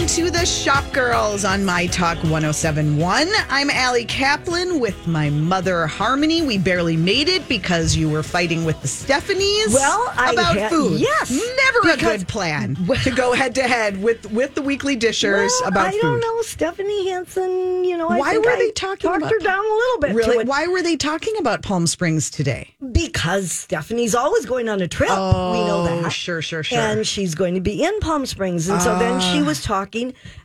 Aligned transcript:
welcome 0.00 0.24
to 0.24 0.30
the 0.30 0.46
Shop 0.46 0.90
Girls 0.94 1.44
on 1.44 1.62
My 1.62 1.86
Talk 1.88 2.16
1071. 2.24 3.28
I'm 3.50 3.68
Ali 3.70 4.06
Kaplan 4.06 4.80
with 4.80 5.06
my 5.06 5.28
mother 5.28 5.86
Harmony. 5.86 6.40
We 6.40 6.56
barely 6.56 6.96
made 6.96 7.28
it 7.28 7.46
because 7.50 7.94
you 7.94 8.08
were 8.08 8.22
fighting 8.22 8.64
with 8.64 8.80
the 8.80 8.88
Stephanies 8.88 9.74
Well, 9.74 10.10
I 10.16 10.32
about 10.32 10.56
had- 10.56 10.70
food. 10.70 11.00
yes, 11.00 11.30
Never 11.30 11.92
a 11.92 11.96
good 11.98 12.26
plan 12.28 12.76
to 13.04 13.10
go 13.10 13.34
head 13.34 13.54
to 13.56 13.62
head 13.64 14.02
with 14.02 14.30
with 14.32 14.54
the 14.54 14.62
weekly 14.62 14.96
dishers 14.96 15.52
Well, 15.60 15.68
about 15.68 15.88
I 15.88 15.90
food. 15.92 16.00
don't 16.00 16.20
know, 16.20 16.42
Stephanie 16.42 17.10
Hansen. 17.10 17.84
You 17.84 17.98
know, 17.98 18.08
I 18.08 18.16
Why 18.18 18.30
think 18.32 18.46
were 18.46 18.52
I 18.52 18.56
they 18.56 18.70
talking 18.70 19.10
talked 19.10 19.18
about 19.18 19.32
her 19.32 19.38
down 19.40 19.58
a 19.64 19.68
little 19.74 19.98
bit. 20.00 20.14
Really? 20.14 20.44
Why 20.46 20.66
were 20.66 20.80
they 20.82 20.96
talking 20.96 21.34
about 21.38 21.60
Palm 21.62 21.86
Springs 21.86 22.30
today? 22.30 22.70
Because 22.90 23.52
Stephanie's 23.52 24.14
always 24.14 24.46
going 24.46 24.68
on 24.70 24.80
a 24.80 24.88
trip. 24.88 25.10
we 25.10 25.14
know 25.16 25.86
Oh, 25.90 26.02
that. 26.02 26.10
sure, 26.10 26.40
sure, 26.40 26.62
sure. 26.62 26.78
And 26.78 27.06
she's 27.06 27.34
going 27.34 27.54
to 27.54 27.60
be 27.60 27.82
in 27.84 28.00
Palm 28.00 28.24
Springs, 28.24 28.68
and 28.70 28.80
so 28.80 28.98
then 28.98 29.14
Ah. 29.16 29.18
she 29.20 29.42
was 29.42 29.62
talking 29.62 29.89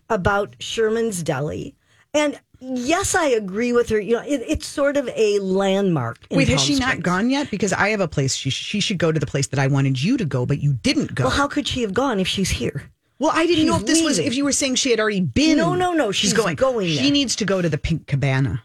about 0.10 0.56
Sherman's 0.60 1.24
Deli, 1.24 1.76
and. 2.14 2.40
Yes, 2.62 3.14
I 3.14 3.26
agree 3.28 3.74
with 3.74 3.90
her. 3.90 4.00
You 4.00 4.14
know, 4.14 4.24
it, 4.26 4.42
it's 4.48 4.66
sort 4.66 4.96
of 4.96 5.10
a 5.14 5.40
landmark. 5.40 6.18
In 6.30 6.38
Wait, 6.38 6.48
has 6.48 6.64
she 6.64 6.80
not 6.80 7.04
gone 7.04 7.30
yet? 7.30 7.52
Because 7.52 7.74
I 7.74 7.90
have 7.90 8.00
a 8.00 8.08
place. 8.08 8.34
She 8.34 8.50
she 8.50 8.80
should 8.80 8.98
go 8.98 9.12
to 9.12 9.20
the 9.20 9.26
place 9.26 9.48
that 9.48 9.60
I 9.60 9.68
wanted 9.68 10.02
you 10.02 10.16
to 10.18 10.26
go, 10.26 10.46
but 10.46 10.60
you 10.60 10.74
didn't 10.74 11.14
go. 11.14 11.26
Well, 11.26 11.32
how 11.32 11.48
could 11.50 11.68
she 11.68 11.82
have 11.82 11.94
gone 11.94 12.20
if 12.20 12.28
she's 12.30 12.50
here? 12.50 12.90
Well, 13.20 13.32
I 13.34 13.46
didn't 13.46 13.66
know 13.68 13.76
if 13.76 13.86
this 13.86 14.02
was 14.02 14.20
if 14.20 14.36
you 14.36 14.46
were 14.46 14.54
saying 14.54 14.76
she 14.76 14.90
had 14.90 15.00
already 15.02 15.22
been. 15.22 15.58
No, 15.58 15.76
no, 15.76 15.94
no, 15.94 16.12
she's 16.12 16.34
going 16.34 16.58
She 16.58 16.96
there. 16.96 17.12
needs 17.12 17.36
to 17.36 17.46
go 17.46 17.62
to 17.62 17.70
the 17.70 17.78
Pink 17.78 18.08
Cabana. 18.08 18.64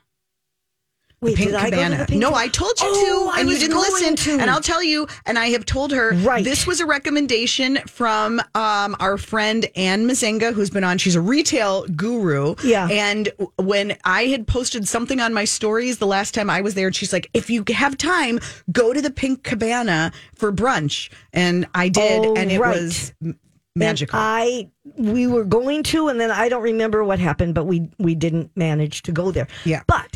Wait, 1.23 1.37
Pink 1.37 1.51
did 1.51 1.55
I 1.57 1.65
go 1.65 1.77
to 1.77 1.83
Cabana. 1.83 2.07
Pink 2.07 2.21
no, 2.21 2.35
I 2.35 2.49
told 2.49 2.81
you 2.81 2.87
Oh, 2.89 3.31
to, 3.31 3.37
I 3.37 3.41
and 3.41 3.51
you 3.51 3.59
didn't 3.59 3.77
listen. 3.77 4.17
to. 4.17 4.39
And 4.41 4.49
I'll 4.51 4.63
tell 4.63 4.83
you, 4.83 5.07
and 5.27 5.39
I 5.39 5.47
have 5.51 5.67
told 5.67 5.93
her 5.93 6.13
Right. 6.15 6.43
this 6.43 6.67
was 6.67 6.81
a 6.81 6.87
recommendation 6.87 7.77
from 7.87 8.41
um, 8.55 8.97
our 9.01 9.19
friend 9.19 9.67
Ann 9.77 10.07
Mazenga, 10.09 10.55
who's 10.55 10.71
been 10.71 10.83
on. 10.85 10.97
She's 10.97 11.17
a 11.17 11.21
retail 11.21 11.85
guru. 11.89 12.55
Yeah. 12.65 12.89
And 12.91 13.29
when 13.57 13.99
I 14.05 14.25
had 14.29 14.47
posted 14.47 14.89
something 14.89 15.21
on 15.21 15.35
my 15.35 15.45
stories 15.45 15.99
the 15.99 16.07
last 16.07 16.33
time 16.33 16.49
I 16.49 16.63
was 16.63 16.73
there, 16.75 16.87
and 16.87 16.97
she's 16.97 17.13
like, 17.13 17.29
"If 17.35 17.51
you 17.51 17.65
have 17.69 17.99
time, 17.99 18.41
go 18.73 18.95
to 18.95 19.03
the 19.03 19.11
Pink 19.11 19.43
Cabana 19.43 20.13
for 20.35 20.51
brunch." 20.53 21.11
And 21.35 21.67
I 21.75 21.91
did, 21.91 22.25
Oh, 22.25 22.35
and 22.35 22.51
it 22.51 22.59
right. 22.61 22.81
was 22.81 23.13
m- 23.23 23.29
And 23.31 23.37
magical. 23.77 24.19
I 24.19 24.69
we 24.97 25.27
were 25.27 25.45
going 25.45 25.83
to, 25.85 26.09
and 26.09 26.19
then 26.19 26.31
I 26.31 26.49
don't 26.49 26.63
remember 26.63 27.05
what 27.05 27.19
happened, 27.19 27.55
but 27.55 27.65
we 27.67 27.89
we 27.99 28.15
didn't 28.15 28.51
manage 28.57 29.03
to 29.03 29.13
go 29.13 29.31
there. 29.31 29.47
Yeah. 29.65 29.83
But 29.87 30.10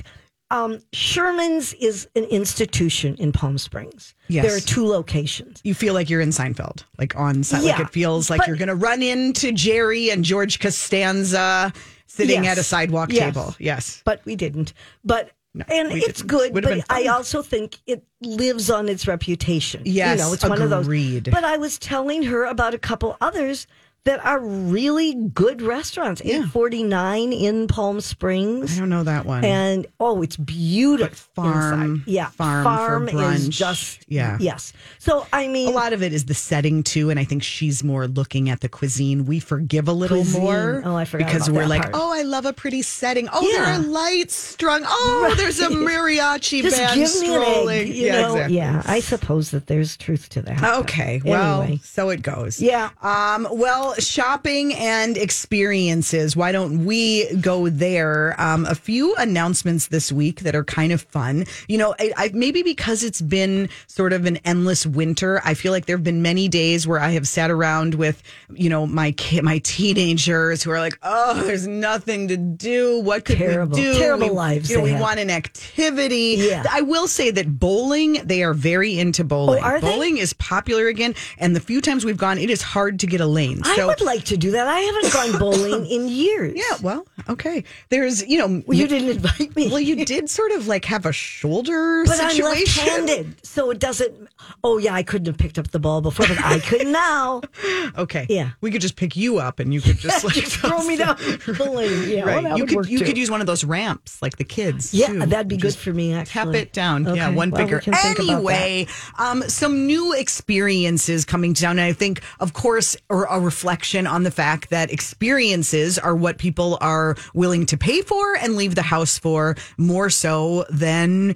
um, 0.54 0.78
Sherman's 0.92 1.72
is 1.74 2.08
an 2.14 2.24
institution 2.24 3.16
in 3.16 3.32
Palm 3.32 3.58
Springs. 3.58 4.14
Yes. 4.28 4.46
There 4.46 4.56
are 4.56 4.60
two 4.60 4.86
locations. 4.86 5.60
you 5.64 5.74
feel 5.74 5.94
like 5.94 6.08
you're 6.08 6.20
in 6.20 6.30
Seinfeld, 6.30 6.84
like 6.98 7.16
on 7.16 7.42
set. 7.42 7.62
Like 7.64 7.80
it 7.80 7.90
feels 7.90 8.30
like 8.30 8.38
but- 8.38 8.46
you're 8.48 8.56
going 8.56 8.68
to 8.68 8.74
run 8.76 9.02
into 9.02 9.52
Jerry 9.52 10.10
and 10.10 10.24
George 10.24 10.60
Costanza 10.60 11.72
sitting 12.06 12.44
Yes. 12.44 12.52
at 12.52 12.58
a 12.58 12.62
sidewalk 12.62 13.12
Yes. 13.12 13.34
table. 13.34 13.54
Yes. 13.58 14.00
But 14.04 14.20
we 14.24 14.36
didn't. 14.36 14.72
But 15.04 15.30
and 15.68 15.92
it's 15.92 16.18
didn't. 16.18 16.26
good, 16.26 16.54
Would've 16.54 16.70
but 16.70 16.84
I 16.90 17.06
also 17.06 17.40
think 17.42 17.78
it 17.86 18.04
lives 18.20 18.70
on 18.70 18.88
its 18.88 19.06
reputation. 19.06 19.82
Yes, 19.84 20.18
you 20.18 20.24
know, 20.24 20.32
it's 20.32 20.44
one 20.44 20.60
of 20.60 20.70
those. 20.70 20.86
But 21.22 21.44
I 21.44 21.56
was 21.58 21.78
telling 21.78 22.24
her 22.24 22.44
about 22.44 22.74
a 22.74 22.78
couple 22.78 23.16
others 23.20 23.66
that 24.04 24.24
are 24.24 24.38
really 24.40 25.14
good 25.14 25.62
restaurants. 25.62 26.20
Yeah. 26.24 26.42
Eight 26.42 26.48
forty 26.48 26.82
nine 26.82 27.32
in 27.32 27.66
Palm 27.68 28.00
Springs. 28.02 28.76
I 28.76 28.80
don't 28.80 28.90
know 28.90 29.04
that 29.04 29.24
one. 29.24 29.44
and 29.44 29.86
oh, 29.98 30.20
it's 30.22 30.36
beautiful. 30.36 31.44
farm- 31.44 31.92
inside. 31.94 32.10
yeah, 32.10 32.26
farm 32.28 33.08
for 33.08 33.32
is 33.32 33.48
just 33.48 34.04
Yeah. 34.08 34.36
yes. 34.40 34.72
So 34.98 35.26
I 35.32 35.48
mean, 35.48 35.68
a 35.68 35.72
lot 35.72 35.92
of 35.94 36.02
it 36.02 36.12
is 36.12 36.26
the 36.26 36.34
setting 36.34 36.82
too, 36.82 37.08
and 37.10 37.18
I 37.18 37.24
think 37.24 37.42
she's 37.42 37.82
more 37.82 38.06
looking 38.06 38.50
at 38.50 38.60
the 38.60 38.68
cuisine. 38.68 39.24
We 39.24 39.40
forgive 39.40 39.88
a 39.88 39.92
little 39.92 40.18
Cuisine. 40.18 40.42
more, 40.42 40.82
Oh, 40.84 40.96
I 40.96 41.04
forgot 41.06 41.26
because 41.26 41.50
we're 41.50 41.66
like, 41.66 41.82
part. 41.82 41.94
oh, 41.96 42.12
I 42.12 42.22
love 42.22 42.44
a 42.46 42.52
pretty 42.52 42.82
setting. 42.82 43.28
Oh, 43.32 43.40
there 43.52 43.64
are 43.64 43.78
lights 43.78 44.34
strung. 44.34 44.82
Oh, 44.84 45.34
there's 45.38 45.60
a 45.60 45.68
mariachi 45.68 46.62
just 46.62 46.76
band 46.76 46.94
give 46.94 47.00
me 47.20 47.26
strolling. 47.28 47.80
an 47.80 47.88
egg. 47.88 47.94
Yeah, 47.94 48.20
know, 48.20 48.32
exactly. 48.34 48.56
yeah. 48.56 48.82
I 48.84 49.00
suppose 49.00 49.50
that 49.52 49.66
there's 49.66 49.96
truth 49.96 50.28
to 50.30 50.42
that. 50.42 50.62
Okay, 50.80 51.22
well, 51.24 51.62
Anyway. 51.62 51.80
so 51.82 52.10
it 52.10 52.20
goes. 52.22 52.60
Yeah. 52.60 52.90
Um, 53.02 53.48
well, 53.50 53.93
shopping 53.98 54.74
and 54.74 55.16
experiences. 55.16 56.36
Why 56.36 56.52
don't 56.52 56.84
we 56.84 57.32
go 57.36 57.68
there? 57.68 58.34
Um, 58.40 58.66
a 58.66 58.74
few 58.74 59.14
announcements 59.16 59.88
this 59.88 60.10
week 60.12 60.40
that 60.40 60.54
are 60.54 60.64
kind 60.64 60.92
of 60.92 61.02
fun. 61.02 61.44
You 61.68 61.78
know, 61.78 61.94
I, 61.98 62.12
I 62.16 62.30
maybe 62.34 62.62
because 62.62 63.02
it's 63.02 63.20
been 63.20 63.68
sort 63.86 64.12
of 64.12 64.26
an 64.26 64.38
endless 64.38 64.84
winter. 64.86 65.40
I 65.44 65.54
feel 65.54 65.72
like 65.72 65.86
there 65.86 65.96
have 65.96 66.04
been 66.04 66.22
many 66.22 66.48
days 66.48 66.86
where 66.86 66.98
I 67.00 67.10
have 67.10 67.26
sat 67.28 67.50
around 67.50 67.94
with, 67.94 68.22
you 68.52 68.68
know, 68.68 68.86
my 68.86 69.12
kid, 69.12 69.44
my 69.44 69.58
teenagers 69.58 70.62
who 70.62 70.70
are 70.70 70.80
like, 70.80 70.98
"Oh, 71.02 71.42
there's 71.44 71.66
nothing 71.66 72.28
to 72.28 72.36
do. 72.36 73.00
What 73.00 73.24
could 73.24 73.38
Terrible, 73.38 73.76
we 73.76 73.82
do? 73.82 73.94
terrible 73.98 74.28
we, 74.28 74.34
lives 74.34 74.70
You 74.70 74.76
know, 74.76 74.82
they 74.82 74.88
we 74.88 74.92
have. 74.92 75.00
want 75.00 75.20
an 75.20 75.30
activity. 75.30 76.36
Yeah. 76.38 76.64
I 76.70 76.82
will 76.82 77.08
say 77.08 77.30
that 77.30 77.58
bowling. 77.58 78.14
They 78.24 78.42
are 78.42 78.54
very 78.54 78.98
into 78.98 79.24
bowling. 79.24 79.62
are 79.62 79.80
they? 79.80 79.90
bowling 79.90 80.18
is 80.18 80.32
popular 80.34 80.88
again, 80.88 81.14
and 81.38 81.54
the 81.54 81.60
few 81.60 81.80
times 81.80 82.04
we've 82.04 82.16
gone, 82.16 82.38
it 82.38 82.50
is 82.50 82.62
hard 82.62 83.00
to 83.00 83.06
get 83.06 83.20
a 83.20 83.26
lane. 83.26 83.62
I 83.84 83.86
would 83.86 84.00
like 84.00 84.24
to 84.24 84.36
do 84.36 84.50
that. 84.52 84.66
I 84.66 84.80
haven't 84.80 85.12
gone 85.12 85.38
bowling 85.38 85.86
in 85.86 86.08
years. 86.08 86.54
yeah, 86.56 86.76
well, 86.82 87.06
okay. 87.28 87.64
There's, 87.90 88.26
you 88.26 88.38
know, 88.38 88.62
Well, 88.66 88.76
you 88.78 88.86
didn't 88.88 89.08
invite 89.10 89.54
me. 89.56 89.68
Well, 89.68 89.80
you 89.80 90.04
did 90.04 90.28
sort 90.30 90.52
of 90.52 90.66
like 90.66 90.84
have 90.86 91.06
a 91.06 91.12
shoulder 91.12 92.04
But 92.06 92.20
I'm 92.20 92.30
situation. 92.30 92.84
left-handed, 92.84 93.46
so 93.46 93.70
it 93.70 93.78
doesn't. 93.78 94.28
Oh 94.62 94.78
yeah, 94.78 94.94
I 94.94 95.02
couldn't 95.02 95.26
have 95.26 95.38
picked 95.38 95.58
up 95.58 95.70
the 95.70 95.78
ball 95.78 96.00
before, 96.00 96.26
but 96.26 96.42
I 96.44 96.58
could 96.60 96.86
now. 96.86 97.42
Okay, 97.96 98.26
Yeah. 98.28 98.50
we 98.60 98.70
could 98.70 98.80
just 98.80 98.96
pick 98.96 99.14
you 99.16 99.38
up, 99.38 99.60
and 99.60 99.72
you 99.72 99.80
could 99.80 99.98
just 99.98 100.24
like 100.24 100.34
Just 100.34 100.56
throw 100.56 100.82
me 100.84 100.96
down 100.96 101.16
lane. 101.58 102.08
Yeah, 102.10 102.24
well, 102.24 102.34
Right, 102.34 102.42
that 102.44 102.56
you 102.58 102.66
could 102.66 102.88
you 102.88 102.98
too. 102.98 103.04
could 103.04 103.16
use 103.18 103.30
one 103.30 103.40
of 103.40 103.46
those 103.46 103.62
ramps 103.64 104.20
like 104.22 104.36
the 104.36 104.44
kids. 104.44 104.92
Yeah, 104.92 105.08
too. 105.08 105.26
that'd 105.26 105.48
be 105.48 105.56
good 105.56 105.74
for 105.74 105.92
me. 105.92 106.12
Actually, 106.14 106.52
tap 106.52 106.54
it 106.54 106.72
down. 106.72 107.04
Yeah, 107.04 107.10
Okay, 107.28 107.34
one 107.34 107.50
well, 107.50 107.60
we 107.60 107.64
bigger. 107.66 107.80
can 107.80 107.92
think 107.94 108.18
about 108.18 108.26
that. 108.26 108.34
Anyway, 108.34 108.86
um, 109.18 109.42
some 109.48 109.86
new 109.86 110.12
experiences 110.14 111.24
coming 111.24 111.52
down. 111.52 111.72
And 111.78 111.82
I 111.82 111.92
think, 111.92 112.20
of 112.40 112.52
course, 112.52 112.96
are 113.10 113.26
a 113.30 113.38
reflection 113.40 113.73
on 114.06 114.22
the 114.22 114.30
fact 114.30 114.70
that 114.70 114.92
experiences 114.92 115.98
are 115.98 116.14
what 116.14 116.38
people 116.38 116.78
are 116.80 117.16
willing 117.34 117.66
to 117.66 117.76
pay 117.76 118.02
for 118.02 118.36
and 118.36 118.56
leave 118.56 118.74
the 118.74 118.82
house 118.82 119.18
for 119.18 119.56
more 119.76 120.10
so 120.10 120.64
than 120.70 121.34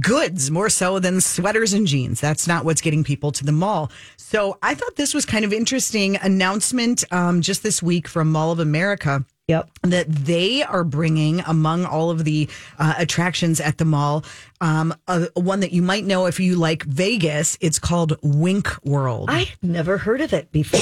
goods 0.00 0.50
more 0.50 0.68
so 0.68 0.98
than 0.98 1.20
sweaters 1.20 1.72
and 1.72 1.86
jeans. 1.86 2.20
That's 2.20 2.46
not 2.48 2.64
what's 2.64 2.80
getting 2.80 3.04
people 3.04 3.32
to 3.32 3.44
the 3.44 3.52
mall. 3.52 3.90
So 4.16 4.58
I 4.62 4.74
thought 4.74 4.96
this 4.96 5.14
was 5.14 5.24
kind 5.24 5.44
of 5.44 5.52
interesting 5.52 6.16
announcement 6.16 7.04
um, 7.12 7.42
just 7.42 7.62
this 7.62 7.82
week 7.82 8.08
from 8.08 8.32
Mall 8.32 8.50
of 8.50 8.58
America 8.58 9.24
Yep. 9.48 9.70
that 9.82 10.08
they 10.08 10.62
are 10.62 10.84
bringing 10.84 11.40
among 11.40 11.84
all 11.84 12.10
of 12.10 12.24
the 12.24 12.48
uh, 12.78 12.94
attractions 12.96 13.60
at 13.60 13.76
the 13.76 13.84
mall 13.84 14.24
um, 14.62 14.94
a, 15.08 15.28
one 15.34 15.60
that 15.60 15.72
you 15.72 15.82
might 15.82 16.04
know 16.04 16.26
if 16.26 16.38
you 16.38 16.54
like 16.54 16.84
Vegas. 16.84 17.58
It's 17.60 17.80
called 17.80 18.16
Wink 18.22 18.68
World. 18.84 19.28
I 19.28 19.40
had 19.40 19.58
never 19.60 19.98
heard 19.98 20.20
of 20.20 20.32
it 20.32 20.52
before. 20.52 20.80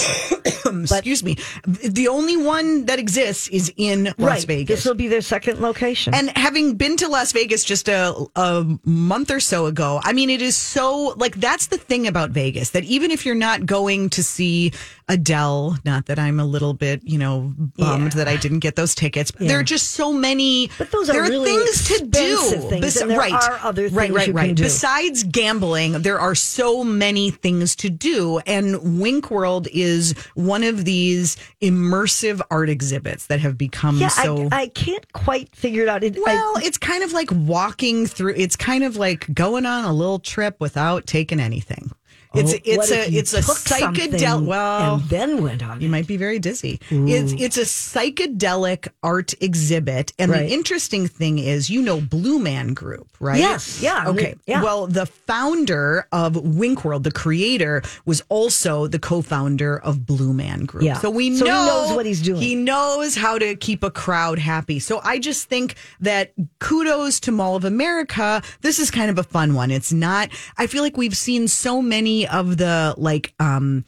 Excuse 0.70 1.24
me. 1.24 1.36
The 1.64 2.08
only 2.08 2.36
one 2.36 2.84
that 2.86 2.98
exists 2.98 3.48
is 3.48 3.72
in 3.76 4.04
Las 4.04 4.14
right. 4.18 4.44
Vegas. 4.44 4.80
This 4.80 4.84
will 4.84 4.94
be 4.94 5.08
their 5.08 5.22
second 5.22 5.60
location. 5.60 6.14
And 6.14 6.30
having 6.36 6.74
been 6.74 6.98
to 6.98 7.08
Las 7.08 7.32
Vegas 7.32 7.64
just 7.64 7.88
a, 7.88 8.14
a 8.36 8.66
month 8.84 9.30
or 9.30 9.40
so 9.40 9.64
ago, 9.64 10.00
I 10.04 10.12
mean, 10.12 10.28
it 10.28 10.42
is 10.42 10.56
so 10.56 11.14
like 11.16 11.36
that's 11.36 11.68
the 11.68 11.78
thing 11.78 12.06
about 12.06 12.30
Vegas 12.30 12.70
that 12.70 12.84
even 12.84 13.10
if 13.10 13.24
you're 13.24 13.34
not 13.34 13.64
going 13.64 14.10
to 14.10 14.22
see 14.22 14.72
Adele, 15.08 15.76
not 15.84 16.06
that 16.06 16.18
I'm 16.18 16.38
a 16.38 16.44
little 16.44 16.74
bit, 16.74 17.00
you 17.02 17.18
know, 17.18 17.52
bummed 17.56 18.12
Yeah. 18.14 18.18
that 18.18 18.28
I 18.28 18.36
didn't 18.36 18.60
get 18.60 18.76
those 18.76 18.94
tickets, 18.94 19.30
but 19.30 19.48
there 19.48 19.58
are 19.58 19.64
just 19.64 19.92
so 19.92 20.12
many. 20.12 20.70
But 20.78 20.92
those 20.92 21.08
are 21.10 21.14
there 21.14 21.22
really 21.22 21.50
things 21.50 21.88
to 21.88 22.06
do. 22.06 22.36
things, 22.68 22.94
there 22.94 23.18
right, 23.18 23.32
are 23.32 23.69
other 23.70 23.84
right, 23.84 23.92
things 24.08 24.14
right, 24.14 24.28
you 24.28 24.32
right. 24.34 24.46
can 24.48 24.54
do. 24.56 24.62
Besides 24.64 25.24
gambling, 25.24 26.02
there 26.02 26.20
are 26.20 26.34
so 26.34 26.84
many 26.84 27.30
things 27.30 27.74
to 27.76 27.88
do, 27.90 28.38
and 28.46 29.00
Wink 29.00 29.30
World 29.30 29.68
is 29.72 30.12
one 30.34 30.62
of 30.62 30.84
these 30.84 31.36
immersive 31.62 32.40
art 32.50 32.68
exhibits 32.68 33.26
that 33.28 33.40
have 33.40 33.56
become 33.56 33.98
yeah, 33.98 34.08
so. 34.08 34.48
I, 34.52 34.62
I 34.62 34.68
can't 34.68 35.10
quite 35.12 35.54
figure 35.54 35.82
it 35.82 35.88
out. 35.88 36.04
It, 36.04 36.16
I- 36.18 36.20
Well, 36.20 36.54
it's 36.58 36.78
kind 36.78 37.02
of 37.02 37.12
like 37.12 37.30
walking 37.32 38.06
through. 38.06 38.34
It's 38.36 38.56
kind 38.56 38.84
of 38.84 38.96
like 38.96 39.32
going 39.32 39.64
on 39.66 39.84
a 39.84 39.92
little 39.92 40.18
trip 40.18 40.56
without 40.60 41.06
taking 41.06 41.40
anything. 41.40 41.90
It's 42.32 42.54
Oh, 42.54 42.58
it's 42.64 42.90
a 42.92 43.12
it's 43.12 43.34
a 43.34 43.40
psychedelic. 43.40 44.46
Well, 44.46 44.94
and 44.94 45.02
then 45.08 45.42
went 45.42 45.62
on. 45.64 45.80
you 45.80 45.88
it? 45.88 45.90
might 45.90 46.06
be 46.06 46.16
very 46.16 46.38
dizzy. 46.38 46.80
It's 46.90 47.32
mm. 47.32 47.40
it's 47.40 47.56
a 47.56 47.62
psychedelic 47.62 48.88
art 49.02 49.34
exhibit, 49.40 50.12
and 50.18 50.30
Right. 50.30 50.46
the 50.46 50.52
interesting 50.54 51.08
thing 51.08 51.38
is, 51.38 51.68
you 51.70 51.82
know, 51.82 52.00
Blue 52.00 52.38
Man 52.38 52.72
Group, 52.74 53.08
right? 53.18 53.38
Yes, 53.38 53.82
yeah, 53.82 54.04
Okay. 54.08 54.34
yeah. 54.46 54.62
Well, 54.62 54.86
the 54.86 55.06
founder 55.06 56.06
of 56.12 56.36
Wink 56.36 56.84
World, 56.84 57.04
the 57.04 57.10
creator, 57.10 57.82
was 58.04 58.22
also 58.28 58.86
the 58.86 58.98
co-founder 58.98 59.78
of 59.80 60.06
Blue 60.06 60.32
Man 60.32 60.66
Group. 60.66 60.84
Yeah. 60.84 60.98
So 60.98 61.10
we 61.10 61.34
So 61.36 61.44
he 61.44 61.50
know 61.50 61.66
knows 61.66 61.96
what 61.96 62.06
he's 62.06 62.22
doing. 62.22 62.40
He 62.40 62.54
knows 62.54 63.16
how 63.16 63.38
to 63.38 63.56
keep 63.56 63.82
a 63.82 63.90
crowd 63.90 64.38
happy. 64.38 64.78
So 64.78 65.00
I 65.02 65.18
just 65.18 65.48
think 65.48 65.74
that 66.00 66.32
kudos 66.60 67.18
to 67.20 67.32
Mall 67.32 67.56
of 67.56 67.64
America. 67.64 68.42
This 68.60 68.78
is 68.78 68.90
kind 68.90 69.10
of 69.10 69.18
a 69.18 69.22
fun 69.24 69.54
one. 69.54 69.70
It's 69.70 69.92
not, 69.92 70.30
I 70.56 70.66
feel 70.66 70.82
like 70.82 70.96
we've 70.96 71.16
seen 71.16 71.48
so 71.48 71.82
many 71.82 72.19
of 72.26 72.56
the 72.56 72.94
like, 72.96 73.34
um, 73.38 73.84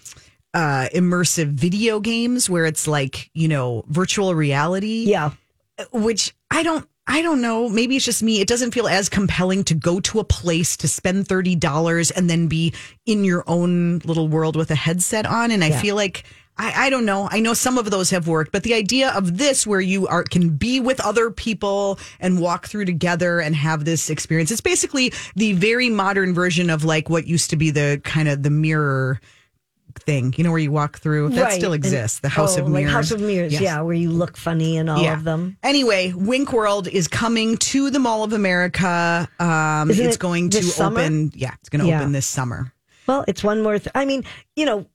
uh, 0.54 0.88
immersive 0.94 1.46
video 1.46 1.98
games 2.00 2.50
where 2.50 2.66
it's 2.66 2.86
like 2.86 3.30
you 3.34 3.48
know 3.48 3.84
virtual 3.88 4.34
reality. 4.34 5.04
Yeah. 5.06 5.30
which 5.92 6.34
I 6.50 6.62
don't. 6.62 6.86
I 7.04 7.20
don't 7.20 7.42
know. 7.42 7.68
Maybe 7.68 7.96
it's 7.96 8.04
just 8.04 8.22
me. 8.22 8.40
It 8.40 8.46
doesn't 8.46 8.70
feel 8.70 8.86
as 8.86 9.08
compelling 9.08 9.64
to 9.64 9.74
go 9.74 9.98
to 10.00 10.20
a 10.20 10.24
place 10.24 10.76
to 10.76 10.88
spend 10.88 11.26
thirty 11.26 11.56
dollars 11.56 12.12
and 12.12 12.30
then 12.30 12.46
be 12.46 12.74
in 13.06 13.24
your 13.24 13.42
own 13.48 13.98
little 14.04 14.28
world 14.28 14.54
with 14.54 14.70
a 14.70 14.76
headset 14.76 15.26
on. 15.26 15.50
And 15.50 15.64
I 15.64 15.72
feel 15.72 15.96
like 15.96 16.24
I, 16.62 16.86
I 16.86 16.90
don't 16.90 17.04
know. 17.04 17.28
I 17.30 17.40
know 17.40 17.54
some 17.54 17.76
of 17.76 17.90
those 17.90 18.10
have 18.10 18.28
worked, 18.28 18.52
but 18.52 18.62
the 18.62 18.74
idea 18.74 19.10
of 19.10 19.36
this 19.38 19.66
where 19.66 19.80
you 19.80 20.06
are 20.06 20.22
can 20.22 20.50
be 20.50 20.78
with 20.78 21.00
other 21.00 21.30
people 21.30 21.98
and 22.20 22.40
walk 22.40 22.66
through 22.68 22.84
together 22.84 23.40
and 23.40 23.56
have 23.56 23.84
this 23.84 24.08
experience. 24.10 24.50
It's 24.52 24.60
basically 24.60 25.12
the 25.34 25.54
very 25.54 25.90
modern 25.90 26.34
version 26.34 26.70
of 26.70 26.84
like 26.84 27.10
what 27.10 27.26
used 27.26 27.50
to 27.50 27.56
be 27.56 27.70
the 27.70 28.00
kind 28.04 28.28
of 28.28 28.44
the 28.44 28.50
mirror 28.50 29.20
thing, 30.06 30.32
you 30.38 30.44
know, 30.44 30.50
where 30.50 30.58
you 30.60 30.70
walk 30.72 30.98
through. 31.00 31.30
That 31.30 31.42
Right. 31.42 31.52
still 31.54 31.72
And- 31.72 31.84
exists. 31.84 32.20
the 32.20 32.28
House 32.28 32.56
oh, 32.56 32.62
of 32.62 32.68
Mirrors. 32.68 32.84
Like 32.86 32.92
House 32.94 33.10
of 33.10 33.20
Mirrors, 33.20 33.52
Yes. 33.52 33.60
yeah, 33.60 33.80
where 33.82 33.94
you 33.94 34.10
look 34.10 34.36
funny 34.36 34.78
and 34.78 34.88
all 34.88 35.04
of 35.06 35.24
them. 35.24 35.56
Anyway, 35.62 36.12
Wink 36.16 36.52
World 36.52 36.86
is 36.88 37.08
coming 37.08 37.56
to 37.58 37.90
the 37.90 37.98
Mall 37.98 38.24
of 38.24 38.32
America. 38.32 39.28
Um, 39.38 39.90
Isn't 39.90 40.06
it's 40.06 40.16
it 40.16 40.20
going 40.20 40.48
to 40.50 40.62
summer? 40.62 41.00
open. 41.00 41.32
Yeah, 41.34 41.52
it's 41.60 41.68
going 41.68 41.82
to 41.82 41.88
Yeah. 41.88 42.00
open 42.00 42.12
this 42.12 42.26
summer. 42.26 42.72
Well, 43.06 43.24
it's 43.28 43.42
one 43.44 43.62
more. 43.62 43.78
Th- 43.80 43.90
I 43.94 44.04
mean, 44.04 44.24
you 44.56 44.64
know, 44.64 44.86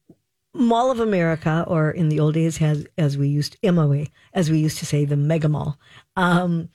Mall 0.53 0.91
of 0.91 0.99
America, 0.99 1.65
or 1.67 1.91
in 1.91 2.09
the 2.09 2.19
old 2.19 2.33
days, 2.33 2.57
has 2.57 2.85
as 2.97 3.17
we 3.17 3.27
used 3.27 3.57
MOA, 3.63 4.05
as 4.33 4.49
we 4.49 4.59
used 4.59 4.79
to 4.79 4.85
say, 4.85 5.05
the 5.05 5.17
Mega 5.17 5.49
Mall. 5.49 5.77
Um, 6.15 6.69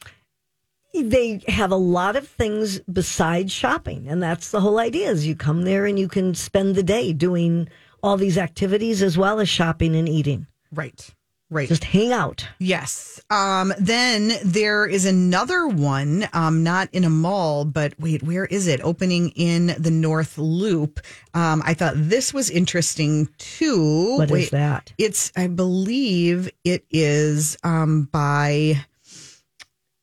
they 0.94 1.42
have 1.48 1.70
a 1.70 1.76
lot 1.76 2.16
of 2.16 2.28
things 2.28 2.80
besides 2.80 3.52
shopping, 3.52 4.06
and 4.08 4.22
that's 4.22 4.50
the 4.50 4.60
whole 4.60 4.78
idea. 4.78 5.10
Is 5.10 5.26
you 5.26 5.34
come 5.34 5.62
there 5.62 5.86
and 5.86 5.98
you 5.98 6.08
can 6.08 6.34
spend 6.34 6.74
the 6.74 6.82
day 6.82 7.12
doing 7.12 7.68
all 8.02 8.16
these 8.16 8.38
activities 8.38 9.02
as 9.02 9.16
well 9.16 9.40
as 9.40 9.48
shopping 9.48 9.94
and 9.96 10.08
eating. 10.08 10.46
Right. 10.72 11.14
Right. 11.52 11.68
Just 11.68 11.84
hang 11.84 12.12
out. 12.14 12.48
Yes. 12.58 13.20
Um, 13.28 13.74
then 13.78 14.32
there 14.42 14.86
is 14.86 15.04
another 15.04 15.66
one, 15.66 16.26
um, 16.32 16.62
not 16.62 16.88
in 16.92 17.04
a 17.04 17.10
mall, 17.10 17.66
but 17.66 17.92
wait, 18.00 18.22
where 18.22 18.46
is 18.46 18.68
it? 18.68 18.80
Opening 18.82 19.32
in 19.36 19.74
the 19.78 19.90
North 19.90 20.38
Loop. 20.38 20.98
Um, 21.34 21.62
I 21.66 21.74
thought 21.74 21.92
this 21.96 22.32
was 22.32 22.48
interesting 22.48 23.28
too. 23.36 24.16
What 24.16 24.30
is 24.30 24.32
wait, 24.32 24.50
that? 24.52 24.94
It's, 24.96 25.30
I 25.36 25.48
believe 25.48 26.50
it 26.64 26.86
is 26.90 27.58
um, 27.62 28.08
by, 28.10 28.82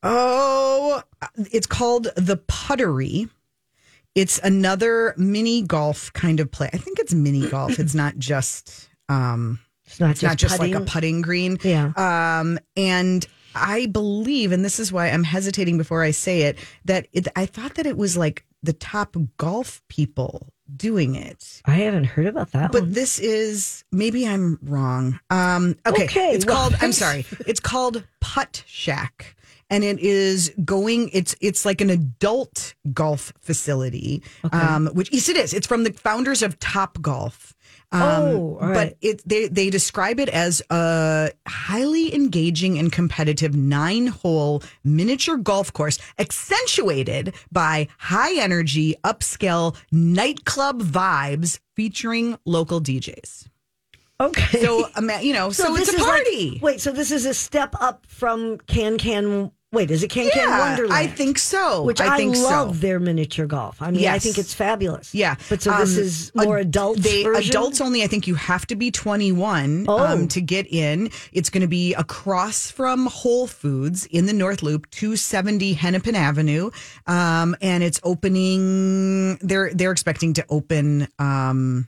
oh, 0.03 1.01
it's 1.51 1.65
called 1.65 2.09
The 2.15 2.37
Puttery. 2.37 3.27
It's 4.13 4.37
another 4.37 5.15
mini 5.17 5.63
golf 5.63 6.13
kind 6.13 6.39
of 6.39 6.51
play. 6.51 6.69
I 6.71 6.77
think 6.77 6.99
it's 6.99 7.13
mini 7.15 7.49
golf. 7.49 7.79
It's 7.79 7.95
not 7.95 8.19
just. 8.19 8.87
Um, 9.07 9.57
It's 9.89 9.99
not 9.99 10.11
it's 10.11 10.21
just 10.21 10.29
not 10.31 10.37
just 10.37 10.59
like 10.59 10.73
a 10.73 10.81
putting. 10.81 11.21
green. 11.21 11.57
Yeah. 11.63 11.91
Um, 11.97 12.59
and 12.77 13.25
I 13.55 13.87
believe, 13.87 14.51
and 14.51 14.63
this 14.63 14.79
is 14.79 14.91
why 14.91 15.09
I'm 15.09 15.23
hesitating 15.23 15.77
before 15.77 16.03
I 16.03 16.11
say 16.11 16.43
it, 16.43 16.57
that 16.85 17.07
it, 17.11 17.27
I 17.35 17.45
thought 17.45 17.75
that 17.75 17.85
it 17.85 17.97
was 17.97 18.15
like 18.15 18.45
the 18.63 18.73
top 18.73 19.15
golf 19.37 19.81
people 19.87 20.53
doing 20.75 21.15
it. 21.15 21.61
I 21.65 21.71
haven't 21.71 22.03
heard 22.03 22.27
about 22.27 22.51
that 22.51 22.71
But 22.71 22.83
one. 22.83 22.93
this 22.93 23.17
is 23.19 23.83
maybe 23.91 24.27
I'm 24.27 24.59
wrong. 24.61 25.19
Um, 25.31 25.75
okay, 25.87 26.03
Okay, 26.05 26.31
it's 26.33 26.45
well, 26.45 26.55
called. 26.69 26.75
I'm 26.81 26.91
sorry. 26.91 27.25
It's 27.47 27.59
called 27.59 28.03
Putt 28.21 28.63
Shack, 28.67 29.35
and 29.71 29.83
it 29.83 29.99
is 29.99 30.53
going. 30.63 31.09
It's 31.11 31.35
it's 31.41 31.65
like 31.65 31.81
an 31.81 31.89
adult 31.89 32.75
golf 32.93 33.33
facility. 33.39 34.21
Um, 34.51 34.87
which 34.93 35.11
yes, 35.11 35.27
it 35.29 35.37
is. 35.37 35.53
It's 35.53 35.65
from 35.65 35.83
the 35.85 35.93
founders 35.93 36.43
of 36.43 36.59
Top 36.59 37.01
Golf. 37.01 37.55
Um, 37.91 38.01
Oh, 38.01 38.57
all 38.61 38.73
but 38.73 38.97
it 39.01 39.21
they 39.27 39.47
they 39.47 39.71
describe 39.71 40.19
it 40.19 40.29
as 40.29 40.61
a 40.69 41.31
highly 41.47 42.13
engaging 42.13 42.77
and 42.77 42.91
competitive 42.91 43.55
nine 43.55 44.05
hole 44.07 44.61
miniature 44.83 45.37
golf 45.37 45.73
course 45.73 45.97
accentuated 46.19 47.33
by 47.51 47.87
high 47.97 48.39
energy 48.39 48.95
upscale 49.03 49.75
nightclub 49.91 50.83
vibes 50.83 51.59
featuring 51.75 52.37
local 52.45 52.79
DJs. 52.79 53.47
Okay. 54.21 54.61
So 54.61 54.87
you 55.21 55.33
know, 55.33 55.49
so, 55.49 55.75
it's 55.75 55.89
a 55.89 55.93
is 55.95 55.99
like- 56.01 56.07
party. 56.09 56.59
wait, 56.61 56.81
so 56.81 56.91
this 56.91 57.09
is 57.11 57.25
a 57.25 57.33
step 57.33 57.73
up 57.79 58.05
from 58.07 58.57
Can 58.67 58.97
Can. 58.97 59.51
Wait, 59.71 59.91
is 59.91 60.01
it 60.01 60.09
Can 60.09 60.27
Can 60.31 60.49
Wonderland? 60.49 60.91
I 60.93 61.05
think 61.05 61.37
so. 61.37 61.83
Which 61.83 62.01
I 62.01 62.15
I, 62.15 62.17
think 62.17 62.35
love 62.37 62.73
so. 62.75 62.81
their 62.81 62.99
miniature 62.99 63.45
golf. 63.45 63.79
I 63.83 63.91
mean, 63.91 64.07
I 64.07 64.17
think 64.17 64.39
it's 64.39 64.51
fabulous. 64.51 65.13
Yeah, 65.13 65.35
But 65.47 65.61
so 65.61 65.69
this 65.77 65.95
Um, 65.95 66.03
is 66.03 66.31
more 66.33 66.57
ad- 66.57 66.65
adult 66.65 66.97
They 66.97 67.21
version? 67.23 67.51
adults 67.51 67.79
only. 67.79 68.03
I 68.03 68.07
think 68.07 68.25
you 68.25 68.33
have 68.33 68.65
to 68.67 68.75
be 68.75 68.89
21 68.89 69.85
Oh. 69.87 69.99
um, 69.99 70.27
to 70.29 70.41
get 70.41 70.65
in. 70.73 71.11
It's 71.33 71.51
going 71.51 71.61
to 71.61 71.67
be 71.67 71.93
across 71.93 72.71
from 72.71 73.05
Whole 73.05 73.45
Foods 73.45 74.05
in 74.07 74.25
the 74.25 74.33
North 74.33 74.63
Loop, 74.63 74.89
270 74.89 75.73
Hennepin 75.73 76.15
Avenue, 76.15 76.71
um, 77.05 77.55
and 77.61 77.83
it's 77.83 77.99
opening. 78.03 79.35
They're 79.37 79.71
they're 79.71 79.91
expecting 79.91 80.33
to 80.33 80.45
open. 80.49 81.07
Um, 81.19 81.87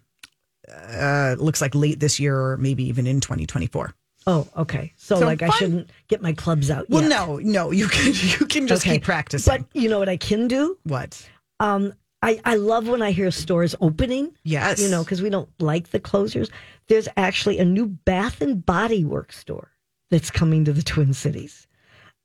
uh, 0.71 1.35
looks 1.39 1.61
like 1.61 1.73
late 1.73 1.99
this 1.99 2.19
year 2.19 2.39
or 2.39 2.57
maybe 2.57 2.83
even 2.87 3.07
in 3.07 3.19
2024. 3.21 3.93
Oh, 4.27 4.47
okay. 4.55 4.93
So, 4.97 5.19
So 5.19 5.25
like 5.25 5.41
I 5.41 5.49
shouldn't 5.49 5.89
get 6.07 6.21
my 6.21 6.33
clubs 6.33 6.69
out 6.69 6.89
Well, 6.89 7.01
yet. 7.01 7.09
no, 7.09 7.37
no, 7.37 7.71
you 7.71 7.87
can 7.87 8.07
you 8.39 8.45
can 8.45 8.67
just 8.67 8.83
Okay. 8.85 8.95
keep 8.95 9.03
practicing. 9.03 9.51
But 9.57 9.65
you 9.79 9.89
know 9.89 9.99
what 9.99 10.09
I 10.09 10.17
can 10.17 10.47
do? 10.47 10.77
what? 10.83 11.27
Um, 11.59 11.93
I, 12.23 12.39
I 12.45 12.55
love 12.55 12.87
when 12.87 13.01
I 13.01 13.11
hear 13.11 13.31
stores 13.31 13.73
opening. 13.81 14.31
Yes. 14.43 14.79
You 14.79 14.89
know, 14.89 15.03
because 15.03 15.21
we 15.23 15.29
don't 15.31 15.49
like 15.59 15.89
the 15.89 15.99
closures. 15.99 16.49
There's 16.87 17.07
actually 17.17 17.57
a 17.57 17.65
new 17.65 17.87
Bath 17.87 18.41
and 18.41 18.63
Body 18.63 19.03
Works 19.03 19.39
store 19.39 19.71
that's 20.11 20.29
coming 20.29 20.63
to 20.65 20.73
the 20.73 20.83
Twin 20.83 21.13
Cities. 21.13 21.67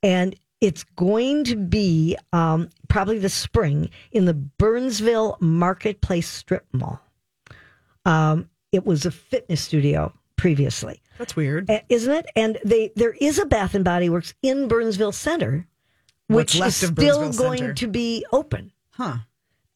And 0.03 0.37
it's 0.61 0.85
going 0.85 1.45
to 1.45 1.57
be 1.57 2.17
um, 2.35 2.69
probably 2.89 3.19
the 3.19 3.29
spring 3.31 3.89
in 4.13 4.27
the 4.27 4.35
Burnsville 4.35 5.39
Marketplace 5.41 6.29
Strip 6.29 6.67
Mall. 6.73 7.01
Um, 8.05 8.49
it 8.73 8.85
was 8.87 9.07
a 9.07 9.11
fitness 9.11 9.61
studio 9.63 10.13
previously, 10.37 11.01
That's 11.19 11.37
weird. 11.37 11.71
Uh, 11.71 11.81
isn't 11.89 12.13
it? 12.13 12.27
And 12.37 12.59
they 12.65 12.93
there 12.97 13.13
is 13.21 13.39
a 13.39 13.47
Bath 13.47 13.75
and 13.75 13.85
Body 13.85 14.09
Works 14.09 14.35
in 14.43 14.69
Burnsville 14.69 15.13
Center, 15.13 15.67
which 16.29 16.55
is 16.61 16.77
still 16.77 17.33
going 17.33 17.59
Center? 17.59 17.75
to 17.75 17.87
be 17.89 18.25
open. 18.33 18.73
Huh. 18.91 19.17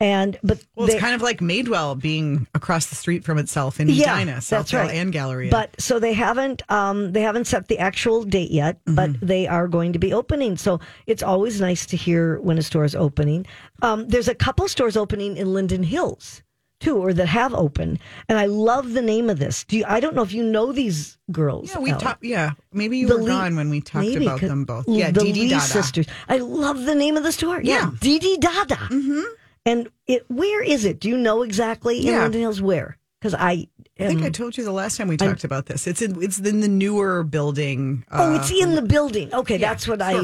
And 0.03 0.39
but 0.43 0.65
Well, 0.75 0.87
they- 0.87 0.95
it's 0.95 1.01
kind 1.03 1.15
of 1.15 1.21
like 1.21 1.41
Madewell 1.41 2.01
being 2.01 2.47
across 2.55 2.87
the 2.87 2.95
street 2.95 3.23
from 3.23 3.37
itself 3.37 3.81
in 3.81 3.89
Yeah, 3.91 4.17
Edina, 4.17 4.37
Southdale, 4.39 4.87
right. 4.87 4.95
and 4.95 5.13
Galleria. 5.13 5.51
But 5.51 5.79
so 5.79 5.99
they 5.99 6.15
haven't 6.15 6.63
um, 6.71 7.13
they 7.13 7.21
haven't 7.21 7.47
set 7.47 7.69
the 7.69 7.79
actual 7.79 8.25
date 8.25 8.51
yet, 8.51 8.83
Mm-hmm. 8.87 8.95
but 8.95 9.21
they 9.21 9.47
are 9.47 9.69
going 9.69 9.93
to 9.93 9.99
be 9.99 10.15
opening. 10.15 10.57
So 10.57 10.81
it's 11.07 11.23
always 11.23 11.61
nice 11.61 11.85
to 11.87 11.99
hear 11.99 12.41
when 12.41 12.57
a 12.57 12.63
store 12.63 12.85
is 12.87 12.95
opening. 12.95 13.45
Um, 13.83 14.09
there's 14.09 14.29
a 14.29 14.35
couple 14.35 14.67
stores 14.69 14.97
opening 14.97 15.37
in 15.37 15.53
Linden 15.53 15.83
Hills 15.83 16.43
too, 16.81 16.97
or 16.97 17.13
that 17.13 17.27
have 17.27 17.55
opened, 17.55 17.99
and 18.29 18.39
I 18.39 18.47
love 18.47 18.93
the 18.95 19.03
name 19.03 19.31
of 19.31 19.39
this. 19.39 19.65
Do 19.65 19.77
you, 19.79 19.85
I 19.87 20.01
don't 20.01 20.17
know 20.17 20.23
if 20.23 20.33
you 20.33 20.43
know 20.43 20.73
these 20.73 21.19
girls? 21.31 21.71
yeah, 21.71 21.79
we 21.79 21.93
talked. 21.93 22.25
Yeah, 22.25 22.53
maybe 22.73 22.99
you 22.99 23.07
The 23.07 23.17
were 23.17 23.23
Lee- 23.23 23.29
gone 23.29 23.57
when 23.57 23.71
we 23.71 23.81
talked 23.81 24.09
about 24.17 24.41
them 24.41 24.65
both. 24.65 24.89
Yeah, 24.89 25.11
the 25.11 25.21
Dee 25.33 25.49
Dada. 25.49 25.61
sisters. 25.61 26.07
I 26.29 26.39
love 26.39 26.85
the 26.87 26.95
name 26.95 27.17
of 27.17 27.23
the 27.23 27.33
store. 27.33 27.61
Yeah, 27.63 27.75
Yeah. 27.75 27.91
Dee 28.01 28.19
Dee 28.19 28.39
Dada. 28.39 28.77
Mm-hmm. 28.77 29.23
And 29.67 29.89
it 30.07 30.25
where 30.29 30.63
is 30.63 30.85
it? 30.87 31.01
Do 31.01 31.09
you 31.11 31.17
know 31.19 31.43
exactly 31.43 31.99
in 32.01 32.07
Yeah. 32.07 32.23
Linden 32.23 32.41
Hills 32.41 32.63
where? 32.63 32.97
Because 33.21 33.35
I, 33.35 33.69
I 33.99 34.07
think 34.07 34.23
I 34.23 34.31
told 34.31 34.57
you 34.57 34.65
the 34.65 34.73
last 34.73 34.97
time 34.97 35.07
we 35.09 35.19
talked 35.19 35.45
about 35.45 35.67
this. 35.67 35.87
It's 35.87 36.01
in 36.01 36.23
it's 36.23 36.39
in 36.39 36.61
the 36.61 36.69
newer 36.69 37.23
building. 37.23 38.07
Oh, 38.11 38.33
uh, 38.33 38.37
it's 38.39 38.51
in 38.51 38.75
the 38.75 38.81
building. 38.81 39.33
Okay, 39.35 39.59
yeah, 39.59 39.69
that's 39.69 39.87
what. 39.87 40.01
I. 40.01 40.15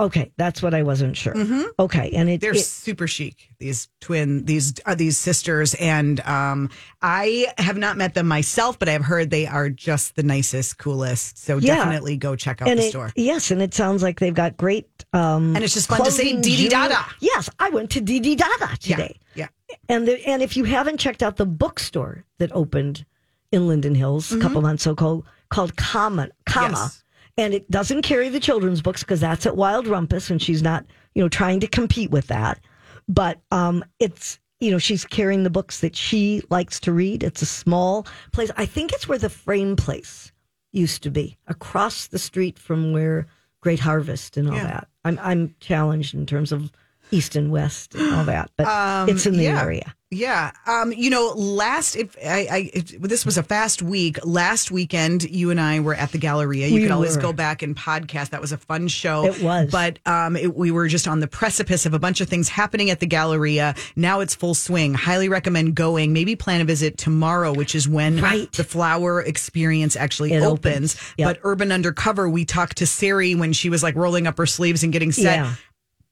Okay, 0.00 0.30
that's 0.36 0.62
what 0.62 0.74
I 0.74 0.82
wasn't 0.82 1.16
sure. 1.16 1.34
Okay, 1.78 2.10
and 2.14 2.28
it, 2.30 2.40
They're 2.40 2.52
it 2.54 2.64
super 2.64 3.06
chic. 3.08 3.48
These 3.58 3.88
twin, 4.00 4.44
these 4.44 4.74
are 4.86 4.94
these 4.94 5.18
sisters, 5.18 5.74
and 5.74 6.20
um, 6.20 6.70
I 7.02 7.52
have 7.58 7.76
not 7.76 7.96
met 7.96 8.14
them 8.14 8.28
myself, 8.28 8.78
but 8.78 8.88
I've 8.88 9.04
heard 9.04 9.30
they 9.30 9.46
are 9.46 9.68
just 9.68 10.14
the 10.16 10.22
nicest, 10.22 10.78
coolest. 10.78 11.38
So 11.38 11.58
Yeah. 11.58 11.74
definitely 11.76 12.16
go 12.16 12.36
check 12.36 12.62
out 12.62 12.68
and 12.68 12.78
the 12.78 12.84
it, 12.84 12.90
store. 12.90 13.12
yes, 13.16 13.50
and 13.50 13.60
it 13.60 13.74
sounds 13.74 14.02
like 14.02 14.20
they've 14.20 14.32
got 14.34 14.56
great. 14.56 14.88
Um, 15.12 15.54
And 15.56 15.64
it's 15.64 15.74
just 15.74 15.88
fun 15.88 16.04
to 16.04 16.10
say 16.10 16.22
clothing, 16.24 16.42
Dee 16.42 16.56
Dee 16.56 16.68
jewelry. 16.68 16.88
Dada. 16.90 17.04
Yes, 17.20 17.50
I 17.58 17.70
went 17.70 17.90
to 17.90 18.00
Dee 18.00 18.36
Dada 18.36 18.76
today, 18.80 19.18
Yeah, 19.34 19.48
and 19.88 20.06
the, 20.06 20.24
and 20.28 20.42
if 20.42 20.56
you 20.56 20.64
haven't 20.64 20.98
checked 20.98 21.22
out 21.22 21.36
the 21.36 21.46
bookstore 21.46 22.24
that 22.38 22.52
opened 22.52 23.04
in 23.50 23.66
Linden 23.66 23.94
Hills 23.94 24.30
a 24.32 24.38
couple 24.38 24.60
months 24.62 24.86
ago 24.86 25.24
called 25.48 25.76
Comma, 25.76 26.28
Comma, 26.46 26.68
Mm-hmm. 26.68 26.74
Yes. 26.74 27.02
And 27.38 27.54
it 27.54 27.70
doesn't 27.70 28.02
carry 28.02 28.28
the 28.28 28.40
children's 28.40 28.82
books 28.82 29.02
because 29.02 29.20
that's 29.20 29.46
at 29.46 29.56
Wild 29.56 29.86
Rumpus, 29.86 30.28
and 30.30 30.42
she's 30.42 30.62
not 30.62 30.84
you 31.14 31.22
know 31.22 31.28
trying 31.30 31.60
to 31.60 31.66
compete 31.66 32.10
with 32.10 32.26
that, 32.26 32.60
but 33.08 33.40
um, 33.50 33.82
it's. 33.98 34.38
You 34.60 34.72
know, 34.72 34.78
she's 34.78 35.04
carrying 35.04 35.44
the 35.44 35.50
books 35.50 35.78
that 35.82 35.94
she 35.94 36.42
likes 36.50 36.80
to 36.80 36.92
read. 36.92 37.22
It's 37.22 37.42
a 37.42 37.46
small 37.46 38.08
place. 38.32 38.50
I 38.56 38.66
think 38.66 38.92
it's 38.92 39.06
where 39.06 39.16
the 39.16 39.30
frame 39.30 39.76
place 39.76 40.32
used 40.72 41.04
to 41.04 41.10
be, 41.12 41.38
across 41.46 42.08
the 42.08 42.18
street 42.18 42.58
from 42.58 42.92
where 42.92 43.28
Great 43.60 43.78
Harvest 43.78 44.36
and 44.36 44.48
all 44.48 44.56
Yeah. 44.56 44.64
that. 44.64 44.88
I'm 45.04 45.16
I'm 45.22 45.54
challenged 45.60 46.12
in 46.12 46.26
terms 46.26 46.50
of 46.50 46.72
east 47.12 47.36
and 47.36 47.52
west 47.52 47.94
and 47.94 48.12
all 48.12 48.24
that, 48.24 48.50
but 48.56 48.66
Um, 48.66 49.08
it's 49.08 49.26
in 49.26 49.36
the 49.36 49.44
yeah. 49.44 49.62
area. 49.62 49.94
Yeah. 50.10 50.52
Um, 50.66 50.90
you 50.90 51.10
know, 51.10 51.34
last 51.36 51.94
if 51.94 52.16
I, 52.24 52.48
I 52.50 52.70
if, 52.72 52.98
this 53.02 53.26
was 53.26 53.36
a 53.36 53.42
fast 53.42 53.82
week. 53.82 54.18
Last 54.24 54.70
weekend, 54.70 55.24
you 55.24 55.50
and 55.50 55.60
I 55.60 55.80
were 55.80 55.92
at 55.94 56.12
the 56.12 56.18
Galleria. 56.18 56.66
You 56.68 56.76
We 56.76 56.82
can 56.84 56.92
always 56.92 57.16
were. 57.16 57.22
go 57.22 57.32
back 57.34 57.60
and 57.60 57.76
podcast. 57.76 58.30
That 58.30 58.40
was 58.40 58.50
a 58.52 58.56
fun 58.56 58.88
show. 58.88 59.26
It 59.26 59.42
was. 59.42 59.70
But 59.70 59.98
um, 60.06 60.34
it, 60.34 60.56
we 60.56 60.70
were 60.70 60.88
just 60.88 61.06
on 61.06 61.20
the 61.20 61.28
precipice 61.28 61.84
of 61.84 61.92
a 61.92 61.98
bunch 61.98 62.22
of 62.22 62.28
things 62.30 62.48
happening 62.48 62.88
at 62.88 63.00
the 63.00 63.06
Galleria. 63.06 63.74
Now 63.96 64.20
it's 64.20 64.34
full 64.34 64.54
swing. 64.54 64.94
Highly 64.94 65.28
recommend 65.28 65.74
going. 65.74 66.14
Maybe 66.14 66.36
plan 66.36 66.62
a 66.62 66.64
visit 66.64 66.96
tomorrow, 66.96 67.52
which 67.52 67.74
is 67.74 67.86
when 67.86 68.18
Right. 68.22 68.50
the 68.52 68.64
flower 68.64 69.20
experience 69.20 69.94
actually 69.94 70.32
It 70.32 70.42
opens. 70.42 70.94
opens. 70.94 71.14
Yep. 71.18 71.28
But 71.28 71.40
Urban 71.42 71.70
Undercover, 71.70 72.30
we 72.30 72.46
talked 72.46 72.78
to 72.78 72.86
Sari 72.86 73.34
when 73.34 73.52
she 73.52 73.68
was 73.68 73.82
like 73.82 73.94
rolling 73.94 74.26
up 74.26 74.38
her 74.38 74.46
sleeves 74.46 74.82
and 74.82 74.90
getting 74.90 75.12
set. 75.12 75.36
Yeah. 75.36 75.54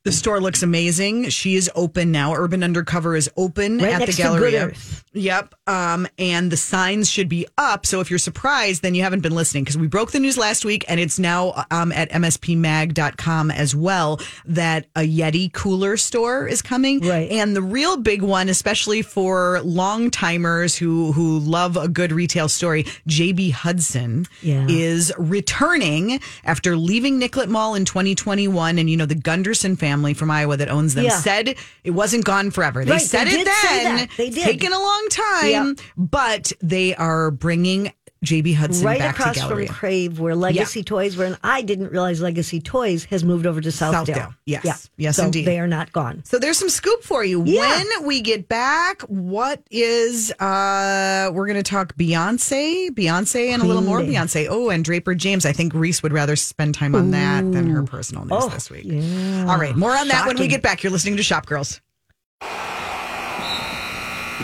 The 0.07 0.13
store 0.13 0.41
looks 0.41 0.63
amazing. 0.63 1.31
She 1.31 1.57
is 1.57 1.69
open 1.75 2.13
now. 2.13 2.33
Urban 2.33 2.63
Undercover 2.63 3.17
is 3.17 3.29
open 3.37 3.79
Right 3.79 3.93
at 3.95 3.99
the 4.01 4.07
to 4.07 4.13
Good 4.13 4.23
Galleria. 4.23 4.67
Earth. 4.67 5.03
Yep. 5.15 5.55
Um, 5.67 6.07
and 6.17 6.53
the 6.53 6.57
signs 6.57 7.11
should 7.11 7.29
be 7.29 7.45
up. 7.59 7.87
So 7.87 8.01
if 8.01 8.09
you're 8.09 8.19
surprised, 8.21 8.83
then 8.83 8.95
you 8.95 9.03
haven't 9.03 9.21
been 9.23 9.35
listening 9.35 9.65
because 9.65 9.77
we 9.77 9.89
broke 9.89 10.13
the 10.13 10.21
news 10.21 10.39
last 10.39 10.65
week 10.65 10.85
and 10.89 11.01
it's 11.01 11.19
now 11.19 11.65
um, 11.73 11.91
at 11.91 12.11
mspmag.com 12.11 13.51
as 13.51 13.75
well 13.75 14.21
that 14.45 14.87
a 14.95 15.01
Yeti 15.01 15.53
cooler 15.53 15.97
store 15.97 16.47
is 16.47 16.63
coming. 16.63 17.01
Right. 17.01 17.29
And 17.31 17.57
the 17.57 17.63
real 17.63 17.97
big 17.97 18.23
one, 18.23 18.49
especially 18.49 19.03
for 19.03 19.61
long 19.63 20.11
timers 20.13 20.77
who, 20.77 21.11
who 21.13 21.41
love 21.41 21.77
a 21.77 21.89
good 21.89 22.13
retail 22.13 22.49
story, 22.49 22.85
JB 23.09 23.51
Hudson 23.53 24.27
Yeah. 24.41 24.67
is 24.69 25.13
returning 25.19 26.21
after 26.45 26.77
leaving 26.77 27.19
Nicollet 27.19 27.49
Mall 27.49 27.75
in 27.75 27.85
2021. 27.85 28.79
And, 28.79 28.89
you 28.89 28.97
know, 28.97 29.07
the 29.07 29.15
Gunderson 29.17 29.75
family 29.77 29.96
from 30.15 30.31
Iowa 30.31 30.57
that 30.57 30.69
owns 30.69 30.95
them 30.95 31.05
Yeah. 31.05 31.19
said 31.19 31.55
it 31.85 31.91
wasn't 31.91 32.25
gone 32.25 32.51
forever. 32.51 32.85
They 32.85 32.93
Right, 32.93 33.01
said 33.01 33.27
they 33.29 33.41
it 33.41 33.45
then. 33.45 34.09
They 34.17 34.27
It's 34.29 34.37
did. 34.37 34.45
taken 34.45 34.73
a 34.73 34.79
long 34.79 35.07
time, 35.11 35.69
Yep. 35.69 35.77
but 35.97 36.53
they 36.63 36.95
are 36.95 37.31
bringing 37.31 37.93
JB 38.25 38.55
Hudson 38.57 38.85
right 38.87 38.99
back 38.99 39.19
across 39.19 39.37
to 39.37 39.47
from 39.49 39.67
Crave, 39.69 40.19
where 40.19 40.35
Legacy 40.35 40.83
Toys 40.83 41.17
were, 41.17 41.27
and 41.27 41.39
I 41.45 41.63
didn't 41.63 41.91
realize 41.93 42.21
Legacy 42.21 42.61
Toys 42.61 43.05
has 43.05 43.23
moved 43.25 43.47
over 43.47 43.61
to 43.61 43.69
Southdale. 43.69 44.07
Southdale, 44.07 44.35
yes. 44.47 44.65
Yeah. 44.65 44.75
Yes, 44.97 45.17
so 45.17 45.25
indeed. 45.27 45.47
They 45.47 45.61
are 45.61 45.67
not 45.69 45.93
gone. 45.93 46.23
So 46.25 46.39
there's 46.39 46.59
some 46.59 46.69
scoop 46.71 47.03
for 47.03 47.25
you. 47.25 47.45
Yeah. 47.45 47.77
When 47.77 48.07
we 48.07 48.21
get 48.23 48.49
back, 48.49 49.03
what 49.03 49.63
is 49.71 50.33
uh 50.41 51.31
we're 51.33 51.47
gonna 51.47 51.63
talk 51.63 51.95
Beyonce, 51.97 52.89
Beyonce 52.91 53.51
and 53.51 53.63
a 53.63 53.67
little 53.67 53.83
more 53.83 54.01
Bee. 54.01 54.15
Beyonce. 54.15 54.47
Oh, 54.49 54.71
and 54.71 54.85
Draper 54.85 55.15
James. 55.15 55.45
I 55.47 55.53
think 55.53 55.75
Reese 55.75 56.03
would 56.03 56.13
rather 56.13 56.37
spend 56.37 56.75
time 56.75 56.95
on 56.95 57.11
that 57.11 57.43
than 57.53 57.69
her 57.69 57.83
personal 57.83 58.25
news 58.25 58.45
Oh, 58.45 58.49
this 58.49 58.71
week. 58.71 58.85
yeah. 58.87 59.47
All 59.49 59.59
right, 59.59 59.77
more 59.77 59.95
on 59.97 60.09
that 60.09 60.27
when 60.27 60.39
we 60.39 60.49
get 60.49 60.63
back. 60.63 60.83
You're 60.83 60.93
listening 60.93 61.17
to 61.19 61.23
Shop 61.23 61.47
Girls. 61.47 61.81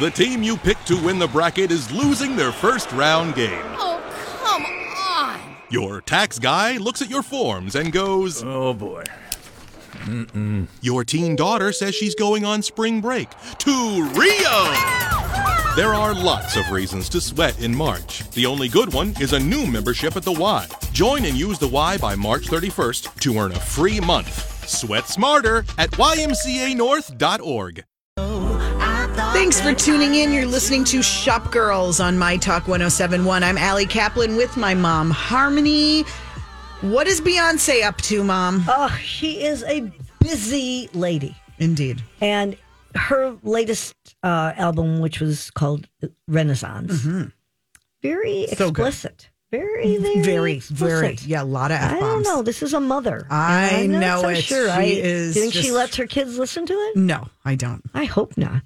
The 0.01 0.11
team 0.11 0.43
you 0.43 0.57
picked 0.57 0.87
to 0.87 0.97
win 0.97 1.19
the 1.19 1.29
bracket 1.29 1.71
is 1.71 1.93
losing 1.93 2.35
their 2.35 2.51
first 2.51 2.91
round 2.93 3.35
game. 3.35 3.63
Oh, 3.77 4.01
come 4.43 4.65
on. 4.65 5.39
Your 5.71 6.01
tax 6.01 6.39
guy 6.39 6.79
looks 6.79 7.03
at 7.03 7.11
your 7.11 7.23
forms 7.23 7.75
and 7.75 7.93
goes, 7.93 8.43
Oh 8.43 8.73
boy. 8.73 9.05
Mm-mm. 10.05 10.67
Your 10.81 11.05
teen 11.05 11.37
daughter 11.37 11.73
says 11.73 11.95
she's 11.95 12.15
going 12.15 12.45
on 12.45 12.63
spring 12.63 13.01
break 13.03 13.29
to 13.59 14.05
Rio. 14.15 14.73
There 15.77 15.95
are 15.95 16.15
lots 16.15 16.57
of 16.57 16.71
reasons 16.71 17.09
to 17.11 17.21
sweat 17.21 17.61
in 17.63 17.75
March. 17.75 18.29
The 18.31 18.47
only 18.47 18.69
good 18.69 18.93
one 18.93 19.15
is 19.21 19.33
a 19.35 19.39
new 19.41 19.67
membership 19.67 20.17
at 20.17 20.23
the 20.23 20.33
Y. 20.33 20.67
Join 20.93 21.25
and 21.27 21.37
use 21.37 21.59
the 21.59 21.69
Y 21.69 21.99
by 21.99 22.15
March 22.17 22.47
31st 22.49 23.21
to 23.21 23.39
earn 23.39 23.53
a 23.53 23.61
free 23.61 24.01
month. 24.01 24.69
Sweat 24.69 25.07
smarter 25.07 25.65
at 25.79 25.91
ymcanorth.org. 25.93 27.85
Thanks 29.43 29.61
for 29.61 29.75
tuning 29.75 30.15
in. 30.15 30.33
You're 30.33 30.47
listening 30.47 30.85
to 30.85 31.03
Shop 31.03 31.51
Girls 31.51 31.99
on 31.99 32.17
My 32.17 32.37
Talk 32.37 32.69
1071. 32.69 33.43
I'm 33.43 33.59
Ali 33.59 33.87
Kaplan 33.87 34.37
with 34.37 34.57
my 34.57 34.73
mom, 34.73 35.11
Harmony. 35.11 36.03
What 36.81 37.09
is 37.09 37.21
Beyonce 37.21 37.83
up 37.83 38.01
to, 38.03 38.23
mom? 38.23 38.65
Oh, 38.69 38.97
she 39.03 39.43
is 39.43 39.65
a 39.65 39.91
busy 40.21 40.89
lady. 40.95 41.35
Indeed. 41.59 42.05
And 42.21 42.57
her 42.95 43.37
latest 43.43 43.97
uh, 44.23 44.53
album, 44.57 45.01
which 45.01 45.19
was 45.19 45.51
called 45.51 45.89
Renaissance, 46.29 46.93
very 48.01 48.47
Mm-hmm. 48.49 48.55
So 48.55 48.69
explicit. 48.69 49.29
Very, 49.51 49.99
very, 49.99 50.23
Very, 50.23 50.23
very, 50.23 50.53
explicit. 50.55 51.27
yeah, 51.27 51.43
a 51.43 51.45
lot 51.45 51.73
of 51.73 51.79
F 51.79 51.93
I 51.93 52.01
don't 52.01 52.23
know. 52.23 52.41
This 52.43 52.63
is 52.63 52.73
a 52.73 52.81
mother. 52.81 53.27
I 53.29 53.87
know 53.87 54.23
so 54.23 54.29
it. 54.29 54.43
Sure, 54.45 54.67
She 54.69 54.73
I, 54.73 54.83
is 54.85 55.35
Do 55.35 55.41
you 55.41 55.51
think 55.51 55.65
she 55.65 55.73
lets 55.73 55.97
her 55.97 56.07
kids 56.07 56.39
listen 56.39 56.65
to 56.65 56.73
it? 56.73 56.97
No, 56.97 57.29
I 57.45 57.57
don't. 57.57 57.83
I 57.93 58.05
hope 58.05 58.39
not. 58.39 58.63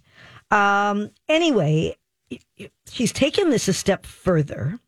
Um, 0.50 1.10
anyway, 1.28 1.96
she's 2.90 3.12
taken 3.12 3.50
this 3.50 3.68
a 3.68 3.72
step 3.72 4.06
further 4.06 4.78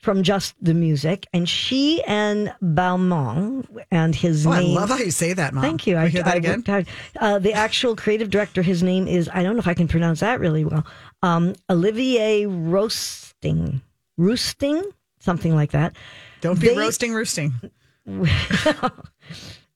from 0.00 0.22
just 0.24 0.54
the 0.60 0.74
music, 0.74 1.26
and 1.32 1.48
she 1.48 2.02
and 2.04 2.52
Balmain 2.60 3.64
and 3.92 4.14
his 4.16 4.44
Oh, 4.46 4.50
I 4.50 4.60
love 4.60 4.88
how 4.88 4.96
you 4.96 5.12
say 5.12 5.32
that, 5.32 5.54
mom. 5.54 5.62
Thank 5.62 5.86
you. 5.86 5.94
Can 5.94 6.04
we 6.04 6.10
hear 6.10 6.22
that 6.24 6.34
I 6.34 6.36
again. 6.38 6.86
Uh, 7.20 7.38
the 7.38 7.52
actual 7.52 7.94
creative 7.94 8.28
director, 8.28 8.62
his 8.62 8.82
name 8.82 9.06
is, 9.06 9.28
I 9.32 9.42
don't 9.44 9.54
know 9.54 9.60
if 9.60 9.68
I 9.68 9.74
can 9.74 9.86
pronounce 9.86 10.18
that 10.20 10.40
really 10.40 10.64
well, 10.64 10.84
um, 11.22 11.54
Olivier 11.70 12.46
Roasting. 12.46 13.80
Roosting? 14.18 14.82
Something 15.20 15.54
like 15.54 15.70
that. 15.70 15.94
Don't 16.40 16.58
be 16.60 16.68
They- 16.68 16.76
roasting, 16.76 17.14
roosting. 17.14 17.52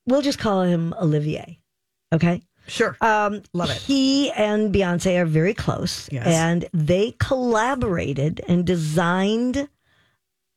We'll 0.08 0.22
just 0.22 0.38
call 0.38 0.62
him 0.62 0.94
Olivier. 1.00 1.58
Okay. 2.12 2.42
Sure. 2.68 2.96
Um, 3.00 3.42
Love 3.52 3.70
it. 3.70 3.76
He 3.76 4.30
and 4.32 4.75
Beyonce 4.75 5.20
are 5.20 5.25
very 5.26 5.54
close, 5.54 6.08
Yes. 6.12 6.26
and 6.26 6.68
they 6.73 7.14
collaborated 7.18 8.40
and 8.49 8.64
designed 8.66 9.68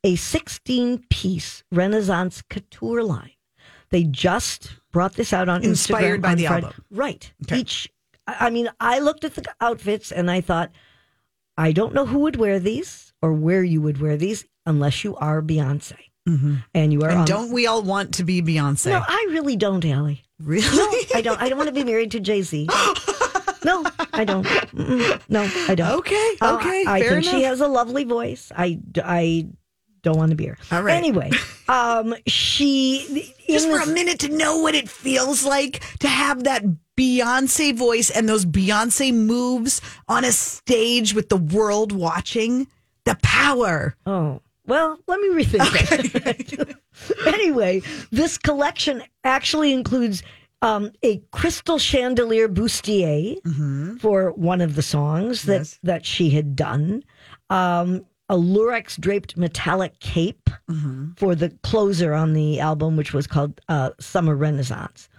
a 0.03 0.15
16 0.15 1.03
piece 1.09 1.63
Renaissance 1.71 2.41
couture 2.49 3.03
line. 3.03 3.31
They 3.89 4.03
just 4.03 4.71
brought 4.91 5.13
this 5.15 5.33
out 5.33 5.49
on 5.49 5.63
Inspired 5.63 6.19
Instagram 6.19 6.21
by 6.21 6.31
on 6.31 6.37
the 6.37 6.45
Friday. 6.47 6.65
album. 6.67 6.85
right? 6.91 7.33
Okay. 7.43 7.57
Each, 7.59 7.89
I 8.27 8.47
I 8.47 8.49
mean, 8.49 8.69
I 8.79 8.99
looked 8.99 9.23
at 9.23 9.35
the 9.35 9.43
outfits 9.61 10.11
and 10.11 10.29
I 10.31 10.41
thought, 10.41 10.71
I 11.57 11.71
don't 11.71 11.93
know 11.93 12.05
who 12.05 12.19
would 12.19 12.35
wear 12.37 12.59
these 12.59 13.13
or 13.21 13.33
where 13.33 13.63
you 13.63 13.81
would 13.81 13.99
wear 13.99 14.15
these 14.15 14.45
unless 14.65 15.03
you 15.03 15.15
are 15.17 15.41
Beyonce, 15.41 15.97
and 16.25 16.93
you 16.93 17.01
are. 17.01 17.09
Mm-hmm. 17.09 17.09
and 17.09 17.19
on- 17.19 17.25
don't 17.25 17.51
we 17.51 17.67
all 17.67 17.81
want 17.81 18.15
to 18.15 18.23
be 18.23 18.41
Beyonce? 18.41 18.87
No, 18.87 19.03
I 19.07 19.27
really 19.31 19.55
don't, 19.55 19.83
Ali. 19.85 20.23
really? 20.39 20.65
No, 20.77 20.91
I 21.15 21.21
don't. 21.21 21.41
I 21.41 21.49
don't 21.49 21.57
want 21.57 21.67
to 21.69 21.73
be 21.73 21.83
married 21.83 22.11
to 22.11 22.19
Jay 22.19 22.41
Z. 22.41 22.67
No, 23.65 23.85
I 24.13 24.23
don't. 24.23 24.45
Mm-mm. 24.47 25.21
No, 25.27 25.41
I 25.67 25.75
don't. 25.75 25.91
Okay, 25.99 26.35
Uh, 26.39 26.55
okay, 26.61 26.85
I 26.87 27.01
fair 27.01 27.21
think 27.21 27.25
she 27.25 27.43
has 27.43 27.59
a 27.59 27.67
lovely 27.67 28.05
voice. 28.05 28.53
I, 28.55 28.79
I 29.03 29.47
don't 30.01 30.15
want 30.17 30.29
to 30.29 30.37
be 30.37 30.45
her. 30.45 30.57
All 30.71 30.81
right. 30.81 30.93
Anyway, 30.95 31.31
um, 31.67 32.15
she 32.25 33.33
Just 33.49 33.67
for 33.67 33.79
a 33.81 33.85
minute 33.85 34.19
to 34.21 34.29
know 34.29 34.59
what 34.59 34.75
it 34.75 34.87
feels 34.87 35.43
like 35.43 35.83
to 35.99 36.07
have 36.07 36.45
that 36.45 36.63
Beyonce 36.97 37.75
voice 37.75 38.09
and 38.09 38.29
those 38.29 38.45
Beyonce 38.45 39.13
moves 39.13 39.81
on 40.07 40.23
a 40.23 40.31
stage 40.31 41.13
with 41.13 41.27
the 41.27 41.37
world 41.37 41.91
watching. 41.91 42.65
The 43.03 43.17
power. 43.21 43.97
Oh, 44.05 44.41
well, 44.69 44.97
let 45.07 45.19
me 45.19 45.29
rethink 45.29 45.57
that. 45.57 46.77
anyway, 47.27 47.81
this 48.11 48.37
collection 48.37 49.03
actually 49.23 49.73
includes 49.73 50.23
um, 50.61 50.91
a 51.03 51.17
crystal 51.31 51.77
chandelier 51.79 52.47
bustier 52.49 53.35
for 53.99 54.31
one 54.31 54.61
of 54.61 54.75
the 54.75 54.81
songs 54.81 55.43
that, 55.43 55.53
Mm-hmm. 55.53 55.59
Yes. 55.61 55.79
that 55.83 56.05
she 56.05 56.29
had 56.29 56.55
done, 56.55 57.03
um, 57.49 58.05
a 58.29 58.35
lurex 58.35 58.99
draped 58.99 59.35
metallic 59.37 59.99
cape 59.99 60.49
Mm-hmm. 60.69 61.13
for 61.17 61.33
the 61.33 61.49
closer 61.63 62.13
on 62.13 62.33
the 62.33 62.59
album, 62.59 62.95
which 62.95 63.11
was 63.11 63.25
called 63.25 63.59
uh, 63.69 63.89
Summer 63.99 64.35
Renaissance. 64.35 65.09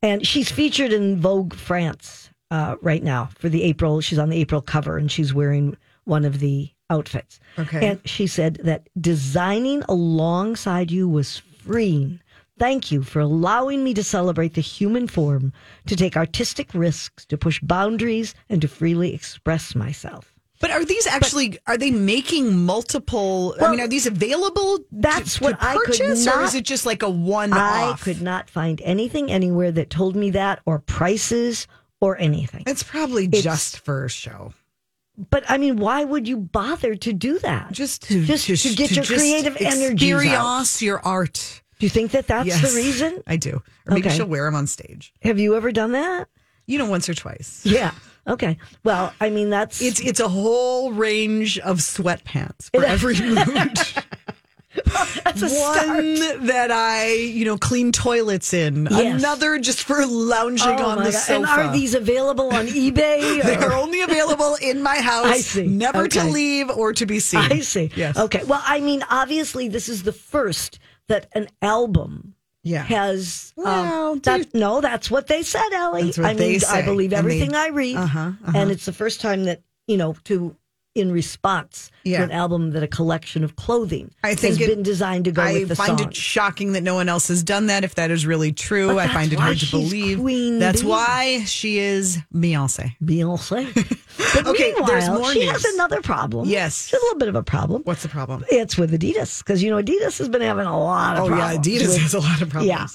And 0.00 0.26
she's 0.26 0.50
featured 0.50 0.92
in 0.94 1.20
Vogue 1.20 1.52
France 1.54 2.30
uh, 2.50 2.76
right 2.80 3.02
now 3.02 3.28
for 3.38 3.50
the 3.50 3.62
April. 3.64 4.00
She's 4.00 4.18
on 4.18 4.30
the 4.30 4.38
April 4.38 4.62
cover 4.62 4.96
and 4.96 5.10
she's 5.12 5.34
wearing 5.34 5.76
one 6.04 6.24
of 6.24 6.38
the 6.38 6.70
outfits. 6.90 7.40
Okay. 7.58 7.86
And 7.88 8.00
she 8.04 8.26
said 8.26 8.60
that 8.64 8.88
designing 9.00 9.82
alongside 9.88 10.90
you 10.90 11.08
was 11.08 11.38
freeing. 11.38 12.20
Thank 12.58 12.92
you 12.92 13.02
for 13.02 13.18
allowing 13.20 13.82
me 13.82 13.94
to 13.94 14.04
celebrate 14.04 14.54
the 14.54 14.60
human 14.60 15.08
form, 15.08 15.52
to 15.86 15.96
take 15.96 16.16
artistic 16.16 16.72
risks, 16.72 17.24
to 17.26 17.36
push 17.36 17.60
boundaries, 17.60 18.34
and 18.48 18.60
to 18.62 18.68
freely 18.68 19.12
express 19.12 19.74
myself. 19.74 20.32
But 20.60 20.70
are 20.70 20.84
these 20.84 21.06
actually 21.06 21.58
are 21.66 21.76
they 21.76 21.90
making 21.90 22.64
multiple 22.64 23.56
I 23.60 23.70
mean 23.72 23.80
are 23.80 23.88
these 23.88 24.06
available 24.06 24.78
to- 24.78 24.84
that's 24.92 25.38
to, 25.38 25.44
what 25.44 25.56
I 25.60 25.74
could 25.74 25.84
purchase 25.86 26.26
or 26.28 26.42
is 26.42 26.54
it 26.54 26.64
just 26.64 26.86
like 26.86 27.02
a 27.02 27.10
one 27.10 27.52
I 27.52 27.96
could 28.00 28.22
not 28.22 28.48
find 28.48 28.80
anything 28.82 29.30
anywhere 29.32 29.72
that 29.72 29.90
told 29.90 30.14
me 30.16 30.30
that, 30.30 30.60
or 30.64 30.78
prices, 30.78 31.66
or 32.00 32.16
anything. 32.18 32.62
It's 32.66 32.82
probably 32.84 33.24
It's- 33.24 33.42
just 33.42 33.80
for 33.80 34.08
show. 34.08 34.54
But 35.30 35.44
I 35.48 35.58
mean, 35.58 35.76
why 35.76 36.02
would 36.04 36.26
you 36.26 36.36
bother 36.36 36.94
to 36.96 37.12
do 37.12 37.38
that? 37.40 37.70
Just 37.72 38.02
to 38.04 38.24
Just 38.24 38.46
to 38.46 38.74
get 38.74 38.90
your 38.90 39.04
creative 39.04 39.56
energies 39.60 39.72
out. 39.82 39.92
experience 39.92 40.82
your 40.82 40.98
art. 41.06 41.62
Do 41.78 41.86
you 41.86 41.90
think 41.90 42.12
that 42.12 42.26
that's 42.26 42.46
Yes, 42.46 42.60
the 42.72 42.76
reason? 42.76 43.22
I 43.26 43.36
do. 43.36 43.62
Or 43.86 43.94
maybe 43.94 44.08
Okay. 44.08 44.16
she'll 44.16 44.26
wear 44.26 44.44
them 44.46 44.54
on 44.54 44.66
stage. 44.66 45.12
Have 45.22 45.38
you 45.38 45.54
ever 45.56 45.70
done 45.72 45.92
that? 45.92 46.28
You 46.66 46.78
know, 46.78 46.86
once 46.86 47.08
or 47.08 47.14
twice. 47.14 47.60
Yeah. 47.64 47.92
Okay. 48.26 48.56
Well, 48.84 49.12
I 49.20 49.30
mean 49.30 49.50
that's 49.50 49.82
It's 49.82 50.00
it's 50.00 50.18
a 50.20 50.28
whole 50.28 50.92
range 50.92 51.58
of 51.58 51.78
sweatpants 51.78 52.70
for 52.74 52.84
every 52.84 53.20
mood. 53.20 53.78
that's 55.24 55.42
a 55.42 55.48
start. 55.48 55.86
One 55.88 56.46
that 56.46 56.70
I, 56.70 57.12
you 57.14 57.44
know, 57.44 57.56
clean 57.56 57.92
toilets 57.92 58.52
in. 58.52 58.88
Yes. 58.90 59.20
Another 59.22 59.58
just 59.58 59.82
for 59.84 60.04
lounging 60.06 60.80
Oh 60.80 60.86
on 60.90 60.98
the 60.98 61.04
God. 61.04 61.12
sofa. 61.12 61.34
And 61.34 61.46
are 61.46 61.72
these 61.72 61.94
available 61.94 62.52
on 62.52 62.66
eBay? 62.66 63.42
they 63.42 63.56
are 63.56 63.72
only 63.72 64.00
available 64.00 64.56
in 64.60 64.82
my 64.82 64.96
house. 65.00 65.26
I 65.26 65.36
see. 65.38 65.66
Never 65.66 66.08
to 66.08 66.24
leave 66.24 66.70
or 66.70 66.92
to 66.92 67.06
be 67.06 67.20
seen. 67.20 67.40
I 67.40 67.60
see. 67.60 67.90
Yes. 67.94 68.18
Okay. 68.18 68.42
Well, 68.44 68.62
I 68.64 68.80
mean, 68.80 69.04
obviously, 69.10 69.68
this 69.68 69.88
is 69.88 70.02
the 70.02 70.12
first 70.12 70.78
that 71.08 71.28
an 71.34 71.48
album 71.62 72.34
Yeah. 72.62 72.82
has. 72.82 73.52
um, 73.64 74.20
that, 74.20 74.54
no, 74.54 74.80
that's 74.80 75.10
what 75.10 75.26
they 75.26 75.42
said, 75.42 75.68
Ellie. 75.72 76.12
I 76.18 76.34
mean, 76.34 76.60
I 76.68 76.82
believe 76.82 77.12
everything 77.12 77.52
they- 77.52 77.58
I 77.58 77.68
read, 77.68 77.96
Uh-huh, 77.96 78.18
uh-huh. 78.18 78.52
and 78.54 78.70
it's 78.70 78.86
the 78.86 78.92
first 78.92 79.20
time 79.20 79.44
that 79.44 79.62
you 79.86 79.96
know 79.98 80.16
to. 80.24 80.56
In 80.94 81.10
response 81.10 81.90
Yeah. 82.04 82.18
to 82.18 82.24
an 82.24 82.30
album 82.30 82.70
that 82.70 82.82
a 82.84 82.86
collection 82.86 83.42
of 83.42 83.56
clothing 83.56 84.12
I 84.22 84.36
think 84.36 84.58
has 84.58 84.60
it- 84.68 84.74
been 84.74 84.84
designed 84.84 85.24
to 85.24 85.32
go 85.32 85.42
I 85.42 85.52
with 85.54 85.68
the 85.70 85.74
find 85.76 85.98
song. 85.98 86.08
it 86.08 86.14
shocking 86.14 86.72
that 86.74 86.82
no 86.84 86.94
one 86.94 87.08
else 87.08 87.26
has 87.28 87.42
done 87.42 87.66
that. 87.66 87.82
If 87.82 87.96
that 87.96 88.12
is 88.12 88.24
really 88.26 88.52
true, 88.52 88.96
I 89.00 89.08
find 89.08 89.32
it 89.32 89.38
hard 89.40 89.58
to 89.58 89.66
believe. 89.72 90.20
Queen 90.20 90.60
That's 90.60 90.84
why 90.84 91.42
she 91.46 91.78
is 91.78 92.18
Beyonce. 92.32 92.94
Beyonce. 93.04 93.66
But 94.34 94.46
Okay, 94.46 94.70
meanwhile, 94.72 94.86
there's 94.86 95.08
more 95.08 95.32
she 95.32 95.40
news. 95.40 95.50
has 95.50 95.64
another 95.74 96.00
problem. 96.00 96.48
Yes. 96.48 96.92
A 96.92 96.96
little 96.96 97.18
bit 97.18 97.28
of 97.28 97.34
a 97.34 97.42
problem. 97.42 97.82
What's 97.82 98.02
the 98.02 98.08
problem? 98.08 98.44
It's 98.48 98.76
with 98.76 98.92
Adidas 98.92 99.38
because 99.38 99.60
you 99.62 99.70
know 99.70 99.82
Adidas 99.82 100.18
has 100.18 100.28
been 100.28 100.40
having 100.42 100.66
a 100.66 100.78
lot 100.78 101.16
of 101.16 101.24
Oh 101.24 101.36
yeah, 101.36 101.54
Adidas 101.56 101.88
with- 101.88 101.98
has 101.98 102.14
a 102.14 102.20
lot 102.20 102.40
of 102.40 102.48
problems. 102.48 102.68
Yeah. 102.68 102.86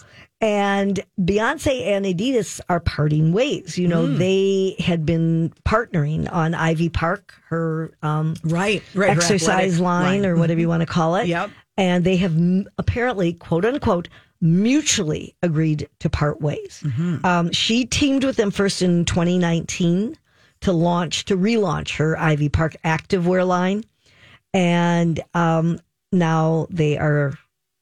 And 0.41 1.01
Beyonce 1.19 1.85
and 1.87 2.05
Adidas 2.05 2.61
are 2.69 2.79
parting 2.79 3.33
ways. 3.33 3.77
You 3.77 3.89
know, 3.89 4.07
they 4.07 4.75
had 4.79 5.05
been 5.05 5.53
partnering 5.65 6.31
on 6.31 6.53
Ivy 6.55 6.87
Park, 6.87 7.33
her 7.49 7.91
um, 8.01 8.35
Right, 8.43 8.81
right. 8.95 9.09
her 9.09 9.15
exercise 9.15 9.73
athletic 9.73 9.79
line, 9.81 10.25
or 10.25 10.37
whatever 10.37 10.61
you 10.61 10.69
want 10.69 10.79
to 10.81 10.85
call 10.85 11.15
it. 11.17 11.27
Yep. 11.27 11.49
And 11.75 12.05
they 12.05 12.15
have 12.17 12.35
m- 12.35 12.67
apparently, 12.77 13.33
quote 13.33 13.65
unquote, 13.65 14.07
mutually 14.39 15.35
agreed 15.43 15.89
to 15.99 16.09
part 16.09 16.39
ways. 16.41 16.81
Mm-hmm. 16.85 17.25
Um, 17.25 17.51
she 17.51 17.85
teamed 17.85 18.23
with 18.23 18.37
them 18.37 18.51
first 18.51 18.81
in 18.81 19.03
2019 19.03 20.17
to 20.61 20.71
launch, 20.71 21.25
to 21.25 21.35
relaunch 21.37 21.97
her 21.97 22.17
Ivy 22.17 22.47
Park 22.47 22.77
activewear 22.85 23.45
line. 23.45 23.83
And 24.53 25.19
um, 25.33 25.79
now 26.13 26.67
they 26.69 26.97
are 26.97 27.37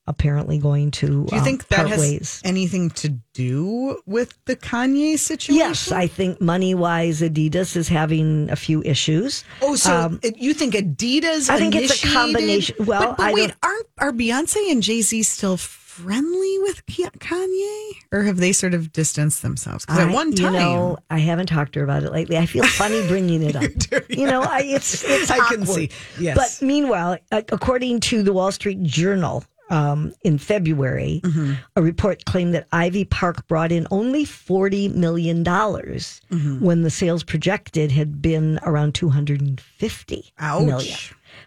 apparently 0.07 0.57
going 0.57 0.91
to 0.91 1.07
Do 1.25 1.35
you 1.35 1.39
um, 1.39 1.43
think 1.43 1.67
that 1.67 1.87
has 1.87 1.99
ways. 1.99 2.41
anything 2.45 2.89
to 2.91 3.09
do 3.33 4.01
with 4.05 4.37
the 4.45 4.55
Kanye 4.55 5.17
situation? 5.19 5.55
Yes, 5.55 5.91
I 5.91 6.07
think 6.07 6.39
money 6.41 6.73
wise, 6.75 7.21
Adidas 7.21 7.75
is 7.75 7.87
having 7.87 8.49
a 8.49 8.55
few 8.55 8.81
issues. 8.83 9.43
Oh, 9.61 9.75
so 9.75 10.17
it- 10.23 10.37
you 10.37 10.53
think 10.53 10.73
Adidas? 10.73 11.49
Um, 11.49 11.55
I 11.55 11.59
think 11.59 11.75
it's 11.75 12.03
a 12.03 12.07
combination- 12.07 12.75
well, 12.85 13.01
but, 13.09 13.17
but 13.17 13.25
I 13.27 13.33
wait, 13.33 13.53
aren't 13.63 13.87
are 13.99 14.11
Beyonce 14.11 14.71
and 14.71 14.81
Jay 14.83 15.01
Z 15.01 15.23
still 15.23 15.57
friendly 15.57 16.59
with 16.59 16.85
Kanye, 16.85 17.91
or 18.11 18.23
have 18.23 18.37
they 18.37 18.51
sort 18.51 18.73
of 18.75 18.91
distanced 18.93 19.41
themselves? 19.41 19.85
Because 19.85 19.99
at 20.01 20.09
I- 20.09 20.13
one 20.13 20.31
time, 20.33 20.53
you 20.53 20.59
know, 20.59 20.97
I 21.09 21.17
haven't 21.19 21.47
talked 21.47 21.73
to 21.73 21.79
her 21.79 21.83
about 21.83 22.03
it 22.03 22.11
lately. 22.11 22.37
I 22.37 22.45
feel 22.45 22.63
funny 22.65 23.05
bringing 23.07 23.41
it 23.43 23.55
up. 23.55 23.63
You 24.09 24.27
know, 24.27 24.41
I, 24.43 24.61
it's 24.63 25.03
it's 25.03 25.31
I 25.31 25.37
can 25.49 25.63
awkward. 25.63 25.67
see. 25.75 25.89
Yes. 26.19 26.37
But 26.59 26.65
meanwhile, 26.65 27.17
according 27.31 28.01
to 28.01 28.23
the 28.23 28.33
Wall 28.33 28.51
Street 28.51 28.83
Journal. 28.83 29.43
Um, 29.69 30.13
in 30.23 30.37
February, 30.37 31.19
Mm-hmm. 31.23 31.53
a 31.75 31.81
report 31.81 32.23
claimed 32.25 32.53
that 32.53 32.67
Ivy 32.71 33.03
Park 33.05 33.47
brought 33.47 33.71
in 33.71 33.85
only 33.91 34.23
$40 34.25 34.93
million 34.95 35.43
Mm-hmm. 35.43 36.59
when 36.63 36.83
the 36.83 36.89
sales 36.89 37.23
projected 37.23 37.91
had 37.91 38.21
been 38.21 38.59
around 38.63 38.95
250 38.95 40.33
Ouch. 40.39 40.65
million. 40.65 40.97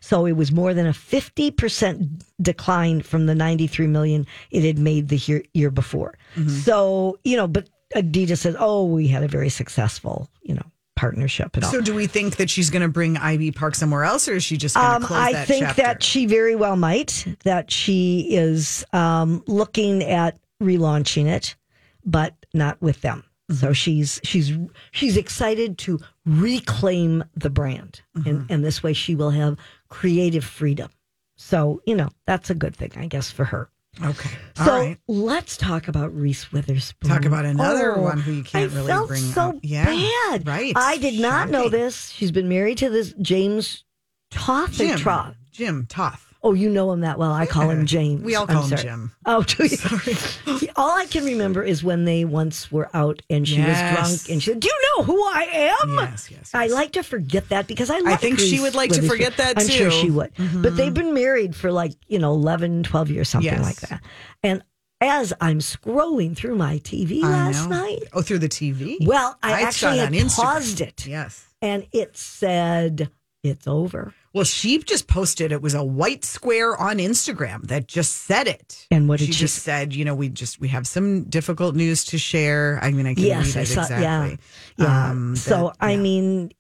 So 0.00 0.26
it 0.26 0.32
was 0.32 0.52
more 0.52 0.74
than 0.74 0.86
a 0.86 0.92
50% 0.92 2.22
decline 2.40 3.02
from 3.02 3.26
the 3.26 3.34
93 3.34 3.86
million 3.86 4.26
it 4.50 4.64
had 4.64 4.78
made 4.78 5.08
the 5.08 5.16
year, 5.16 5.42
year 5.54 5.70
before. 5.70 6.16
Mm-hmm. 6.36 6.48
So, 6.48 7.18
you 7.24 7.36
know, 7.36 7.46
but 7.48 7.68
Adidas 7.96 8.38
says, 8.38 8.56
oh, 8.58 8.84
we 8.84 9.08
had 9.08 9.22
a 9.22 9.28
very 9.28 9.48
successful, 9.48 10.28
you 10.42 10.54
know, 10.54 10.66
partnership 11.00 11.56
and 11.56 11.64
all. 11.64 11.70
So, 11.72 11.80
do 11.80 11.94
we 11.94 12.06
think 12.06 12.36
that 12.36 12.50
she's 12.50 12.68
going 12.70 12.82
to 12.82 12.88
bring 12.88 13.16
Ivy 13.16 13.50
Park 13.52 13.74
somewhere 13.74 14.04
else, 14.04 14.28
or 14.28 14.34
is 14.34 14.44
she 14.44 14.56
just 14.56 14.74
going 14.76 14.86
to 14.86 14.96
Um, 14.96 15.02
close 15.02 15.18
I 15.18 15.32
that 15.32 15.46
think 15.48 15.64
chapter? 15.66 15.82
that 15.82 16.02
she 16.02 16.26
very 16.26 16.54
well 16.56 16.76
might, 16.76 17.26
that 17.44 17.70
she 17.70 18.26
is 18.30 18.84
um, 18.92 19.42
looking 19.46 20.02
at 20.04 20.38
relaunching 20.62 21.26
it, 21.26 21.56
but 22.04 22.34
not 22.52 22.80
with 22.82 23.00
them. 23.00 23.24
Mm-hmm. 23.50 23.60
So 23.66 23.72
she's 23.72 24.20
she's 24.24 24.52
she's 24.92 25.16
excited 25.16 25.78
to 25.78 25.98
reclaim 26.26 27.24
the 27.34 27.50
brand, 27.50 28.02
Mm-hmm. 28.16 28.28
and 28.28 28.50
and 28.50 28.64
this 28.64 28.82
way 28.82 28.92
she 28.92 29.14
will 29.14 29.30
have 29.30 29.56
creative 29.88 30.44
freedom. 30.44 30.90
So 31.36 31.80
you 31.86 31.94
know 31.96 32.10
that's 32.26 32.50
a 32.50 32.54
good 32.54 32.76
thing, 32.76 32.92
I 32.96 33.06
guess, 33.06 33.30
for 33.30 33.44
her. 33.46 33.70
Okay. 34.02 34.30
So 34.56 34.62
All 34.64 34.78
right. 34.78 34.98
let's 35.08 35.56
talk 35.56 35.88
about 35.88 36.14
Reese 36.14 36.52
Witherspoon. 36.52 37.10
Talk 37.10 37.24
about 37.24 37.44
another 37.44 37.96
Oh, 37.98 38.02
one 38.02 38.18
who 38.18 38.32
you 38.32 38.42
can't 38.44 38.72
I 38.72 38.74
really 38.74 38.88
felt 38.88 39.08
bring 39.08 39.22
so 39.22 39.42
up. 39.50 39.56
Yeah, 39.62 39.84
bad. 39.84 40.46
right. 40.46 40.72
I 40.76 40.96
did 40.98 41.20
not 41.20 41.48
know 41.50 41.68
this. 41.68 42.10
She's 42.10 42.30
been 42.30 42.48
married 42.48 42.78
to 42.78 42.88
this 42.90 43.12
James 43.20 43.84
Toth. 44.30 44.72
Jim. 44.72 44.98
Troth. 44.98 45.34
Jim 45.50 45.86
Toth. 45.88 46.29
Oh, 46.42 46.54
you 46.54 46.70
know 46.70 46.90
him 46.92 47.00
that 47.00 47.18
well. 47.18 47.32
I 47.32 47.44
call 47.46 47.68
him 47.68 47.84
James. 47.84 48.22
We 48.22 48.34
all 48.34 48.46
call 48.46 48.62
him 48.62 48.68
sorry. 48.70 48.82
Jim. 48.82 49.12
Oh, 49.26 49.42
do 49.46 49.66
you? 49.66 50.68
all 50.76 50.96
I 50.98 51.04
can 51.06 51.24
remember 51.24 51.62
is 51.62 51.84
when 51.84 52.06
they 52.06 52.24
once 52.24 52.72
were 52.72 52.88
out 52.94 53.20
and 53.28 53.46
she 53.46 53.56
Yes. 53.56 54.00
was 54.00 54.22
drunk 54.24 54.30
and 54.32 54.42
she 54.42 54.50
said, 54.50 54.60
"Do 54.60 54.68
you 54.68 54.80
know 54.98 55.04
who 55.04 55.22
I 55.22 55.74
am?" 55.82 55.94
Yes, 55.96 56.30
yes, 56.30 56.50
I 56.54 56.68
like 56.68 56.92
to 56.92 57.02
forget 57.02 57.50
that 57.50 57.66
because 57.66 57.90
I 57.90 57.98
like 57.98 58.20
think 58.20 58.38
she 58.38 58.58
would 58.60 58.74
like 58.74 58.90
to 58.92 59.02
forget 59.02 59.36
that, 59.36 59.58
too. 59.58 59.62
I'm 59.64 59.68
sure. 59.68 59.90
Mm-hmm. 59.90 60.00
she 60.00 60.10
would. 60.10 60.62
But 60.62 60.76
they've 60.76 60.94
been 60.94 61.12
married 61.12 61.54
for 61.54 61.70
like, 61.70 61.92
you 62.08 62.18
know, 62.18 62.32
11, 62.32 62.84
12 62.84 63.10
years, 63.10 63.28
something 63.28 63.52
Yes. 63.52 63.62
like 63.62 63.80
that. 63.90 64.02
And 64.42 64.62
as 65.02 65.32
I'm 65.40 65.58
scrolling 65.60 66.36
through 66.36 66.56
my 66.56 66.78
TV 66.78 67.22
I 67.22 67.28
last 67.28 67.68
know. 67.68 67.82
night, 67.84 68.02
Oh, 68.12 68.22
through 68.22 68.38
the 68.40 68.48
TV. 68.48 68.96
well, 69.06 69.36
I, 69.42 69.60
it 69.60 69.64
actually 69.66 69.98
had 69.98 70.12
paused 70.30 70.80
it 70.80 71.06
Yes. 71.06 71.46
and 71.62 71.86
it 71.92 72.16
said, 72.16 73.10
it's 73.42 73.66
over. 73.66 74.14
Well, 74.32 74.44
she 74.44 74.78
just 74.78 75.08
posted 75.08 75.50
it 75.50 75.60
was 75.60 75.74
a 75.74 75.82
white 75.82 76.24
square 76.24 76.76
on 76.76 76.98
Instagram 76.98 77.66
that 77.68 77.88
just 77.88 78.14
said 78.14 78.46
it. 78.46 78.86
And 78.90 79.08
what 79.08 79.18
did 79.18 79.26
she 79.26 79.32
she 79.32 79.38
just 79.40 79.62
said? 79.62 79.92
You 79.94 80.04
know, 80.04 80.14
we 80.14 80.28
just 80.28 80.60
we 80.60 80.68
have 80.68 80.86
some 80.86 81.24
difficult 81.24 81.74
news 81.74 82.04
to 82.06 82.18
share. 82.18 82.78
I 82.80 82.92
mean, 82.92 83.06
I 83.06 83.14
can 83.14 83.24
Yes, 83.24 83.48
read 83.48 83.56
I 83.56 83.60
it 83.62 83.66
saw. 83.66 83.80
exactly. 83.82 84.38
Yeah, 84.76 84.84
yeah. 84.86 85.10
Um, 85.10 85.34
so 85.36 85.68
that- 85.68 85.76
I 85.84 85.92
yeah. 85.92 85.96
mean, 85.98 86.50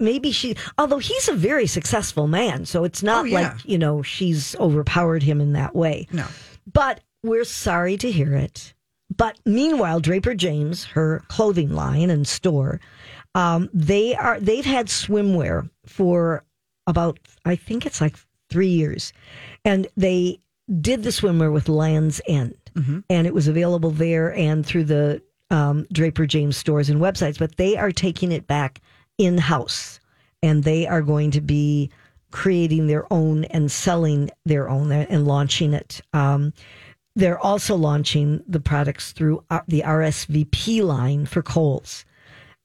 maybe 0.00 0.32
she. 0.32 0.56
Although 0.76 0.98
he's 0.98 1.28
a 1.28 1.34
very 1.34 1.66
successful 1.68 2.26
man, 2.26 2.64
so 2.66 2.82
it's 2.84 3.02
not 3.02 3.22
Oh, 3.22 3.24
yeah. 3.24 3.40
like 3.40 3.64
you 3.64 3.78
know 3.78 4.02
she's 4.02 4.56
overpowered 4.56 5.22
him 5.22 5.40
in 5.40 5.52
that 5.52 5.76
way. 5.76 6.08
no, 6.12 6.26
But 6.72 7.00
we're 7.22 7.44
sorry 7.44 7.96
to 7.98 8.10
hear 8.10 8.34
it. 8.34 8.74
But 9.16 9.38
meanwhile, 9.44 9.98
Draper 10.00 10.34
James, 10.34 10.84
her 10.84 11.22
clothing 11.28 11.72
line 11.72 12.10
and 12.10 12.26
store, 12.28 12.80
um, 13.34 13.68
they 13.72 14.14
are 14.14 14.40
they've 14.40 14.64
had 14.64 14.86
swimwear 14.88 15.68
for 15.86 16.44
about 16.86 17.18
I 17.44 17.56
think 17.56 17.86
it's 17.86 18.00
like 18.00 18.16
three 18.50 18.68
years, 18.68 19.12
and 19.64 19.86
they 19.96 20.40
did 20.80 21.02
the 21.02 21.10
swimwear 21.10 21.52
with 21.52 21.68
Lands 21.68 22.20
End, 22.26 22.56
and 23.08 23.26
it 23.26 23.34
was 23.34 23.48
available 23.48 23.90
there 23.90 24.34
and 24.34 24.64
through 24.64 24.84
the 24.84 25.22
um, 25.50 25.86
Draper 25.92 26.26
James 26.26 26.56
stores 26.56 26.90
and 26.90 27.00
websites. 27.00 27.38
But 27.38 27.56
they 27.56 27.76
are 27.76 27.92
taking 27.92 28.32
it 28.32 28.46
back 28.46 28.80
in 29.18 29.38
house, 29.38 30.00
and 30.42 30.64
they 30.64 30.86
are 30.86 31.02
going 31.02 31.30
to 31.32 31.40
be 31.40 31.90
creating 32.32 32.86
their 32.86 33.12
own 33.12 33.44
and 33.46 33.70
selling 33.70 34.30
their 34.44 34.68
own 34.68 34.90
and 34.92 35.26
launching 35.26 35.74
it. 35.74 36.00
Um, 36.12 36.52
they're 37.16 37.38
also 37.38 37.74
launching 37.76 38.42
the 38.46 38.60
products 38.60 39.12
through 39.12 39.44
uh, 39.50 39.60
the 39.66 39.82
RSVP 39.82 40.82
line 40.82 41.26
for 41.26 41.42
Kohl's, 41.42 42.04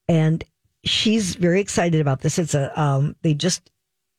and 0.08 0.44
she's 0.86 1.34
very 1.34 1.60
excited 1.60 2.00
about 2.00 2.20
this. 2.20 2.38
It's 2.38 2.54
a 2.54 2.80
um, 2.80 3.16
they 3.22 3.34
just 3.34 3.70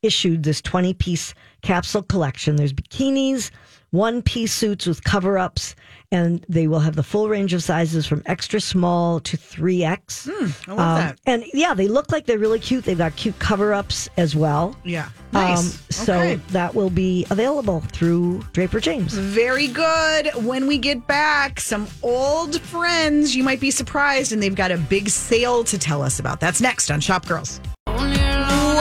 issued 0.03 0.43
this 0.43 0.61
twenty 0.61 0.93
piece 0.93 1.33
capsule 1.61 2.03
collection. 2.03 2.55
There's 2.55 2.73
bikinis, 2.73 3.51
one 3.91 4.21
piece 4.21 4.53
suits 4.53 4.85
with 4.85 5.03
cover 5.03 5.37
ups, 5.37 5.75
and 6.11 6.45
they 6.49 6.67
will 6.67 6.79
have 6.79 6.95
the 6.95 7.03
full 7.03 7.29
range 7.29 7.53
of 7.53 7.63
sizes 7.63 8.05
from 8.05 8.21
extra 8.25 8.59
small 8.61 9.19
to 9.21 9.35
three 9.37 9.83
X. 9.83 10.27
I 10.29 10.31
love 10.33 10.49
Um, 10.69 10.75
that. 10.77 11.19
And 11.25 11.43
yeah, 11.53 11.73
they 11.73 11.87
look 11.87 12.11
like 12.11 12.25
they're 12.25 12.37
really 12.37 12.59
cute. 12.59 12.83
They've 12.85 12.97
got 12.97 13.15
cute 13.15 13.37
cover 13.39 13.73
ups 13.73 14.09
as 14.17 14.35
well. 14.35 14.75
Yeah, 14.85 15.09
nice. 15.33 15.59
Um, 15.59 15.79
so 15.89 16.13
Okay. 16.19 16.35
that 16.49 16.75
will 16.75 16.89
be 16.89 17.25
available 17.29 17.81
through 17.91 18.43
Draper 18.53 18.79
James. 18.79 19.13
Very 19.13 19.67
good. 19.67 20.29
When 20.43 20.67
we 20.67 20.77
get 20.77 21.07
back, 21.07 21.59
some 21.59 21.87
old 22.03 22.59
friends 22.61 23.35
you 23.35 23.43
might 23.43 23.59
be 23.59 23.71
surprised, 23.71 24.31
and 24.31 24.41
they've 24.43 24.53
got 24.55 24.71
a 24.71 24.77
big 24.77 25.09
sale 25.09 25.63
to 25.65 25.77
tell 25.77 26.01
us 26.01 26.19
about. 26.19 26.39
That's 26.39 26.61
next 26.61 26.91
on 26.91 26.99
Shop 26.99 27.25
Girls. 27.25 27.59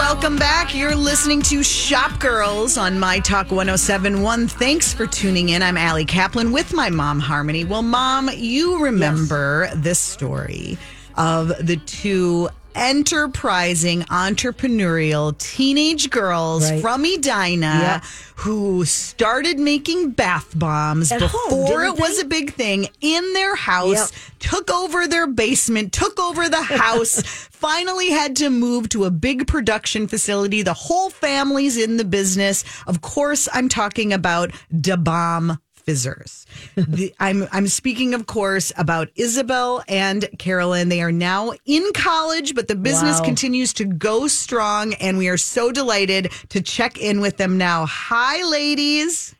Welcome 0.08 0.36
back. 0.36 0.72
You're 0.72 0.94
listening 0.94 1.42
to 1.42 1.64
Shop 1.64 2.20
Girls 2.20 2.78
on 2.78 2.96
My 2.96 3.18
Talk 3.18 3.50
1071. 3.50 4.46
Thanks 4.46 4.94
for 4.94 5.04
tuning 5.04 5.48
in. 5.48 5.62
I'm 5.62 5.76
Ali 5.76 6.04
Kaplan 6.04 6.52
with 6.52 6.72
my 6.72 6.90
mom, 6.90 7.18
Harmony. 7.18 7.64
Well, 7.64 7.82
mom, 7.82 8.30
you 8.32 8.80
remember 8.80 9.68
this 9.74 9.98
story 9.98 10.78
of 11.16 11.48
the 11.58 11.78
two 11.86 12.48
enterprising, 12.76 14.02
entrepreneurial 14.02 15.36
teenage 15.38 16.10
girls 16.10 16.70
Right. 16.70 16.80
from 16.80 17.04
Edina 17.04 17.80
Yep. 18.02 18.04
who 18.36 18.84
started 18.84 19.58
making 19.58 20.10
bath 20.10 20.46
bombs 20.54 21.10
At 21.10 21.20
before 21.20 21.66
didn't 21.82 21.94
it 21.96 22.00
was 22.00 22.18
a 22.18 22.24
big 22.24 22.54
thing 22.54 22.88
in 23.00 23.32
their 23.32 23.56
house, 23.56 23.96
Yep. 23.96 24.10
took 24.40 24.70
over 24.70 25.06
their 25.08 25.26
basement, 25.26 25.92
took 25.92 26.20
over 26.20 26.48
the 26.48 26.62
house, 26.62 27.22
finally 27.50 28.10
had 28.10 28.36
to 28.36 28.50
move 28.50 28.88
to 28.90 29.04
a 29.04 29.10
big 29.10 29.46
production 29.46 30.06
facility. 30.06 30.62
The 30.62 30.74
whole 30.74 31.10
family's 31.10 31.76
in 31.76 31.96
the 31.96 32.04
business. 32.04 32.62
Of 32.86 33.00
course, 33.00 33.48
I'm 33.52 33.68
talking 33.68 34.12
about 34.12 34.50
Da 34.78 34.96
Bomb 34.96 35.58
Fizzers. 35.87 36.46
The- 36.75 37.14
I'm 37.20 37.46
I'm 37.53 37.68
speaking, 37.68 38.12
of 38.12 38.27
course, 38.27 38.72
about 38.77 39.09
Isabel 39.14 39.85
and 39.87 40.29
Carolyn. 40.37 40.88
They 40.88 41.01
are 41.01 41.12
now 41.12 41.53
in 41.64 41.92
college, 41.94 42.57
but 42.57 42.66
the 42.66 42.75
business 42.75 43.20
Wow. 43.20 43.25
continues 43.25 43.72
to 43.75 43.85
go 43.85 44.27
strong, 44.27 44.94
and 44.94 45.16
we 45.16 45.29
are 45.29 45.37
so 45.37 45.70
delighted 45.70 46.33
to 46.49 46.61
check 46.61 46.99
in 46.99 47.20
with 47.20 47.37
them 47.37 47.57
now. 47.57 47.87
Hi, 47.87 48.42
ladies. 48.51 49.37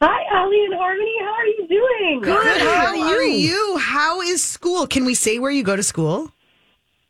Hi, 0.00 0.38
Ali 0.40 0.64
and 0.64 0.74
Harmony. 0.74 1.14
How 1.20 1.32
are 1.34 1.46
you 1.46 1.68
doing? 1.68 2.20
Good. 2.22 2.60
How 2.62 2.94
How 2.96 3.02
are 3.02 3.16
are 3.18 3.22
you? 3.22 3.48
you? 3.50 3.76
How 3.78 4.22
is 4.22 4.42
school? 4.42 4.86
Can 4.86 5.04
we 5.04 5.14
say 5.14 5.38
where 5.38 5.50
you 5.50 5.62
go 5.62 5.76
to 5.76 5.82
school? 5.82 6.32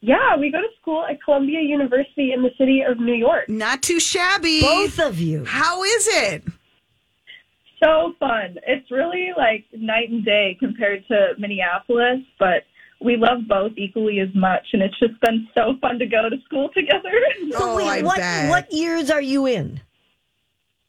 Yeah, 0.00 0.36
we 0.36 0.50
go 0.50 0.60
to 0.60 0.68
school 0.80 1.04
at 1.08 1.22
Columbia 1.22 1.60
University 1.60 2.32
in 2.32 2.42
the 2.42 2.50
city 2.58 2.82
of 2.82 2.98
New 2.98 3.14
York. 3.14 3.48
Not 3.48 3.82
too 3.82 3.98
shabby. 4.00 4.60
Both 4.60 4.98
of 5.00 5.18
you. 5.20 5.44
How 5.44 5.82
is 5.84 6.08
it? 6.10 6.44
So 7.86 8.14
fun. 8.18 8.56
It's 8.66 8.90
really 8.90 9.30
like 9.36 9.64
night 9.72 10.10
and 10.10 10.24
day 10.24 10.56
compared 10.58 11.06
to 11.08 11.28
Minneapolis, 11.38 12.20
but 12.38 12.64
we 13.00 13.16
love 13.16 13.46
both 13.48 13.72
equally 13.76 14.18
as 14.20 14.28
much, 14.34 14.66
and 14.72 14.82
it's 14.82 14.98
just 14.98 15.20
been 15.20 15.46
so 15.54 15.74
fun 15.80 15.98
to 15.98 16.06
go 16.06 16.28
to 16.28 16.36
school 16.44 16.70
together. 16.74 17.12
So 17.52 17.58
Oh, 17.72 17.76
wait, 17.76 17.86
I 17.86 18.02
what 18.02 18.16
bet. 18.16 18.50
what 18.50 18.72
years 18.72 19.10
are 19.10 19.20
you 19.22 19.46
in? 19.46 19.80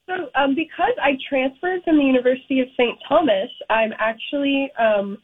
So, 0.08 0.30
um, 0.36 0.56
because 0.56 0.94
I 1.02 1.12
transferred 1.30 1.84
from 1.84 1.98
the 1.98 2.04
University 2.04 2.62
of 2.62 2.68
St. 2.78 2.98
Thomas, 3.08 3.50
I'm 3.70 3.92
actually 4.00 4.72
um, 4.80 5.18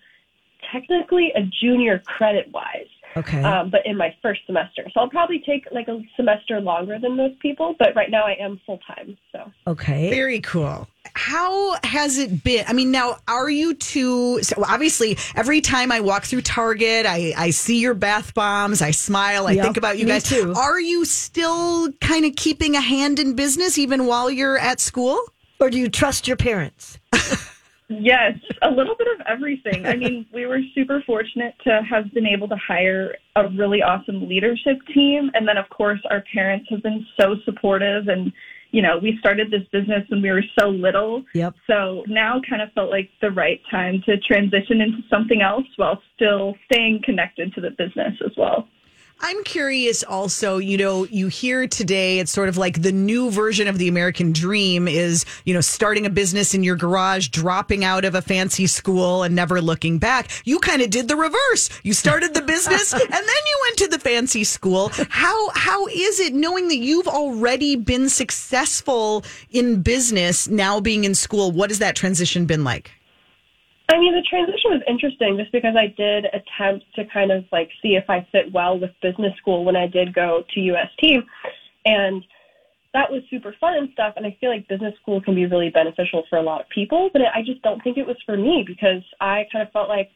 technically 0.71 1.31
a 1.35 1.41
junior 1.61 1.99
credit 2.05 2.51
wise. 2.51 2.92
Okay. 3.15 3.41
um, 3.43 3.69
but 3.69 3.81
in 3.85 3.95
my 3.97 4.15
first 4.21 4.41
semester. 4.45 4.83
So 4.93 4.99
I'll 5.01 5.09
probably 5.09 5.41
take 5.45 5.67
like 5.71 5.87
a 5.87 6.01
semester 6.15 6.59
longer 6.59 6.97
than 6.99 7.15
most 7.15 7.39
people, 7.39 7.75
but 7.79 7.95
right 7.95 8.09
now 8.09 8.23
I 8.25 8.35
am 8.39 8.59
full 8.65 8.79
time. 8.87 9.17
So 9.31 9.51
okay. 9.67 10.09
Very 10.09 10.39
cool. 10.39 10.87
How 11.15 11.77
has 11.83 12.17
it 12.17 12.43
been? 12.43 12.65
I 12.67 12.73
mean, 12.73 12.89
now 12.91 13.17
are 13.27 13.49
you 13.49 13.73
two? 13.75 14.41
So 14.41 14.63
obviously, 14.65 15.17
every 15.35 15.61
time 15.61 15.91
I 15.91 15.99
walk 15.99 16.23
through 16.23 16.41
Target, 16.41 17.05
I, 17.05 17.33
I 17.37 17.49
see 17.51 17.79
your 17.79 17.93
bath 17.93 18.33
bombs. 18.33 18.81
I 18.81 18.91
smile. 18.91 19.47
I 19.47 19.51
Yep, 19.51 19.63
think 19.63 19.77
about 19.77 19.99
you 19.99 20.05
me 20.05 20.11
guys. 20.13 20.23
too. 20.23 20.53
Are 20.55 20.79
you 20.79 21.05
still 21.05 21.91
kind 22.01 22.25
of 22.25 22.35
keeping 22.35 22.75
a 22.75 22.81
hand 22.81 23.19
in 23.19 23.35
business 23.35 23.77
even 23.77 24.05
while 24.07 24.31
you're 24.31 24.57
at 24.57 24.79
school? 24.79 25.19
Or 25.59 25.69
do 25.69 25.77
you 25.77 25.87
trust 25.89 26.27
your 26.27 26.37
parents? 26.37 26.97
yes, 28.01 28.33
a 28.61 28.69
little 28.69 28.95
bit 28.95 29.07
of 29.19 29.25
everything. 29.27 29.85
I 29.85 29.95
mean, 29.95 30.25
we 30.33 30.45
were 30.45 30.59
super 30.73 31.01
fortunate 31.05 31.55
to 31.65 31.81
have 31.89 32.13
been 32.13 32.25
able 32.25 32.47
to 32.47 32.55
hire 32.55 33.15
a 33.35 33.47
really 33.49 33.81
awesome 33.81 34.27
leadership 34.27 34.77
team, 34.93 35.31
and 35.33 35.47
then 35.47 35.57
of 35.57 35.69
course 35.69 35.99
our 36.09 36.23
parents 36.33 36.67
have 36.69 36.81
been 36.83 37.05
so 37.19 37.35
supportive 37.45 38.07
and. 38.07 38.31
You 38.75 38.81
know, 38.81 38.97
we 38.97 39.19
started 39.19 39.51
this 39.51 39.61
business 39.71 40.03
when 40.09 40.23
we 40.23 40.31
were 40.31 40.41
so 40.57 40.69
little. 40.69 41.23
Yep. 41.35 41.53
So 41.67 42.03
now 42.07 42.41
kind 42.49 42.59
of 42.59 42.73
felt 42.73 42.89
like 42.89 43.07
the 43.21 43.29
right 43.29 43.61
time 43.69 44.01
to 44.07 44.17
transition 44.17 44.81
into 44.81 44.97
something 45.11 45.43
else 45.43 45.67
while 45.75 46.01
still 46.15 46.55
staying 46.65 47.01
connected 47.03 47.53
to 47.53 47.61
the 47.61 47.69
business 47.69 48.15
as 48.25 48.31
well. 48.35 48.67
I'm 49.19 49.43
curious 49.43 50.03
also, 50.03 50.57
you 50.57 50.77
know, 50.77 51.05
you 51.05 51.27
hear 51.27 51.65
today 51.67 52.19
it's 52.19 52.31
sort 52.31 52.49
of 52.49 52.57
like 52.57 52.81
the 52.81 52.91
new 52.91 53.31
version 53.31 53.67
of 53.67 53.77
the 53.77 53.87
American 53.87 54.33
dream 54.33 54.87
is, 54.87 55.25
you 55.45 55.53
know, 55.53 55.61
starting 55.61 56.05
a 56.05 56.09
business 56.09 56.53
in 56.53 56.63
your 56.63 56.75
garage, 56.75 57.29
dropping 57.29 57.85
out 57.85 58.03
of 58.03 58.15
a 58.15 58.21
fancy 58.21 58.67
school 58.67 59.23
and 59.23 59.33
never 59.35 59.61
looking 59.61 59.97
back. 59.97 60.29
You 60.43 60.59
kind 60.59 60.81
of 60.81 60.89
did 60.89 61.07
the 61.07 61.15
reverse. 61.15 61.69
You 61.83 61.93
started 61.93 62.33
the 62.33 62.41
business 62.41 62.93
and 62.93 63.01
then 63.01 63.21
you 63.21 63.59
went 63.63 63.77
to 63.77 63.87
the 63.87 63.99
fancy 63.99 64.43
school. 64.43 64.91
How 65.09 65.49
how 65.51 65.87
is 65.87 66.19
it 66.19 66.33
knowing 66.33 66.67
that 66.67 66.77
you've 66.77 67.07
already 67.07 67.75
been 67.75 68.09
successful 68.09 69.23
in 69.51 69.81
business 69.81 70.47
now 70.49 70.81
being 70.81 71.05
in 71.05 71.15
school? 71.15 71.51
What 71.51 71.69
has 71.69 71.79
that 71.79 71.95
transition 71.95 72.45
been 72.45 72.63
like? 72.63 72.91
I 73.89 73.99
mean, 73.99 74.13
the 74.15 74.23
transition 74.27 74.71
was 74.71 74.81
interesting 74.87 75.37
just 75.37 75.51
because 75.51 75.75
I 75.75 75.87
did 75.87 76.25
attempt 76.25 76.85
to 76.95 77.05
kind 77.05 77.31
of 77.31 77.45
like 77.51 77.69
see 77.81 77.95
if 77.95 78.09
I 78.09 78.25
fit 78.31 78.51
well 78.53 78.79
with 78.79 78.91
business 79.01 79.35
school 79.37 79.65
when 79.65 79.75
I 79.75 79.87
did 79.87 80.13
go 80.13 80.43
to 80.53 80.59
UST. 80.59 81.23
And 81.85 82.23
that 82.93 83.11
was 83.11 83.23
super 83.29 83.53
fun 83.59 83.75
and 83.75 83.89
stuff. 83.91 84.13
And 84.15 84.25
I 84.25 84.37
feel 84.39 84.49
like 84.49 84.67
business 84.67 84.93
school 85.01 85.21
can 85.21 85.35
be 85.35 85.45
really 85.45 85.69
beneficial 85.69 86.23
for 86.29 86.37
a 86.37 86.41
lot 86.41 86.61
of 86.61 86.69
people, 86.69 87.09
but 87.11 87.21
I 87.21 87.41
just 87.45 87.61
don't 87.61 87.83
think 87.83 87.97
it 87.97 88.07
was 88.07 88.17
for 88.25 88.37
me 88.37 88.63
because 88.65 89.03
I 89.19 89.47
kind 89.51 89.65
of 89.65 89.71
felt 89.73 89.89
like, 89.89 90.09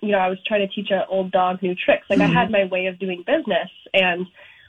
you 0.00 0.12
know, 0.12 0.18
I 0.18 0.28
was 0.28 0.38
trying 0.46 0.60
to 0.60 0.72
teach 0.72 0.90
an 0.90 1.02
old 1.08 1.32
dog 1.32 1.60
new 1.60 1.74
tricks. 1.74 2.06
Like 2.08 2.20
I 2.20 2.26
mm-hmm. 2.26 2.34
had 2.34 2.50
my 2.50 2.64
way 2.66 2.86
of 2.86 3.00
doing 3.00 3.24
business 3.26 3.70
and 3.94 4.26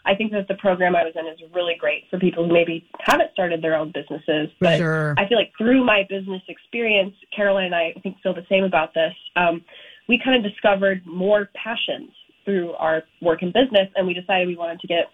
I 0.09 0.15
think 0.15 0.31
that 0.31 0.47
the 0.47 0.55
program 0.55 0.95
I 0.95 1.03
was 1.03 1.13
in 1.15 1.27
is 1.27 1.39
really 1.53 1.75
great 1.79 2.05
for 2.09 2.17
people 2.17 2.47
who 2.47 2.51
maybe 2.51 2.83
haven't 2.99 3.31
started 3.31 3.61
their 3.61 3.75
own 3.75 3.91
businesses. 3.93 4.49
But 4.59 4.79
Sure. 4.79 5.13
I 5.19 5.27
feel 5.27 5.37
like 5.37 5.51
through 5.55 5.85
my 5.85 6.01
business 6.09 6.41
experience, 6.47 7.13
Caroline 7.35 7.67
and 7.67 7.75
I, 7.75 7.93
I 7.95 7.99
think 8.01 8.17
feel 8.23 8.33
the 8.33 8.45
same 8.49 8.63
about 8.63 8.95
this. 8.95 9.13
Um, 9.35 9.63
we 10.07 10.19
kind 10.23 10.43
of 10.43 10.51
discovered 10.51 11.05
more 11.05 11.49
passions 11.53 12.09
through 12.43 12.73
our 12.73 13.03
work 13.21 13.43
in 13.43 13.49
business, 13.49 13.87
and 13.95 14.07
we 14.07 14.15
decided 14.15 14.47
we 14.47 14.57
wanted 14.57 14.79
to 14.79 14.87
get 14.87 15.05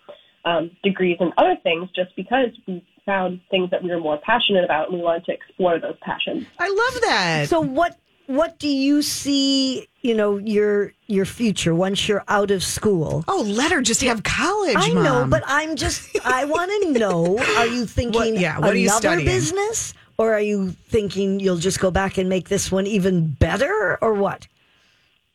um, 0.45 0.71
degrees 0.81 1.17
in 1.19 1.33
other 1.37 1.57
things 1.61 1.89
just 1.93 2.15
because 2.15 2.49
we 2.65 2.81
found 3.05 3.41
things 3.51 3.69
that 3.71 3.83
we 3.83 3.89
were 3.89 3.99
more 3.99 4.19
passionate 4.25 4.63
about, 4.63 4.87
and 4.87 4.97
we 4.97 5.03
wanted 5.03 5.25
to 5.25 5.33
explore 5.33 5.77
those 5.77 5.97
passions. 6.01 6.45
I 6.57 6.69
love 6.69 7.01
that. 7.01 7.49
So 7.49 7.59
what 7.59 7.99
what 8.27 8.57
do 8.59 8.67
you 8.67 9.01
see, 9.01 9.87
you 10.01 10.13
know, 10.15 10.37
your 10.37 10.93
your 11.07 11.25
future 11.25 11.75
once 11.75 12.07
you're 12.07 12.23
out 12.27 12.51
of 12.51 12.63
school? 12.63 13.23
oh, 13.27 13.41
let 13.47 13.71
her 13.71 13.81
just 13.81 14.01
have 14.01 14.23
college. 14.23 14.75
I 14.77 14.89
know, 14.89 15.27
but 15.29 15.43
I'm 15.45 15.75
just 15.75 16.17
I 16.25 16.45
want 16.45 16.71
to 16.83 16.91
know, 16.99 17.37
are 17.57 17.67
you 17.67 17.85
thinking 17.85 18.33
What- 18.33 18.39
yeah, 18.41 18.59
what 18.59 18.71
are 18.71 18.77
you 18.77 18.85
another 18.85 18.99
studying? 19.09 19.25
business 19.27 19.93
or 20.17 20.33
are 20.33 20.41
you 20.41 20.71
thinking 20.71 21.39
you'll 21.39 21.57
just 21.57 21.79
go 21.79 21.91
back 21.91 22.17
and 22.17 22.29
make 22.29 22.47
this 22.49 22.71
one 22.71 22.87
even 22.87 23.27
better 23.31 23.97
or 24.01 24.13
what? 24.13 24.47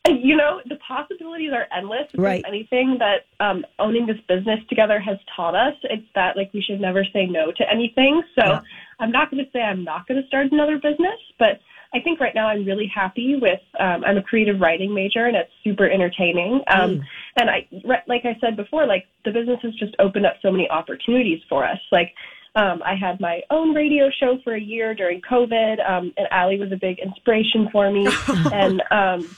You 0.07 0.35
know, 0.35 0.61
the 0.67 0.77
possibilities 0.77 1.51
are 1.53 1.67
endless. 1.71 2.07
If 2.11 2.19
Right. 2.19 2.43
anything 2.47 2.97
that 2.97 3.25
um, 3.39 3.63
owning 3.77 4.07
this 4.07 4.17
business 4.27 4.59
together 4.67 4.99
has 4.99 5.17
taught 5.35 5.53
us, 5.53 5.75
it's 5.83 6.07
that 6.15 6.35
like 6.35 6.51
we 6.53 6.61
should 6.63 6.81
never 6.81 7.05
say 7.13 7.27
no 7.27 7.51
to 7.51 7.69
anything. 7.71 8.23
So 8.33 8.43
Yeah. 8.43 8.61
I'm 8.99 9.11
not 9.11 9.29
going 9.29 9.45
to 9.45 9.51
say 9.51 9.61
I'm 9.61 9.83
not 9.83 10.07
going 10.07 10.19
to 10.19 10.27
start 10.27 10.51
another 10.51 10.77
business, 10.79 11.19
but 11.37 11.59
I 11.93 11.99
think 11.99 12.19
right 12.19 12.33
now 12.33 12.47
I'm 12.47 12.63
really 12.65 12.87
happy 12.93 13.35
with. 13.41 13.59
Um, 13.79 14.03
I'm 14.05 14.17
a 14.17 14.23
creative 14.23 14.59
writing 14.61 14.93
major, 14.93 15.25
and 15.25 15.35
it's 15.35 15.51
super 15.63 15.89
entertaining. 15.89 16.61
Um, 16.67 17.01
And 17.37 17.49
I, 17.49 17.67
re- 17.85 18.03
like 18.07 18.23
I 18.25 18.37
said 18.39 18.55
before, 18.55 18.85
like 18.85 19.05
the 19.25 19.31
business 19.31 19.59
has 19.63 19.73
just 19.75 19.95
opened 19.99 20.25
up 20.25 20.35
so 20.41 20.51
many 20.51 20.69
opportunities 20.69 21.41
for 21.49 21.65
us. 21.65 21.79
Like 21.91 22.13
um, 22.55 22.81
I 22.85 22.95
had 22.95 23.19
my 23.19 23.41
own 23.49 23.73
radio 23.73 24.09
show 24.19 24.37
for 24.43 24.55
a 24.55 24.59
year 24.61 24.93
during 24.95 25.21
COVID, 25.21 25.75
um, 25.89 26.13
and 26.17 26.27
Ali 26.31 26.59
was 26.59 26.71
a 26.71 26.77
big 26.77 26.99
inspiration 26.99 27.69
for 27.71 27.91
me. 27.91 28.07
and 28.53 28.81
um, 28.91 29.35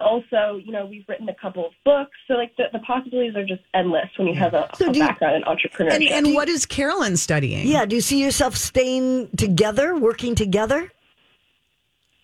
also, 0.00 0.60
you 0.64 0.72
know, 0.72 0.86
we've 0.86 1.04
written 1.08 1.28
a 1.28 1.34
couple 1.34 1.66
of 1.66 1.72
books. 1.84 2.16
So, 2.28 2.34
like, 2.34 2.54
the, 2.56 2.64
the 2.72 2.78
possibilities 2.80 3.34
are 3.34 3.44
just 3.44 3.62
endless 3.74 4.08
when 4.16 4.28
you 4.28 4.34
have 4.34 4.54
a, 4.54 4.70
So 4.76 4.88
a 4.88 4.92
do 4.92 4.98
you- 5.00 5.06
background 5.06 5.36
in 5.36 5.42
entrepreneurship. 5.42 5.92
and, 5.94 6.04
and 6.04 6.34
what 6.34 6.48
is 6.48 6.64
Carolyn 6.66 7.16
studying? 7.16 7.66
Yeah, 7.66 7.84
do 7.84 7.96
you 7.96 8.00
see 8.02 8.22
yourself 8.22 8.56
staying 8.56 9.28
together, 9.36 9.96
working 9.96 10.34
together? 10.34 10.90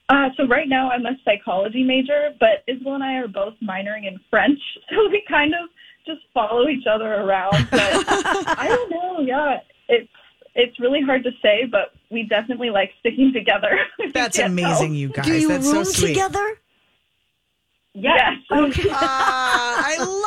Uh, 0.08 0.28
so, 0.36 0.46
right 0.46 0.68
now, 0.68 0.90
I'm 0.90 1.06
a 1.06 1.16
psychology 1.24 1.82
major, 1.82 2.30
but 2.38 2.62
Isabel 2.66 2.94
and 2.94 3.04
I 3.04 3.14
are 3.14 3.28
both 3.28 3.54
minoring 3.62 4.06
in 4.06 4.18
French. 4.30 4.58
So, 4.90 5.08
we 5.10 5.22
kind 5.28 5.54
of 5.54 5.68
just 6.06 6.20
follow 6.34 6.68
each 6.68 6.86
other 6.86 7.14
around. 7.14 7.66
But 7.70 7.80
I 8.58 8.66
don't 8.68 8.90
know. 8.90 9.20
Yeah, 9.20 9.58
it's. 9.88 10.08
It's 10.56 10.78
really 10.78 11.00
hard 11.02 11.24
to 11.24 11.32
say, 11.42 11.64
but 11.68 11.94
we 12.12 12.22
definitely 12.28 12.70
like 12.70 12.92
sticking 13.00 13.32
together. 13.32 13.76
That's 14.12 14.38
amazing, 14.38 14.90
tell. 14.90 14.94
you 14.94 15.08
guys. 15.08 15.24
do 15.26 15.34
you 15.34 15.48
That's 15.48 15.66
room 15.66 15.84
so 15.84 15.90
sweet. 15.90 16.08
together? 16.10 16.58
Yes. 17.92 18.34
Ah, 18.52 19.82
I 19.84 19.96
love 19.98 20.23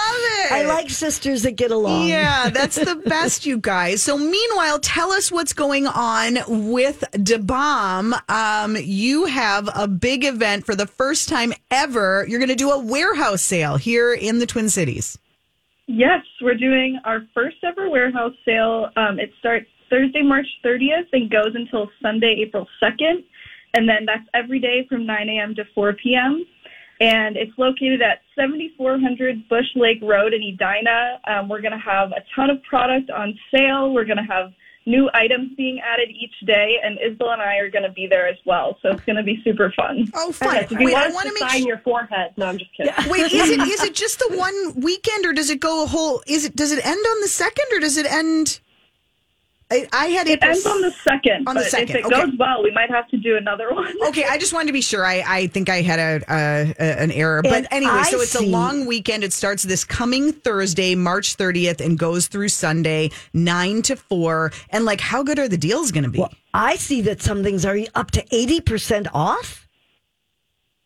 it. 0.48 0.54
I 0.54 0.66
like 0.66 0.90
sisters 0.90 1.44
that 1.44 1.54
get 1.54 1.72
along. 1.72 2.08
Yeah, 2.08 2.50
that's 2.50 2.76
the 2.76 2.96
best, 3.06 3.46
you 3.46 3.58
guys. 3.58 4.02
So, 4.02 4.18
meanwhile, 4.18 4.80
tell 4.80 5.12
us 5.12 5.32
what's 5.32 5.54
going 5.54 5.88
on 5.88 6.38
with 6.70 7.04
Da 7.24 7.38
Bomb. 7.38 8.16
Um, 8.30 8.78
you 8.78 9.26
have 9.26 9.70
a 9.76 9.88
big 9.88 10.26
event 10.26 10.66
for 10.66 10.76
the 10.76 10.88
first 10.88 11.30
time 11.30 11.54
ever. 11.72 12.26
You're 12.28 12.40
going 12.40 12.50
to 12.50 12.56
do 12.56 12.72
a 12.72 12.80
warehouse 12.80 13.42
sale 13.42 13.78
here 13.78 14.14
in 14.14 14.40
the 14.40 14.46
Twin 14.46 14.70
Cities. 14.70 15.18
Yes, 15.88 16.22
we're 16.42 16.56
doing 16.56 17.00
our 17.06 17.26
first 17.34 17.58
ever 17.64 17.90
warehouse 17.90 18.34
sale. 18.44 18.90
Um, 18.98 19.20
it 19.20 19.32
starts 19.40 19.68
Thursday, 19.90 20.22
March 20.22 20.48
30th 20.66 21.08
and 21.14 21.30
goes 21.30 21.56
until 21.56 21.90
Sunday, 22.02 22.44
April 22.46 22.68
2nd. 22.84 23.24
And 23.74 23.88
then 23.88 24.06
that's 24.06 24.28
every 24.34 24.60
day 24.60 24.86
from 24.90 25.06
9 25.06 25.30
a.m. 25.30 25.56
to 25.56 25.64
4 25.76 25.94
p.m. 25.94 26.46
and 27.00 27.38
it's 27.38 27.52
located 27.58 28.02
at 28.02 28.22
7400 28.36 29.48
Bush 29.50 29.66
Lake 29.76 30.00
Road 30.02 30.34
in 30.34 30.42
Edina. 30.42 31.20
Um, 31.28 31.50
we're 31.50 31.62
going 31.62 31.74
to 31.74 31.78
have 31.78 32.12
a 32.12 32.24
ton 32.36 32.50
of 32.50 32.62
product 32.64 33.10
on 33.10 33.38
sale. 33.54 33.94
We're 33.94 34.06
going 34.06 34.18
to 34.18 34.24
have 34.24 34.52
new 34.88 35.10
items 35.14 35.52
being 35.58 35.80
added 35.82 36.10
each 36.10 36.34
day, 36.48 36.78
and 36.82 36.98
Isabel 37.06 37.32
and 37.32 37.42
I 37.42 37.58
are 37.58 37.70
going 37.70 37.84
to 37.84 37.92
be 37.92 38.08
there 38.08 38.28
as 38.28 38.38
well. 38.46 38.78
So 38.82 38.90
it's 38.92 39.04
going 39.04 39.18
to 39.18 39.24
be 39.24 39.40
super 39.44 39.72
fun. 39.76 40.10
Oh, 40.16 40.32
fun! 40.32 40.56
If 40.58 40.72
you 40.72 40.78
Wait, 40.80 40.96
I 40.96 41.10
want 41.10 41.28
to 41.30 41.38
sign 41.38 41.60
sure. 41.60 41.68
your 41.68 41.78
forehead. 41.80 42.34
No, 42.38 42.48
I'm 42.48 42.58
just 42.58 42.76
kidding. 42.76 42.94
Wait, 43.10 43.32
is 43.32 43.50
it 43.50 43.60
is 43.60 43.84
it 43.84 43.94
just 43.94 44.20
the 44.20 44.36
one 44.36 44.82
weekend, 44.82 45.26
or 45.26 45.34
does 45.34 45.50
it 45.50 45.60
go 45.60 45.84
a 45.84 45.88
whole? 45.88 46.24
Is 46.26 46.46
it 46.46 46.56
does 46.56 46.72
it 46.72 46.84
end 46.84 47.06
on 47.06 47.22
the 47.22 47.28
second, 47.28 47.66
or 47.74 47.80
does 47.80 47.98
it 47.98 48.06
end? 48.06 48.60
I, 49.70 49.86
I 49.92 50.06
had 50.08 50.28
It 50.28 50.40
April 50.44 50.52
ends 50.52 50.66
on 50.66 50.82
the 50.82 50.92
second, 50.92 51.48
On 51.48 51.56
the 51.56 51.64
second, 51.64 51.90
if 51.90 51.96
it 51.98 52.06
okay. 52.06 52.26
goes 52.26 52.34
well, 52.40 52.64
we 52.64 52.72
might 52.72 52.90
have 52.90 53.08
to 53.10 53.18
do 53.18 53.36
another 53.36 53.74
one. 53.74 53.94
Okay, 54.08 54.24
I 54.24 54.38
just 54.38 54.54
wanted 54.54 54.68
to 54.68 54.74
be 54.74 54.82
sure. 54.82 55.06
I, 55.06 55.24
I 55.28 55.48
think 55.48 55.68
I 55.70 55.82
had 55.82 56.00
a, 56.00 56.24
a, 56.34 56.76
a 56.80 57.02
an 57.02 57.12
error, 57.12 57.42
but 57.42 57.54
And 57.54 57.68
anyway, 57.72 58.04
so 58.10 58.20
I 58.20 58.24
it's 58.24 58.36
a 58.36 58.46
long 58.46 58.86
weekend. 58.86 59.24
It 59.26 59.34
starts 59.34 59.64
this 59.64 59.84
coming 59.84 60.32
Thursday, 60.32 60.96
March 60.96 61.36
30th, 61.36 61.82
and 61.82 62.00
goes 62.00 62.28
through 62.28 62.50
Sunday, 62.50 63.12
nine 63.34 63.82
to 63.84 63.98
four. 63.98 64.54
And 64.70 64.86
like, 64.86 65.02
how 65.02 65.24
good 65.24 65.40
are 65.40 65.50
the 65.50 65.58
deals 65.58 65.92
going 65.92 66.06
to 66.06 66.10
be? 66.10 66.20
Well, 66.20 66.32
I 66.54 66.78
see 66.78 67.02
that 67.02 67.22
some 67.22 67.44
things 67.44 67.66
are 67.66 67.78
up 67.96 68.12
to 68.12 68.24
80% 68.26 69.08
off. 69.14 69.68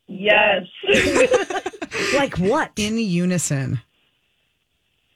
Yes. 0.07 0.65
Like 2.15 2.37
what? 2.37 2.71
In 2.77 2.97
unison. 2.97 3.81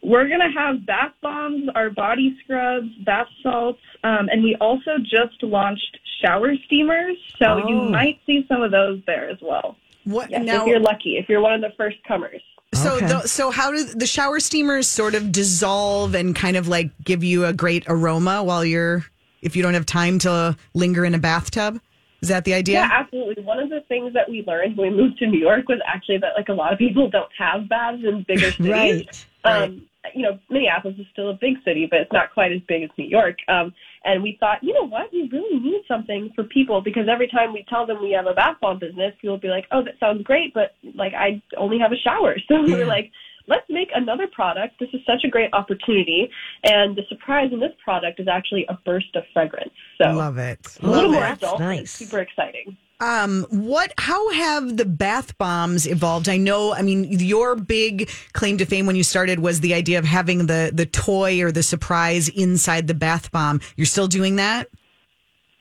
We're 0.06 0.28
going 0.28 0.40
to 0.42 0.52
have 0.56 0.86
bath 0.86 1.14
bombs, 1.22 1.68
our 1.74 1.90
body 1.90 2.38
scrubs, 2.44 2.90
bath 3.06 3.28
salts, 3.42 3.80
um, 4.04 4.30
and 4.32 4.44
we 4.44 4.56
also 4.62 5.00
just 5.00 5.42
launched 5.42 5.98
shower 6.22 6.54
steamers. 6.68 7.18
So 7.40 7.58
you 7.58 7.78
Oh. 7.78 7.90
might 7.90 8.20
see 8.28 8.46
some 8.48 8.62
of 8.62 8.72
those 8.72 9.02
there 9.08 9.30
as 9.30 9.38
well. 9.42 9.76
What 10.04 10.30
Yes, 10.30 10.46
now? 10.46 10.62
if 10.62 10.68
you're 10.68 10.80
lucky, 10.80 11.18
if 11.18 11.28
you're 11.28 11.42
one 11.42 11.54
of 11.54 11.62
the 11.62 11.72
first 11.76 11.98
comers. 12.08 12.42
So, 12.76 12.98
Okay. 12.98 13.08
the, 13.08 13.22
so 13.22 13.50
how 13.50 13.72
do 13.72 13.84
the 13.84 14.06
shower 14.06 14.40
steamers 14.40 14.88
sort 14.88 15.16
of 15.16 15.32
dissolve 15.32 16.14
and 16.14 16.36
kind 16.36 16.56
of 16.58 16.68
like 16.68 16.92
give 17.04 17.24
you 17.24 17.46
a 17.46 17.54
great 17.54 17.84
aroma 17.88 18.44
while 18.44 18.64
you're, 18.64 19.06
if 19.42 19.56
you 19.56 19.64
don't 19.64 19.74
have 19.74 19.86
time 19.88 20.20
to 20.20 20.56
linger 20.76 21.04
in 21.04 21.16
a 21.16 21.20
bathtub? 21.20 21.80
Is 22.22 22.30
that 22.30 22.44
the 22.44 22.54
idea? 22.54 22.76
Yeah, 22.82 22.90
absolutely. 22.92 23.44
One 23.44 23.60
of 23.60 23.70
the 23.70 23.82
things 23.88 24.14
that 24.14 24.30
we 24.30 24.44
learned 24.46 24.78
when 24.78 24.92
we 24.92 24.98
moved 24.98 25.18
to 25.20 25.28
New 25.28 25.40
York 25.40 25.68
was 25.68 25.80
actually 25.86 26.18
that 26.20 26.34
like 26.38 26.50
a 26.50 26.54
lot 26.54 26.74
of 26.74 26.80
people 26.80 27.10
don't 27.10 27.32
have 27.38 27.68
baths 27.70 28.04
in 28.04 28.24
bigger 28.28 28.52
cities. 28.52 29.06
Right. 29.44 29.64
Um, 29.64 29.82
you 30.14 30.22
know, 30.22 30.40
Minneapolis 30.50 30.98
is 31.00 31.06
still 31.12 31.30
a 31.30 31.34
big 31.34 31.56
city, 31.64 31.88
but 31.90 32.00
it's 32.02 32.12
not 32.14 32.34
quite 32.34 32.52
as 32.52 32.62
big 32.68 32.84
as 32.84 32.90
New 32.98 33.08
York. 33.08 33.38
Um, 33.48 33.74
and 34.04 34.22
we 34.22 34.38
thought, 34.40 34.64
you 34.64 34.74
know 34.74 34.88
what, 34.88 35.12
we 35.12 35.30
really 35.32 35.60
need 35.60 35.82
something 35.88 36.32
for 36.36 36.44
people 36.44 36.82
because 36.82 37.08
every 37.10 37.28
time 37.28 37.54
we 37.54 37.66
tell 37.70 37.86
them 37.86 38.02
we 38.02 38.12
have 38.12 38.28
a 38.28 38.34
bath 38.34 38.58
bomb 38.62 38.80
business, 38.80 39.14
people 39.22 39.36
will 39.36 39.42
be 39.42 39.48
like, 39.48 39.66
oh, 39.72 39.84
that 39.84 40.00
sounds 40.00 40.24
great, 40.24 40.54
but 40.54 40.76
like 40.94 41.14
I 41.14 41.42
only 41.58 41.80
have 41.80 41.92
a 41.92 41.98
shower. 41.98 42.36
So 42.48 42.62
we 42.62 42.76
were 42.76 42.86
like, 42.86 43.12
let's 43.48 43.66
make 43.70 43.90
another 43.94 44.28
product. 44.28 44.80
This 44.80 44.90
is 44.94 45.02
such 45.06 45.24
a 45.26 45.30
great 45.30 45.50
opportunity. 45.54 46.30
And 46.64 46.96
the 46.96 47.02
surprise 47.10 47.50
in 47.52 47.60
this 47.60 47.72
product 47.84 48.20
is 48.20 48.28
actually 48.28 48.66
a 48.70 48.78
burst 48.86 49.16
of 49.16 49.24
fragrance. 49.34 49.74
So 50.02 50.12
Love 50.12 50.38
it. 50.38 50.78
a 50.82 50.88
little 50.88 51.04
Love 51.04 51.12
more 51.12 51.24
it. 51.24 51.28
That's 51.30 51.44
adult. 51.44 51.60
nice. 51.60 51.92
Super 51.92 52.20
exciting. 52.20 52.78
Um, 53.00 53.46
what? 53.50 53.94
How 53.98 54.32
have 54.32 54.78
the 54.78 54.86
bath 54.86 55.38
bombs 55.38 55.86
evolved? 55.86 56.30
I 56.30 56.38
know. 56.38 56.74
I 56.74 56.82
mean, 56.82 57.06
your 57.20 57.56
big 57.56 58.10
claim 58.34 58.58
to 58.58 58.66
fame 58.66 58.86
when 58.86 58.96
you 58.96 59.04
started 59.04 59.40
was 59.40 59.60
the 59.60 59.74
idea 59.74 60.00
of 60.00 60.06
having 60.06 60.46
the 60.46 60.72
the 60.74 60.86
toy 60.86 61.42
or 61.42 61.52
the 61.52 61.64
surprise 61.64 62.30
inside 62.30 62.88
the 62.88 62.94
bath 62.94 63.32
bomb. 63.32 63.60
You're 63.76 63.86
still 63.86 64.08
doing 64.08 64.38
that? 64.38 64.70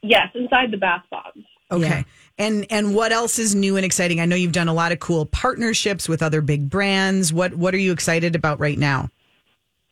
Yes, 0.02 0.28
inside 0.34 0.70
the 0.70 0.76
bath 0.76 1.02
bombs. 1.10 1.44
Okay. 1.70 1.88
Yeah. 1.88 2.02
And 2.36 2.66
and 2.70 2.94
what 2.94 3.10
else 3.10 3.38
is 3.38 3.54
new 3.54 3.76
and 3.76 3.84
exciting? 3.84 4.20
I 4.20 4.26
know 4.26 4.36
you've 4.36 4.52
done 4.52 4.68
a 4.68 4.74
lot 4.74 4.92
of 4.92 5.00
cool 5.00 5.26
partnerships 5.26 6.08
with 6.08 6.22
other 6.22 6.40
big 6.40 6.68
brands. 6.68 7.32
What 7.32 7.54
what 7.54 7.74
are 7.74 7.78
you 7.78 7.92
excited 7.92 8.36
about 8.36 8.60
right 8.60 8.78
now? 8.78 9.08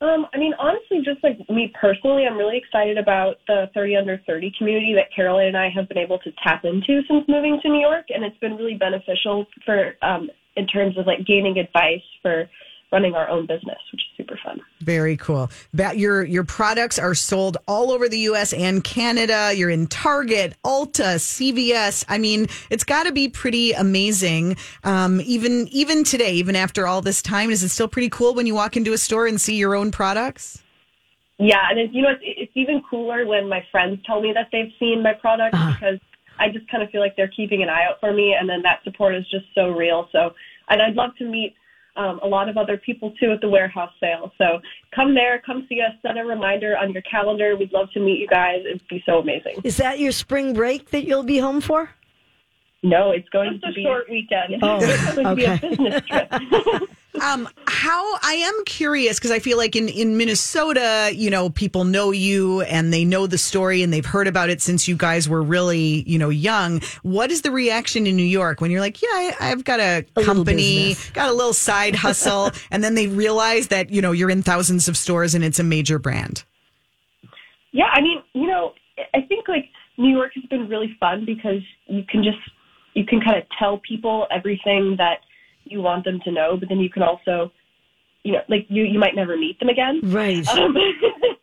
Um, 0.03 0.27
I 0.35 0.39
mean, 0.39 0.53
honestly, 0.59 0.99
just 1.05 1.23
like 1.23 1.39
me 1.49 1.73
personally, 1.81 2.27
I'm 2.27 2.37
really 2.37 2.59
excited 2.59 2.99
about 2.99 3.37
the 3.47 3.71
30 3.73 3.97
under 3.97 4.21
30 4.27 4.53
community 4.59 4.95
that 4.95 5.15
Caroline 5.15 5.47
and 5.47 5.57
I 5.57 5.71
have 5.71 5.89
been 5.89 5.99
able 5.99 6.19
to 6.21 6.33
tap 6.43 6.65
into 6.65 7.03
since 7.09 7.25
moving 7.29 7.61
to 7.63 7.69
New 7.69 7.81
York, 7.81 8.07
and 8.09 8.25
it's 8.25 8.37
been 8.39 8.57
really 8.57 8.75
beneficial 8.75 9.47
for 9.65 9.95
um, 10.03 10.29
in 10.57 10.67
terms 10.67 10.99
of 10.99 11.07
like 11.07 11.25
gaining 11.25 11.57
advice 11.59 12.03
for 12.21 12.51
running 12.93 13.15
our 13.15 13.29
own 13.29 13.47
business, 13.47 13.79
which 13.91 14.03
is 14.03 14.17
super 14.17 14.39
fun. 14.45 14.61
Very 14.81 15.17
cool. 15.17 15.51
Your 15.95 16.23
your 16.23 16.45
products 16.45 16.99
are 16.99 17.15
sold 17.15 17.57
all 17.67 17.91
over 17.91 18.09
the 18.09 18.19
U.S. 18.21 18.53
and 18.53 18.85
Canada. 18.85 19.53
You're 19.55 19.71
in 19.71 19.87
Target, 19.87 20.55
Ulta, 20.65 21.17
CVS. 21.17 22.05
I 22.09 22.19
mean, 22.19 22.47
it's 22.71 22.85
got 22.85 23.05
to 23.05 23.13
be 23.13 23.29
pretty 23.29 23.73
amazing. 23.73 24.57
Um, 24.85 25.21
even 25.23 25.69
even 25.69 26.05
today, 26.05 26.35
even 26.35 26.55
after 26.55 26.87
all 26.87 27.01
this 27.01 27.23
time, 27.23 27.51
is 27.51 27.63
it 27.63 27.71
still 27.71 27.89
pretty 27.89 28.11
cool 28.11 28.35
when 28.35 28.47
you 28.47 28.55
walk 28.55 28.77
into 28.77 28.93
a 28.93 28.99
store 28.99 29.27
and 29.27 29.41
see 29.41 29.57
your 29.57 29.75
own 29.75 29.91
products? 29.91 30.63
Yeah, 31.39 31.71
and 31.71 31.79
it's, 31.79 31.93
you 31.93 32.03
know, 32.03 32.11
it's, 32.11 32.23
it's 32.23 32.53
even 32.55 32.83
cooler 32.89 33.27
when 33.27 33.49
my 33.49 33.65
friends 33.73 33.99
tell 34.07 34.21
me 34.21 34.33
that 34.33 34.49
they've 34.53 34.71
seen 34.79 35.03
my 35.03 35.15
product 35.15 35.57
because 35.75 35.99
I 36.39 36.51
just 36.51 36.69
kind 36.71 36.85
of 36.85 36.91
feel 36.91 37.01
like 37.01 37.17
they're 37.17 37.33
keeping 37.35 37.63
an 37.63 37.69
eye 37.69 37.85
out 37.89 37.99
for 37.99 38.13
me, 38.13 38.37
and 38.39 38.49
then 38.49 38.63
that 38.63 38.85
support 38.85 39.17
is 39.17 39.29
just 39.29 39.47
so 39.55 39.71
real. 39.71 40.09
So, 40.13 40.35
and 40.69 40.81
I'd 40.81 40.95
love 40.95 41.17
to 41.19 41.25
meet 41.25 41.55
um, 41.97 42.21
a 42.23 42.27
lot 42.27 42.49
of 42.49 42.57
other 42.57 42.77
people 42.77 43.13
too 43.21 43.33
at 43.33 43.41
the 43.41 43.49
warehouse 43.49 43.93
sale. 44.01 44.33
So 44.39 44.61
come 44.95 45.15
there, 45.15 45.43
come 45.45 45.67
see 45.69 45.81
us, 45.81 45.93
set 46.03 46.17
a 46.17 46.25
reminder 46.25 46.77
on 46.77 46.93
your 46.93 47.03
calendar. 47.03 47.57
We'd 47.57 47.73
love 47.73 47.89
to 47.93 48.01
meet 48.01 48.19
you 48.19 48.29
guys. 48.29 48.61
It'd 48.65 48.87
be 48.89 49.03
so 49.05 49.19
amazing. 49.19 49.61
Is 49.65 49.77
that 49.77 49.99
your 49.99 50.13
spring 50.13 50.55
break 50.55 50.91
that 50.91 51.05
you'll 51.05 51.23
be 51.23 51.39
home 51.39 51.61
for? 51.61 51.91
No, 52.83 53.13
it's 53.13 53.29
going 53.29 53.53
Just 53.53 53.65
to 53.65 53.71
a 53.71 53.73
be 53.75 53.83
a 53.83 53.85
short 53.85 54.11
weekend. 54.11 54.55
Oh, 54.63 54.79
it's 54.83 55.15
going 55.15 55.27
to 55.27 55.35
be 55.35 55.45
a 55.45 55.53
okay. 55.53 55.69
business 55.69 56.03
trip. 56.09 56.33
Um, 57.21 57.47
how 57.83 58.17
I 58.23 58.35
am 58.35 58.65
curious 58.65 59.19
because 59.19 59.33
I 59.33 59.41
feel 59.41 59.59
like 59.59 59.75
in 59.75 59.89
in 59.89 60.17
Minnesota, 60.17 61.11
you 61.13 61.29
know, 61.31 61.51
people 61.51 61.83
know 61.83 62.13
you 62.13 62.61
and 62.61 62.93
they 62.93 63.05
know 63.05 63.27
the 63.27 63.37
story 63.37 63.83
and 63.83 63.93
they've 63.93 64.07
heard 64.07 64.29
about 64.29 64.51
it 64.51 64.63
since 64.63 64.87
you 64.87 64.97
guys 64.97 65.29
were 65.29 65.43
really, 65.43 66.05
you 66.07 66.17
know, 66.17 66.29
young. 66.29 66.81
What 67.03 67.33
is 67.33 67.43
the 67.43 67.51
reaction 67.51 68.07
in 68.07 68.15
New 68.15 68.23
York 68.23 68.61
when 68.61 68.71
you're 68.71 68.81
like, 68.81 69.03
yeah, 69.03 69.09
I, 69.11 69.35
I've 69.41 69.65
got 69.65 69.81
a, 69.81 70.07
A 70.15 70.23
company, 70.23 70.95
got 71.13 71.29
a 71.29 71.33
little 71.33 71.53
side 71.53 71.97
hustle, 71.97 72.53
and 72.71 72.85
then 72.85 72.95
they 72.95 73.09
realize 73.09 73.67
that 73.69 73.91
you 73.91 74.01
know 74.01 74.13
you're 74.13 74.31
in 74.31 74.45
thousands 74.45 74.87
of 74.87 74.97
stores 74.97 75.35
and 75.35 75.43
it's 75.43 75.59
a 75.59 75.65
major 75.65 75.99
brand. 75.99 76.45
Yeah, 77.73 77.91
I 77.93 78.01
mean, 78.01 78.23
you 78.33 78.47
know, 78.47 78.75
I 79.13 79.23
think 79.23 79.49
like 79.49 79.69
New 79.99 80.11
York 80.11 80.31
has 80.37 80.45
been 80.45 80.69
really 80.69 80.97
fun 81.01 81.25
because 81.25 81.63
you 81.87 82.05
can 82.09 82.23
just 82.23 82.39
you 82.95 83.05
can 83.05 83.21
kind 83.21 83.39
of 83.39 83.45
tell 83.59 83.79
people 83.79 84.29
everything 84.31 84.95
that 84.99 85.19
you 85.65 85.83
want 85.83 86.05
them 86.05 86.21
to 86.25 86.31
know, 86.31 86.57
but 86.57 86.69
then 86.69 86.79
you 86.79 86.91
can 86.91 87.03
also, 87.03 87.51
you 88.25 88.33
know, 88.33 88.41
like 88.49 88.67
you 88.69 88.85
you 88.85 88.99
might 88.99 89.15
never 89.15 89.37
meet 89.37 89.59
them 89.59 89.69
again. 89.69 90.01
Right. 90.05 90.47
Um, 90.49 90.77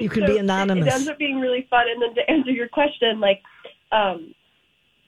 You 0.00 0.08
could 0.08 0.22
so 0.26 0.34
be 0.34 0.38
It, 0.38 0.44
it 0.44 0.86
ends 0.88 1.08
up 1.08 1.18
being 1.18 1.40
really 1.40 1.66
fun. 1.70 1.86
And 1.88 2.02
then 2.02 2.14
to 2.14 2.30
answer 2.30 2.50
your 2.50 2.68
question, 2.68 3.20
like, 3.20 3.42
um, 3.92 4.34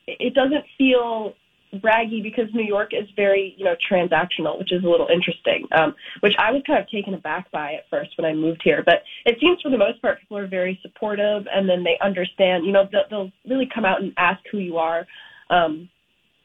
it 0.07 0.17
it 0.19 0.33
doesn't 0.33 0.63
feel 0.77 1.33
braggy 1.75 2.23
because 2.23 2.45
New 2.53 2.63
York 2.63 2.91
is 2.93 3.07
very, 3.15 3.53
you 3.57 3.65
know, 3.65 3.75
transactional, 3.91 4.57
which 4.57 4.71
is 4.71 4.83
a 4.83 4.87
little 4.87 5.07
interesting. 5.13 5.67
Um, 5.77 5.93
which 6.21 6.33
I 6.39 6.51
was 6.51 6.61
kind 6.65 6.79
of 6.79 6.89
taken 6.89 7.13
aback 7.13 7.51
by 7.51 7.73
at 7.73 7.89
first 7.89 8.11
when 8.17 8.25
I 8.25 8.33
moved 8.33 8.61
here, 8.63 8.83
but 8.85 9.03
it 9.25 9.37
seems 9.41 9.61
for 9.61 9.69
the 9.69 9.77
most 9.77 10.01
part 10.01 10.19
people 10.19 10.37
are 10.37 10.47
very 10.47 10.79
supportive, 10.81 11.45
and 11.53 11.67
then 11.67 11.83
they 11.83 11.97
understand. 12.01 12.65
You 12.65 12.71
know, 12.71 12.87
they'll, 12.89 13.03
they'll 13.09 13.31
really 13.49 13.69
come 13.73 13.83
out 13.83 14.01
and 14.01 14.13
ask 14.17 14.39
who 14.49 14.59
you 14.59 14.77
are. 14.77 15.05
Um, 15.49 15.89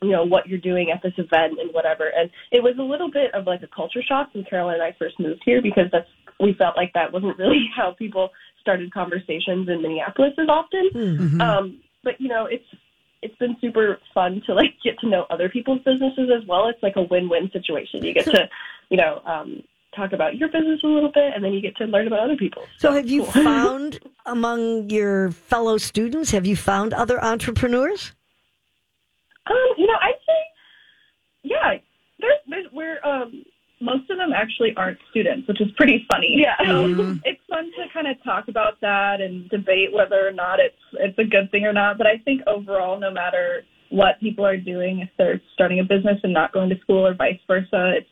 you 0.02 0.10
know 0.10 0.24
what 0.24 0.48
you're 0.48 0.58
doing 0.58 0.90
at 0.90 1.02
this 1.02 1.14
event 1.16 1.58
and 1.60 1.72
whatever. 1.72 2.08
And 2.08 2.30
it 2.50 2.62
was 2.62 2.74
a 2.78 2.82
little 2.82 3.10
bit 3.10 3.34
of 3.34 3.46
like 3.46 3.62
a 3.62 3.68
culture 3.68 4.02
shock 4.02 4.34
when 4.34 4.44
Caroline 4.44 4.74
and 4.74 4.82
I 4.82 4.96
first 4.98 5.18
moved 5.20 5.42
here 5.44 5.62
because 5.62 5.86
that's 5.92 6.08
we 6.40 6.54
felt 6.54 6.76
like 6.76 6.92
that 6.94 7.12
wasn't 7.12 7.38
really 7.38 7.68
how 7.74 7.94
people 7.98 8.30
started 8.60 8.92
conversations 8.92 9.68
in 9.68 9.82
Minneapolis 9.82 10.32
as 10.38 10.48
often. 10.48 10.90
Um, 11.40 11.80
but 12.04 12.20
you 12.20 12.28
know, 12.28 12.46
it's 12.46 12.64
it's 13.22 13.36
been 13.36 13.56
super 13.60 13.98
fun 14.12 14.42
to 14.46 14.54
like 14.54 14.74
get 14.84 14.98
to 15.00 15.08
know 15.08 15.26
other 15.30 15.48
people's 15.48 15.80
businesses 15.84 16.28
as 16.36 16.46
well. 16.46 16.68
It's 16.68 16.82
like 16.82 16.96
a 16.96 17.02
win-win 17.02 17.50
situation. 17.52 18.04
You 18.04 18.12
get 18.12 18.24
to, 18.26 18.48
you 18.90 18.96
know, 18.96 19.22
um, 19.24 19.62
talk 19.94 20.12
about 20.12 20.36
your 20.36 20.48
business 20.48 20.80
a 20.82 20.86
little 20.86 21.12
bit, 21.12 21.32
and 21.34 21.44
then 21.44 21.52
you 21.52 21.60
get 21.60 21.76
to 21.76 21.84
learn 21.84 22.06
about 22.06 22.20
other 22.20 22.36
people's. 22.36 22.66
So, 22.78 22.92
have 22.92 23.08
you 23.08 23.24
found 23.44 24.00
among 24.26 24.90
your 24.90 25.30
fellow 25.30 25.78
students, 25.78 26.32
have 26.32 26.46
you 26.46 26.56
found 26.56 26.92
other 26.92 27.22
entrepreneurs? 27.22 28.12
Um, 29.50 29.74
you 29.76 29.86
know, 29.86 29.98
I'd 30.00 30.20
say, 30.26 30.40
yeah, 31.42 31.74
there's, 32.20 32.38
there's 32.48 32.66
we're 32.72 33.04
um, 33.04 33.44
Most 33.80 34.08
of 34.10 34.16
them 34.16 34.32
actually 34.32 34.72
aren't 34.76 34.98
students, 35.10 35.48
which 35.48 35.60
is 35.60 35.68
pretty 35.76 36.06
funny. 36.10 36.36
Yeah. 36.38 36.54
So 36.64 36.86
it's 37.24 37.40
fun 37.48 37.64
to 37.64 37.92
kind 37.92 38.06
of 38.06 38.22
talk 38.22 38.48
about 38.48 38.80
that 38.80 39.20
and 39.20 39.48
debate 39.50 39.92
whether 39.92 40.26
or 40.26 40.32
not 40.32 40.60
it's 40.60 40.76
it's 40.94 41.18
a 41.18 41.24
good 41.24 41.50
thing 41.50 41.64
or 41.64 41.72
not. 41.72 41.98
But 41.98 42.06
I 42.06 42.18
think 42.24 42.42
overall, 42.46 43.00
no 43.00 43.10
matter 43.10 43.64
what 43.90 44.20
people 44.20 44.46
are 44.46 44.56
doing, 44.56 45.00
if 45.00 45.10
they're 45.18 45.40
starting 45.52 45.80
a 45.80 45.84
business 45.84 46.18
and 46.22 46.32
not 46.32 46.52
going 46.52 46.70
to 46.70 46.78
school 46.80 47.06
or 47.06 47.14
vice 47.14 47.40
versa, 47.46 47.94
it's 47.96 48.08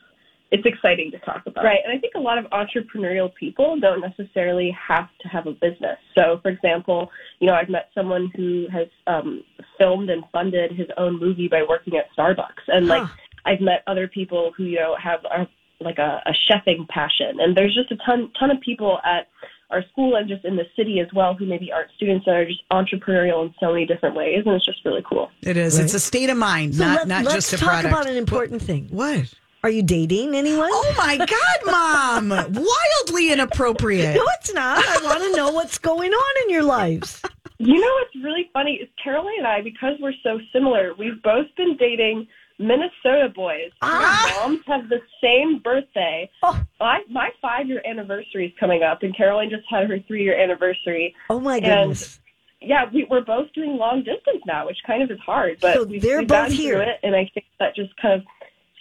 it's 0.50 0.66
exciting 0.66 1.10
to 1.12 1.18
talk 1.20 1.42
about. 1.46 1.64
Right. 1.64 1.78
And 1.84 1.96
I 1.96 2.00
think 2.00 2.14
a 2.16 2.20
lot 2.20 2.38
of 2.38 2.46
entrepreneurial 2.46 3.32
people 3.34 3.78
don't 3.78 4.00
necessarily 4.00 4.76
have 4.88 5.08
to 5.20 5.28
have 5.28 5.46
a 5.46 5.52
business. 5.52 5.98
So, 6.16 6.40
for 6.42 6.50
example, 6.50 7.10
you 7.38 7.46
know, 7.46 7.54
I've 7.54 7.68
met 7.68 7.90
someone 7.94 8.30
who 8.34 8.66
has 8.72 8.88
um, 9.06 9.44
filmed 9.78 10.10
and 10.10 10.24
funded 10.32 10.72
his 10.72 10.88
own 10.96 11.20
movie 11.20 11.48
by 11.48 11.62
working 11.68 11.94
at 11.96 12.06
Starbucks. 12.16 12.66
And, 12.68 12.88
like, 12.88 13.08
I've 13.44 13.60
met 13.60 13.82
other 13.86 14.08
people 14.08 14.52
who 14.56 14.64
you 14.64 14.78
know 14.78 14.96
have 15.02 15.20
are 15.30 15.46
like 15.80 15.98
a, 15.98 16.22
a 16.26 16.32
chefing 16.50 16.86
passion, 16.88 17.40
and 17.40 17.56
there's 17.56 17.74
just 17.74 17.90
a 17.90 17.96
ton 18.04 18.30
ton 18.38 18.50
of 18.50 18.60
people 18.60 18.98
at 19.04 19.28
our 19.70 19.82
school 19.90 20.16
and 20.16 20.28
just 20.28 20.44
in 20.44 20.56
the 20.56 20.64
city 20.76 21.00
as 21.00 21.06
well 21.14 21.34
who 21.34 21.46
maybe 21.46 21.70
aren't 21.72 21.90
students 21.96 22.26
that 22.26 22.34
are 22.34 22.44
just 22.44 22.62
entrepreneurial 22.72 23.46
in 23.46 23.54
so 23.60 23.72
many 23.72 23.86
different 23.86 24.16
ways, 24.16 24.42
and 24.44 24.54
it's 24.54 24.66
just 24.66 24.84
really 24.84 25.02
cool. 25.08 25.30
It 25.42 25.56
is. 25.56 25.78
It's 25.78 25.94
a 25.94 26.00
state 26.00 26.28
of 26.28 26.36
mind, 26.36 26.74
So 26.74 26.84
not 26.84 26.98
let, 26.98 27.08
not 27.08 27.24
let's 27.24 27.50
just 27.50 27.52
a 27.54 27.56
talk 27.64 27.84
about 27.84 28.08
an 28.08 28.16
important 28.16 28.62
thing. 28.62 28.88
What? 28.90 29.32
Are 29.62 29.70
you 29.70 29.82
dating 29.82 30.34
anyone? 30.34 30.70
Oh 30.72 30.94
my 30.96 31.18
God, 31.18 31.66
Mom! 31.66 32.28
Wildly 32.52 33.32
inappropriate. 33.32 34.14
No, 34.16 34.24
it's 34.40 34.54
not. 34.54 34.82
I 34.86 35.04
want 35.04 35.22
to 35.22 35.36
know 35.36 35.50
what's 35.50 35.76
going 35.76 36.12
on 36.12 36.42
in 36.44 36.50
your 36.54 36.62
lives. 36.62 37.20
You 37.58 37.78
know 37.78 37.92
what's 38.00 38.24
really 38.24 38.48
funny 38.54 38.76
is 38.76 38.88
Caroline 39.02 39.34
and 39.38 39.46
I, 39.46 39.60
because 39.60 39.94
we're 40.00 40.14
so 40.22 40.38
similar, 40.50 40.94
we've 40.98 41.22
both 41.22 41.44
been 41.58 41.76
dating 41.76 42.26
Minnesota 42.58 43.28
boys. 43.34 43.70
Ah. 43.82 44.40
Our 44.44 44.48
moms 44.48 44.62
have 44.66 44.88
the 44.88 45.00
same 45.22 45.58
birthday. 45.58 46.30
Oh. 46.42 46.58
My 46.80 47.00
my 47.10 47.28
five 47.42 47.66
year 47.68 47.82
anniversary 47.84 48.46
is 48.46 48.52
coming 48.58 48.82
up, 48.82 49.02
and 49.02 49.14
Caroline 49.14 49.50
just 49.50 49.64
had 49.68 49.90
her 49.90 49.98
three 50.08 50.22
year 50.24 50.38
anniversary. 50.42 51.14
Oh 51.28 51.38
my 51.38 51.56
And 51.58 51.90
goodness. 51.90 52.18
yeah, 52.62 52.86
we, 52.90 53.04
we're 53.10 53.20
both 53.20 53.52
doing 53.52 53.76
long 53.76 53.98
distance 54.04 54.42
now, 54.46 54.64
which 54.66 54.78
kind 54.86 55.02
of 55.02 55.10
is 55.10 55.18
hard, 55.20 55.58
but 55.60 55.74
So 55.74 55.84
we've, 55.84 56.00
they're 56.00 56.20
we've 56.20 56.28
both 56.28 56.36
gotten 56.48 56.54
here. 56.56 56.74
through 56.76 56.82
it, 56.92 56.98
and 57.02 57.14
I 57.14 57.30
think 57.34 57.44
that 57.58 57.76
just 57.76 57.94
kind 58.00 58.14
of 58.14 58.26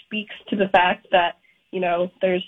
speaks 0.10 0.34
to 0.50 0.56
the 0.56 0.68
fact 0.70 1.08
that 1.12 1.38
you 1.72 1.80
know 1.80 2.10
there's 2.22 2.44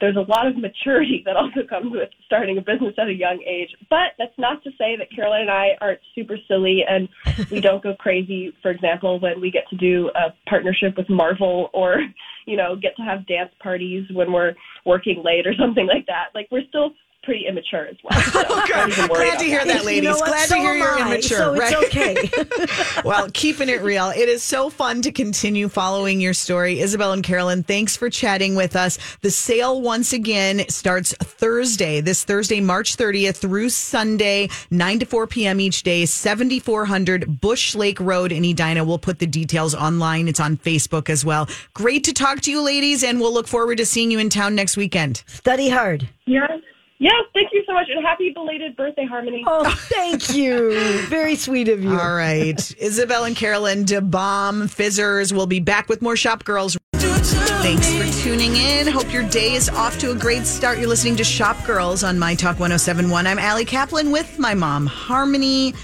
there's 0.00 0.16
a 0.16 0.30
lot 0.30 0.46
of 0.46 0.56
maturity 0.56 1.22
that 1.26 1.36
also 1.36 1.66
comes 1.68 1.90
with 1.90 2.08
starting 2.26 2.58
a 2.58 2.60
business 2.60 2.94
at 2.96 3.08
a 3.08 3.12
young 3.12 3.42
age. 3.44 3.70
But 3.90 4.14
that's 4.18 4.38
not 4.38 4.62
to 4.62 4.70
say 4.78 4.96
that 4.96 5.08
Caroline 5.14 5.42
and 5.42 5.50
I 5.50 5.70
aren't 5.80 5.98
super 6.14 6.36
silly 6.46 6.84
and 6.88 7.08
we 7.50 7.60
don't 7.60 7.82
go 7.82 7.94
crazy. 7.96 8.52
For 8.62 8.70
example, 8.70 9.18
when 9.18 9.40
we 9.40 9.50
get 9.50 9.68
to 9.70 9.76
do 9.76 10.10
a 10.14 10.32
partnership 10.48 10.96
with 10.96 11.10
Marvel 11.10 11.70
or 11.72 12.02
you 12.46 12.56
know 12.56 12.76
get 12.76 12.96
to 12.96 13.02
have 13.02 13.26
dance 13.26 13.50
parties 13.60 14.06
when 14.12 14.32
we're 14.32 14.54
working 14.86 15.22
late 15.24 15.46
or 15.46 15.54
something 15.58 15.86
like 15.86 16.06
that. 16.06 16.26
Like 16.34 16.48
we're 16.52 16.66
still 16.68 16.92
pretty 17.24 17.46
immature 17.46 17.86
as 17.86 17.96
well. 18.02 18.20
So 18.22 18.42
don't 18.44 19.08
Glad 19.08 19.38
to 19.38 19.44
hear 19.44 19.58
that. 19.64 19.66
that, 19.68 19.80
You 19.80 19.86
ladies. 19.86 20.10
know? 20.10 20.18
Glad 20.26 20.48
So 20.48 20.54
to 20.56 20.60
hear 20.60 20.74
you're 20.74 20.98
I, 20.98 21.06
immature. 21.12 21.38
so 21.38 21.56
right? 21.56 21.74
it's 21.76 22.56
okay. 22.56 23.00
well, 23.04 23.28
keeping 23.32 23.68
it 23.68 23.82
real. 23.82 24.10
It 24.10 24.28
is 24.28 24.42
so 24.42 24.70
fun 24.70 25.02
to 25.02 25.12
continue 25.12 25.68
following 25.68 26.20
your 26.20 26.34
story. 26.34 26.80
Isabel 26.80 27.12
and 27.12 27.22
Caroline, 27.22 27.62
thanks 27.62 27.96
for 27.96 28.10
chatting 28.10 28.54
with 28.54 28.76
us. 28.76 28.98
The 29.22 29.30
sale 29.30 29.80
once 29.80 30.12
again 30.12 30.64
starts 30.68 31.14
Thursday, 31.14 32.00
this 32.00 32.24
Thursday, 32.24 32.60
March 32.60 32.96
30th 32.96 33.36
through 33.36 33.70
Sunday, 33.70 34.48
9 34.70 34.98
to 35.00 35.06
4 35.06 35.26
p.m. 35.26 35.60
each 35.60 35.82
day, 35.82 36.04
7400 36.06 37.40
Bush 37.40 37.74
Lake 37.74 38.00
Road 38.00 38.32
in 38.32 38.44
Edina. 38.44 38.84
We'll 38.84 38.98
put 38.98 39.18
the 39.18 39.26
details 39.26 39.74
online. 39.74 40.28
It's 40.28 40.40
on 40.40 40.56
Facebook 40.56 41.08
as 41.10 41.24
well. 41.24 41.48
Great 41.74 42.04
to 42.04 42.12
talk 42.12 42.40
to 42.42 42.50
you, 42.50 42.60
ladies, 42.62 43.02
and 43.02 43.20
we'll 43.20 43.32
look 43.32 43.46
forward 43.48 43.78
to 43.78 43.86
seeing 43.86 44.10
you 44.10 44.18
in 44.18 44.28
town 44.30 44.54
next 44.54 44.76
weekend. 44.76 45.22
Study 45.26 45.68
hard. 45.68 46.08
Yes. 46.26 46.50
Yes, 46.98 47.24
thank 47.34 47.50
you 47.52 47.62
so 47.66 47.74
much, 47.74 47.88
and 47.90 48.04
happy 48.04 48.30
belated 48.30 48.76
birthday, 48.76 49.04
Harmony. 49.04 49.42
Oh, 49.46 49.68
thank 49.88 50.34
you. 50.34 50.78
Very 51.08 51.34
sweet 51.34 51.68
of 51.68 51.82
you. 51.82 51.90
All 51.90 52.14
right. 52.14 52.74
Isabel 52.78 53.24
and 53.24 53.34
Caroline 53.34 53.84
DeBomb 53.84 54.70
Fizzers 54.70 55.32
will 55.32 55.46
be 55.46 55.60
back 55.60 55.88
with 55.88 56.02
more 56.02 56.16
Shop 56.16 56.44
Girls. 56.44 56.76
Thanks 56.94 57.92
for 57.94 58.22
tuning 58.22 58.56
in. 58.56 58.86
Hope 58.86 59.12
your 59.12 59.28
day 59.28 59.54
is 59.54 59.68
off 59.70 59.98
to 59.98 60.12
a 60.12 60.14
great 60.14 60.46
start. 60.46 60.78
You're 60.78 60.88
listening 60.88 61.16
to 61.16 61.24
Shop 61.24 61.56
Girls 61.66 62.04
on 62.04 62.18
My 62.18 62.34
Talk 62.34 62.60
1071. 62.60 63.26
I'm 63.26 63.38
Ali 63.38 63.64
Kaplan 63.64 64.12
with 64.12 64.38
my 64.38 64.54
mom, 64.54 64.86
Harmony. 64.86 65.74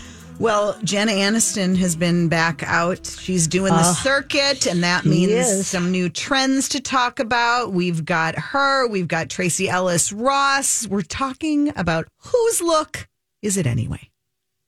Well, 0.41 0.75
Jenna 0.83 1.13
Aniston 1.13 1.77
has 1.77 1.95
been 1.95 2.29
back 2.29 2.63
out. 2.65 3.07
She's 3.07 3.47
doing 3.47 3.75
the 3.75 3.81
ah, 3.81 4.01
circuit, 4.03 4.67
and 4.67 4.83
that 4.83 5.05
means 5.05 5.33
is. 5.33 5.67
some 5.67 5.91
new 5.91 6.09
trends 6.09 6.71
to 6.71 6.81
talk 6.81 7.21
about. 7.21 7.75
We've 7.75 8.07
got 8.07 8.37
her, 8.37 8.89
we've 8.89 9.07
got 9.07 9.29
Tracee 9.29 9.69
Ellis 9.69 10.13
Ross. 10.15 10.87
We're 10.87 11.03
talking 11.03 11.75
about 11.77 12.09
whose 12.17 12.63
look 12.63 13.07
is 13.43 13.59
it 13.59 13.67
anyway? 13.67 14.11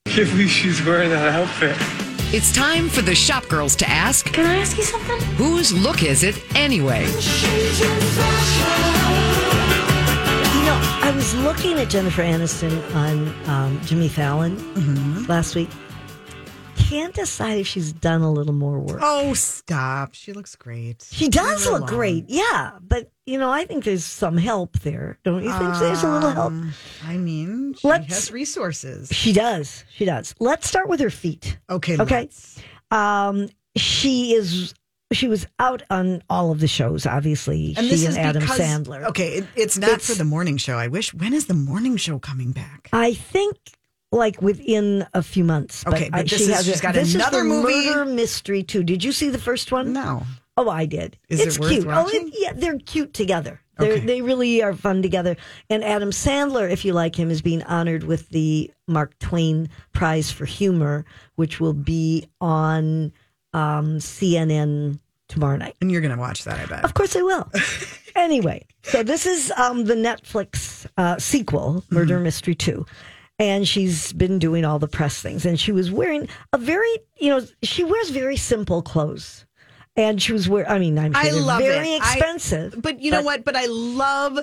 can't 0.04 0.28
believe 0.28 0.50
she's 0.50 0.84
wearing 0.84 1.08
that 1.08 1.32
outfit. 1.32 1.74
It's 2.34 2.52
time 2.52 2.90
for 2.90 3.00
the 3.00 3.14
shop 3.14 3.48
girls 3.48 3.74
to 3.76 3.88
ask 3.88 4.26
Can 4.26 4.44
I 4.44 4.56
ask 4.56 4.76
you 4.76 4.84
something? 4.84 5.18
whose 5.36 5.72
look 5.72 6.02
is 6.02 6.22
it 6.22 6.38
anyway? 6.54 7.06
You 11.22 11.38
know, 11.38 11.44
I 11.44 11.52
was 11.52 11.62
looking 11.64 11.78
at 11.78 11.88
Jennifer 11.88 12.22
Aniston 12.22 12.94
on 12.96 13.48
um, 13.48 13.80
Jimmy 13.84 14.08
Fallon 14.08 14.56
Mm-hmm. 14.56 15.26
last 15.30 15.54
week. 15.54 15.68
Can't 16.76 17.14
decide 17.14 17.58
if 17.58 17.66
she's 17.68 17.92
done 17.92 18.22
a 18.22 18.30
little 18.32 18.52
more 18.52 18.80
work. 18.80 18.98
Oh, 19.00 19.32
stop. 19.34 20.14
She 20.14 20.32
looks 20.32 20.56
great. 20.56 21.06
She 21.12 21.28
does 21.28 21.64
look 21.66 21.82
alone. 21.82 21.88
great, 21.88 22.24
yeah. 22.28 22.72
But 22.80 23.12
you 23.24 23.38
know, 23.38 23.50
I 23.50 23.64
think 23.66 23.84
there's 23.84 24.04
some 24.04 24.36
help 24.36 24.80
there. 24.80 25.18
Don't 25.22 25.44
you 25.44 25.52
think 25.52 25.74
there's 25.78 26.02
a 26.02 26.10
little 26.10 26.30
help? 26.32 26.46
Um, 26.52 26.72
I 27.04 27.16
mean, 27.18 27.74
she 27.74 27.86
Let's- 27.86 28.12
has 28.12 28.32
resources. 28.32 29.08
She 29.12 29.32
does. 29.32 29.84
She 29.94 30.04
does. 30.04 30.34
Let's 30.40 30.66
start 30.66 30.88
with 30.88 30.98
her 31.00 31.10
feet. 31.10 31.56
Okay. 31.70 31.98
Okay. 32.00 32.28
Um, 32.90 33.48
she 33.76 34.32
is. 34.34 34.74
She 35.12 35.28
was 35.28 35.46
out 35.58 35.82
on 35.90 36.22
all 36.30 36.50
of 36.50 36.60
the 36.60 36.68
shows, 36.68 37.06
obviously. 37.06 37.74
And 37.76 37.86
she 37.86 37.90
this 37.90 38.04
and 38.04 38.10
is 38.12 38.18
Adam 38.18 38.42
because, 38.42 38.58
Sandler. 38.58 39.04
Okay, 39.06 39.28
it, 39.38 39.46
it's 39.56 39.78
not 39.78 39.90
It's- 39.90 40.08
for 40.08 40.14
the 40.14 40.24
morning 40.24 40.56
show. 40.56 40.76
I 40.78 40.88
wish. 40.88 41.12
When 41.14 41.32
is 41.32 41.46
the 41.46 41.54
morning 41.54 41.96
show 41.96 42.18
coming 42.18 42.52
back? 42.52 42.88
I 42.92 43.14
think 43.14 43.56
like 44.10 44.42
within 44.42 45.06
a 45.14 45.22
few 45.22 45.44
months. 45.44 45.86
Okay, 45.86 46.08
but 46.10 46.20
I, 46.20 46.22
this 46.24 46.38
she 46.38 46.44
is- 46.44 46.54
has 46.56 46.66
she's 46.66 46.80
got 46.80 46.94
this 46.94 47.14
another 47.14 47.38
is 47.38 47.44
the 47.44 47.48
movie. 47.48 47.86
Murder 47.86 48.04
mystery 48.06 48.62
too. 48.62 48.82
Did 48.82 49.02
you 49.04 49.12
see 49.12 49.28
the 49.30 49.38
first 49.38 49.70
one? 49.72 49.92
No. 49.92 50.22
Oh, 50.56 50.68
I 50.68 50.84
did. 50.84 51.16
Is 51.30 51.40
it 51.40 51.46
it's 51.48 51.58
worth 51.58 51.70
cute. 51.70 51.86
watching? 51.86 52.20
Oh, 52.24 52.26
it, 52.26 52.34
yeah, 52.38 52.52
they're 52.54 52.78
cute 52.78 53.14
together. 53.14 53.60
Okay. 53.80 54.00
They 54.00 54.20
really 54.20 54.62
are 54.62 54.74
fun 54.74 55.00
together. 55.00 55.36
And 55.70 55.82
Adam 55.82 56.10
Sandler, 56.10 56.70
if 56.70 56.84
you 56.84 56.92
like 56.92 57.16
him, 57.16 57.30
is 57.30 57.40
being 57.40 57.62
honored 57.62 58.04
with 58.04 58.28
the 58.28 58.70
Mark 58.86 59.18
Twain 59.18 59.70
Prize 59.94 60.30
for 60.30 60.44
Humor, 60.44 61.06
which 61.36 61.58
will 61.58 61.72
be 61.72 62.26
on 62.38 63.12
um, 63.52 63.98
CNN 63.98 64.98
tomorrow 65.28 65.56
night. 65.56 65.76
And 65.80 65.90
you're 65.90 66.00
going 66.00 66.14
to 66.14 66.20
watch 66.20 66.44
that, 66.44 66.58
I 66.58 66.66
bet. 66.66 66.84
Of 66.84 66.94
course 66.94 67.16
I 67.16 67.22
will. 67.22 67.50
anyway, 68.16 68.66
so 68.82 69.02
this 69.02 69.26
is 69.26 69.50
um, 69.56 69.84
the 69.84 69.94
Netflix 69.94 70.86
uh, 70.96 71.18
sequel, 71.18 71.84
Murder 71.90 72.20
Mystery 72.20 72.54
2. 72.54 72.84
And 73.38 73.66
she's 73.66 74.12
been 74.12 74.38
doing 74.38 74.64
all 74.64 74.78
the 74.78 74.86
press 74.88 75.20
things. 75.20 75.44
And 75.46 75.58
she 75.58 75.72
was 75.72 75.90
wearing 75.90 76.28
a 76.52 76.58
very, 76.58 76.92
you 77.18 77.30
know, 77.30 77.44
she 77.62 77.82
wears 77.82 78.10
very 78.10 78.36
simple 78.36 78.82
clothes. 78.82 79.46
And 79.96 80.22
she 80.22 80.32
was 80.32 80.48
wearing, 80.48 80.70
I 80.70 80.78
mean, 80.78 80.98
I'm 80.98 81.12
sure 81.12 81.22
I 81.22 81.30
love 81.30 81.60
very 81.60 81.94
it. 81.94 82.02
I- 82.02 82.14
expensive. 82.14 82.80
but 82.80 83.00
you 83.00 83.10
know 83.10 83.22
what? 83.22 83.44
But 83.44 83.56
I 83.56 83.66
love. 83.66 84.38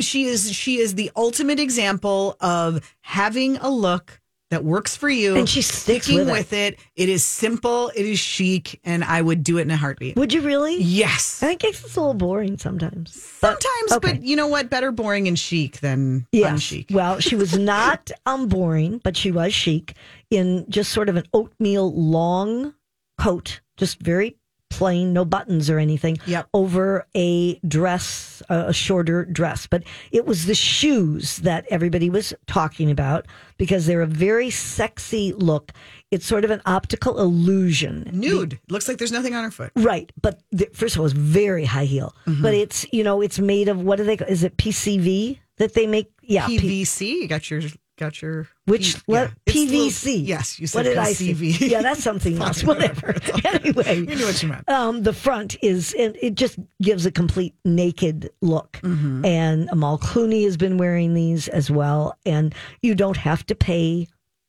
She 0.00 0.24
is. 0.24 0.52
She 0.52 0.78
is 0.78 0.94
the 0.94 1.10
ultimate 1.16 1.60
example 1.60 2.36
of 2.40 2.80
having 3.02 3.56
a 3.58 3.68
look 3.70 4.20
that 4.52 4.64
works 4.64 4.94
for 4.94 5.08
you, 5.08 5.34
And 5.36 5.48
she's 5.48 5.66
sticking 5.66 6.18
with 6.18 6.28
it. 6.28 6.32
with 6.32 6.52
it. 6.52 6.78
It 6.94 7.08
is 7.08 7.24
simple. 7.24 7.90
It 7.96 8.04
is 8.04 8.18
chic, 8.18 8.78
and 8.84 9.02
I 9.02 9.20
would 9.22 9.42
do 9.42 9.56
it 9.56 9.62
in 9.62 9.70
a 9.70 9.76
heartbeat. 9.78 10.14
Would 10.16 10.32
you 10.34 10.42
really? 10.42 10.76
Yes. 10.76 11.42
I 11.42 11.46
think 11.46 11.64
it's 11.64 11.82
a 11.82 11.86
little 12.00 12.12
boring 12.12 12.58
sometimes. 12.58 13.12
But- 13.40 13.62
Sometimes, 13.62 13.92
okay. 13.92 14.12
but 14.18 14.22
you 14.22 14.36
know 14.36 14.46
what? 14.48 14.68
Better 14.68 14.92
boring 14.92 15.26
and 15.26 15.38
chic 15.38 15.80
than 15.80 16.26
Yes. 16.32 16.52
unchic. 16.52 16.90
Well, 16.92 17.18
she 17.18 17.34
was 17.34 17.56
not 17.74 18.10
um, 18.26 18.46
boring, 18.48 19.00
but 19.02 19.16
she 19.16 19.30
was 19.30 19.54
chic 19.54 19.94
in 20.30 20.66
just 20.68 20.92
sort 20.92 21.08
of 21.08 21.16
an 21.16 21.24
oatmeal 21.32 21.90
long 21.94 22.74
coat, 23.18 23.62
just 23.78 24.00
very 24.00 24.36
plain, 24.76 25.12
no 25.12 25.24
buttons 25.24 25.68
or 25.70 25.78
anything, 25.78 26.16
Yep. 26.26 26.48
over 26.54 27.06
a 27.14 27.58
dress, 27.60 28.42
a 28.48 28.58
a 28.72 28.72
shorter 28.72 29.24
dress. 29.24 29.66
But 29.66 29.82
it 30.10 30.24
was 30.26 30.46
the 30.46 30.54
shoes 30.54 31.36
that 31.38 31.64
everybody 31.70 32.08
was 32.10 32.32
talking 32.46 32.90
about 32.90 33.26
because 33.58 33.86
they're 33.86 34.02
a 34.02 34.06
very 34.28 34.50
sexy 34.50 35.32
look. 35.32 35.72
It's 36.10 36.26
sort 36.26 36.44
of 36.44 36.50
an 36.50 36.60
optical 36.66 37.18
illusion. 37.20 38.08
Nude. 38.12 38.58
Looks 38.68 38.86
like 38.88 38.98
there's 38.98 39.12
nothing 39.12 39.34
on 39.34 39.44
her 39.44 39.50
foot. 39.50 39.72
Right, 39.76 40.10
but 40.20 40.40
the, 40.50 40.68
first 40.72 40.94
of 40.94 41.00
all, 41.00 41.06
it's 41.06 41.14
very 41.14 41.64
high 41.64 41.84
heel. 41.86 42.14
Mm-hmm. 42.26 42.42
But 42.42 42.54
it's 42.54 42.86
you 42.92 43.02
know 43.04 43.20
it's 43.20 43.38
made 43.38 43.68
of 43.68 43.80
what 43.80 43.96
do 43.96 44.04
they? 44.04 44.16
Is 44.28 44.42
it 44.44 44.56
PCV 44.56 45.38
that 45.58 45.74
they 45.74 45.86
make? 45.86 46.08
Yeah, 46.22 46.46
P- 46.46 46.58
PVC. 46.58 47.06
You 47.22 47.28
got 47.28 47.50
your 47.50 47.62
got 48.02 48.20
your 48.22 48.48
Which 48.66 48.96
P- 48.96 49.00
what 49.06 49.30
It's 49.46 49.54
little- 49.56 49.88
PVC? 49.88 50.26
yes, 50.26 50.58
you 50.60 50.66
said 50.66 50.78
what 50.78 50.82
did 50.84 50.98
I 50.98 51.12
PCV. 51.12 51.52
say? 51.54 51.66
Yeah, 51.68 51.82
that's 51.82 52.02
something 52.02 52.40
else. 52.40 52.62
Whatever. 52.72 53.14
anyway, 53.44 53.98
You 54.00 54.06
knew 54.16 54.24
what 54.26 54.42
you 54.42 54.48
meant. 54.48 54.68
um, 54.68 55.02
the 55.02 55.12
front 55.12 55.56
is 55.62 55.94
and 55.98 56.16
it 56.20 56.34
just 56.34 56.58
gives 56.80 57.06
a 57.06 57.10
complete 57.12 57.54
naked 57.64 58.30
look. 58.40 58.72
Mm-hmm. 58.82 59.24
And 59.24 59.68
Amal 59.70 59.98
Clooney 59.98 60.44
has 60.44 60.56
been 60.56 60.78
wearing 60.78 61.14
these 61.14 61.48
as 61.48 61.70
well, 61.70 62.16
and 62.26 62.54
you 62.82 62.94
don't 62.94 63.16
have 63.16 63.46
to 63.46 63.54
pay 63.54 64.08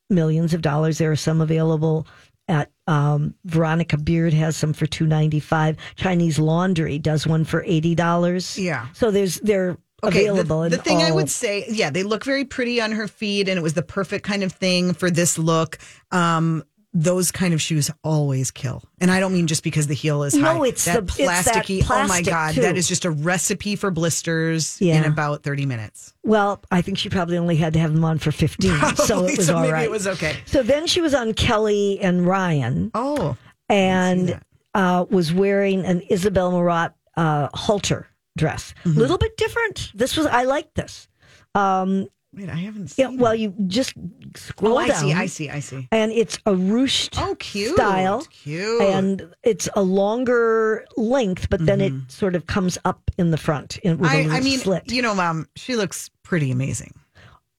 millions 0.10 0.54
of 0.54 0.62
dollars. 0.62 0.98
There 0.98 1.12
are 1.12 1.16
some 1.16 1.42
available. 1.42 2.08
At 2.50 2.72
um, 2.88 3.36
Veronica 3.46 3.98
Beard 3.98 4.34
has 4.34 4.58
some 4.58 4.74
for 4.74 4.86
two 4.86 5.08
ninety 5.08 5.40
five. 5.40 5.78
Chinese 5.96 6.38
Laundry 6.40 7.00
does 7.00 7.26
one 7.26 7.46
for 7.46 7.64
eighty 7.66 7.96
dollars. 7.96 8.58
Yeah. 8.60 8.88
so 8.94 9.12
there's 9.12 9.36
they're 9.40 9.78
Okay, 10.04 10.26
available. 10.28 10.64
the, 10.64 10.70
the 10.70 10.78
thing 10.78 11.02
I 11.02 11.12
would 11.12 11.30
say, 11.30 11.66
yeah, 11.70 11.90
they 11.90 12.04
look 12.04 12.24
very 12.26 12.46
pretty 12.46 12.82
on 12.82 12.92
her 12.92 13.08
feet, 13.08 13.48
and 13.50 13.58
it 13.58 13.62
was 13.62 13.74
the 13.74 13.82
perfect 13.84 14.26
kind 14.26 14.44
of 14.44 14.52
thing 14.52 14.94
for 14.94 15.10
this 15.10 15.38
look. 15.38 15.78
Um, 16.12 16.64
those 16.96 17.32
kind 17.32 17.56
of 17.56 17.62
shoes 17.62 17.90
always 18.04 18.52
kill. 18.52 18.84
And 19.02 19.10
I 19.10 19.20
don't 19.20 19.34
mean 19.34 19.48
just 19.48 19.64
because 19.64 19.88
the 19.88 19.96
heel 19.96 20.22
is 20.22 20.36
No, 20.36 20.60
high. 20.60 20.68
it's 20.68 20.86
that 20.86 21.08
the- 21.08 21.24
it's 21.24 21.46
that 21.46 21.66
plasticky. 21.66 21.84
oh 21.90 22.08
my 22.08 22.22
god, 22.22 22.54
too. 22.54 22.62
that 22.62 22.78
is 22.78 22.88
just 22.88 23.04
a 23.04 23.10
recipe 23.10 23.76
for 23.76 23.90
blisters 23.90 24.80
in 24.80 25.04
about 25.04 25.42
30 25.42 25.66
minutes. 25.66 26.14
Well, 26.24 26.62
I 26.70 26.84
think 26.84 27.00
she 27.00 27.10
probably 27.10 27.40
only 27.40 27.56
had 27.56 27.74
to 27.74 27.80
have 27.80 27.94
them 27.94 28.06
on 28.06 28.20
for 28.20 28.32
15, 28.32 28.96
so 28.98 29.26
it 29.26 29.38
was 29.38 29.48
so 29.48 29.56
all 29.56 29.62
maybe 29.62 29.74
right. 29.74 29.86
it 29.86 29.90
was 29.92 30.06
okay. 30.06 30.38
So 30.46 30.62
then 30.62 30.86
she 30.86 31.02
was 31.02 31.16
on 31.16 31.34
Kelly 31.34 32.00
and 32.00 32.28
Ryan 32.28 32.92
Oh. 32.94 33.38
and 33.70 34.40
uh, 34.76 35.06
was 35.10 35.34
wearing 35.34 35.84
an 35.86 36.02
Isabel 36.12 36.52
Marant 36.52 36.94
uh, 37.18 37.48
halter 37.56 38.08
dress. 38.38 38.74
A 38.86 38.90
Mm-hmm. 38.90 39.00
little 39.00 39.18
bit 39.18 39.38
different. 39.38 39.92
This 39.94 40.16
was, 40.18 40.26
I 40.28 40.44
like 40.44 40.74
this. 40.74 41.08
Um, 41.56 42.08
Wait, 42.36 42.50
I 42.50 42.56
haven't 42.56 42.88
seen. 42.88 43.12
yeah, 43.12 43.22
well, 43.22 43.36
you 43.36 43.54
just 43.68 43.94
scroll 44.36 44.74
Oh, 44.74 44.78
I 44.78 44.88
down. 44.88 44.98
see, 45.02 45.14
I 45.14 45.26
see, 45.28 45.50
I 45.52 45.60
see. 45.60 45.88
And 45.92 46.12
it's 46.12 46.38
a 46.48 46.52
ruched 46.54 47.16
Oh, 47.22 47.36
cute. 47.36 47.76
style. 47.76 48.26
Cute. 48.32 48.82
And 48.82 49.32
it's 49.44 49.70
a 49.76 49.84
longer 49.84 50.84
length, 50.98 51.48
but 51.52 51.64
then 51.66 51.80
it 51.80 51.94
sort 52.08 52.36
of 52.36 52.48
comes 52.48 52.78
up 52.86 53.00
in 53.20 53.30
the 53.30 53.38
front 53.38 53.78
in, 53.78 54.00
with 54.00 54.10
a 54.10 54.14
Mm-hmm. 54.16 54.32
I, 54.32 54.38
I 54.38 54.40
mean, 54.42 54.58
slit. 54.60 54.92
you 54.92 55.04
know, 55.04 55.14
mom, 55.14 55.48
she 55.56 55.76
looks 55.76 56.10
pretty 56.24 56.50
amazing. 56.50 56.94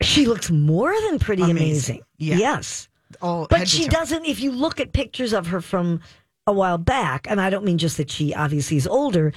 she 0.02 0.26
looks 0.26 0.50
more 0.50 0.92
than 1.08 1.20
pretty 1.20 1.42
amazing. 1.42 1.56
Amazing. 1.60 2.00
Yeah. 2.18 2.36
Yes. 2.36 2.88
All 3.22 3.46
But 3.48 3.68
she 3.68 3.86
doesn't, 3.86 4.24
if 4.24 4.40
you 4.40 4.50
look 4.50 4.80
at 4.80 4.92
pictures 4.92 5.32
of 5.32 5.46
her 5.46 5.60
from 5.60 6.00
a 6.48 6.52
while 6.52 6.78
back, 6.78 7.28
and 7.30 7.40
I 7.40 7.48
don't 7.48 7.64
mean 7.64 7.78
just 7.78 7.96
that 7.98 8.10
she 8.10 8.34
obviously 8.34 8.76
is 8.76 8.88
older, 8.88 9.32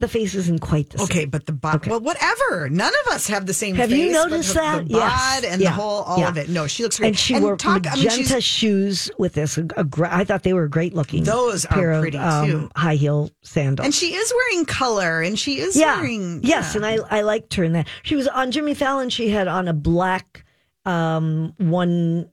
the 0.00 0.08
face 0.08 0.34
isn't 0.34 0.60
quite 0.60 0.90
the 0.90 0.98
same. 0.98 1.04
Okay, 1.06 1.24
but 1.24 1.46
the 1.46 1.52
bod. 1.52 1.76
Okay. 1.76 1.90
Well, 1.90 2.00
whatever. 2.00 2.68
None 2.68 2.92
of 3.06 3.12
us 3.12 3.26
have 3.26 3.46
the 3.46 3.52
same. 3.54 3.74
Have 3.76 3.90
you 3.90 4.08
face, 4.08 4.16
but 4.16 4.28
noticed 4.30 4.48
the, 4.54 4.60
that? 4.60 4.88
The 4.88 4.94
bod 4.94 5.00
Yes. 5.42 5.44
and 5.44 5.60
Yeah. 5.62 5.68
the 5.70 5.74
whole, 5.74 6.02
all 6.02 6.18
Yeah. 6.20 6.28
of 6.28 6.36
it. 6.38 6.48
No, 6.48 6.66
she 6.66 6.82
looks 6.84 6.98
great. 6.98 7.08
And 7.08 7.18
she 7.18 7.38
wore 7.38 7.56
talk, 7.56 7.86
I 7.86 7.94
mean, 7.96 8.04
magenta 8.04 8.40
shoes 8.40 9.10
with 9.18 9.34
this. 9.34 9.58
A, 9.58 9.66
a 9.76 9.84
gra- 9.84 10.14
I 10.14 10.24
thought 10.24 10.42
they 10.44 10.52
were 10.52 10.68
great 10.68 10.94
looking. 10.94 11.24
Those 11.24 11.64
are 11.66 11.74
pair 11.74 12.00
pretty, 12.00 12.16
of, 12.18 12.24
um, 12.24 12.46
too. 12.50 12.70
High 12.76 12.94
heel 12.94 13.30
sandals. 13.42 13.84
and 13.84 13.94
she 13.94 14.14
is 14.14 14.32
wearing 14.32 14.64
color, 14.66 15.20
and 15.20 15.38
she 15.38 15.58
is 15.58 15.76
yeah, 15.76 15.96
wearing 16.00 16.40
yes, 16.44 16.74
and 16.76 16.86
I 16.86 16.98
I 17.10 17.22
liked 17.22 17.54
her 17.54 17.64
in 17.64 17.72
that. 17.72 17.88
She 18.04 18.14
was 18.14 18.28
on 18.28 18.50
Jimmy 18.52 18.74
Fallon. 18.74 19.10
She 19.10 19.30
had 19.30 19.48
on 19.48 19.66
a 19.68 19.72
black 19.74 20.44
um 20.86 21.54
one. 21.58 22.30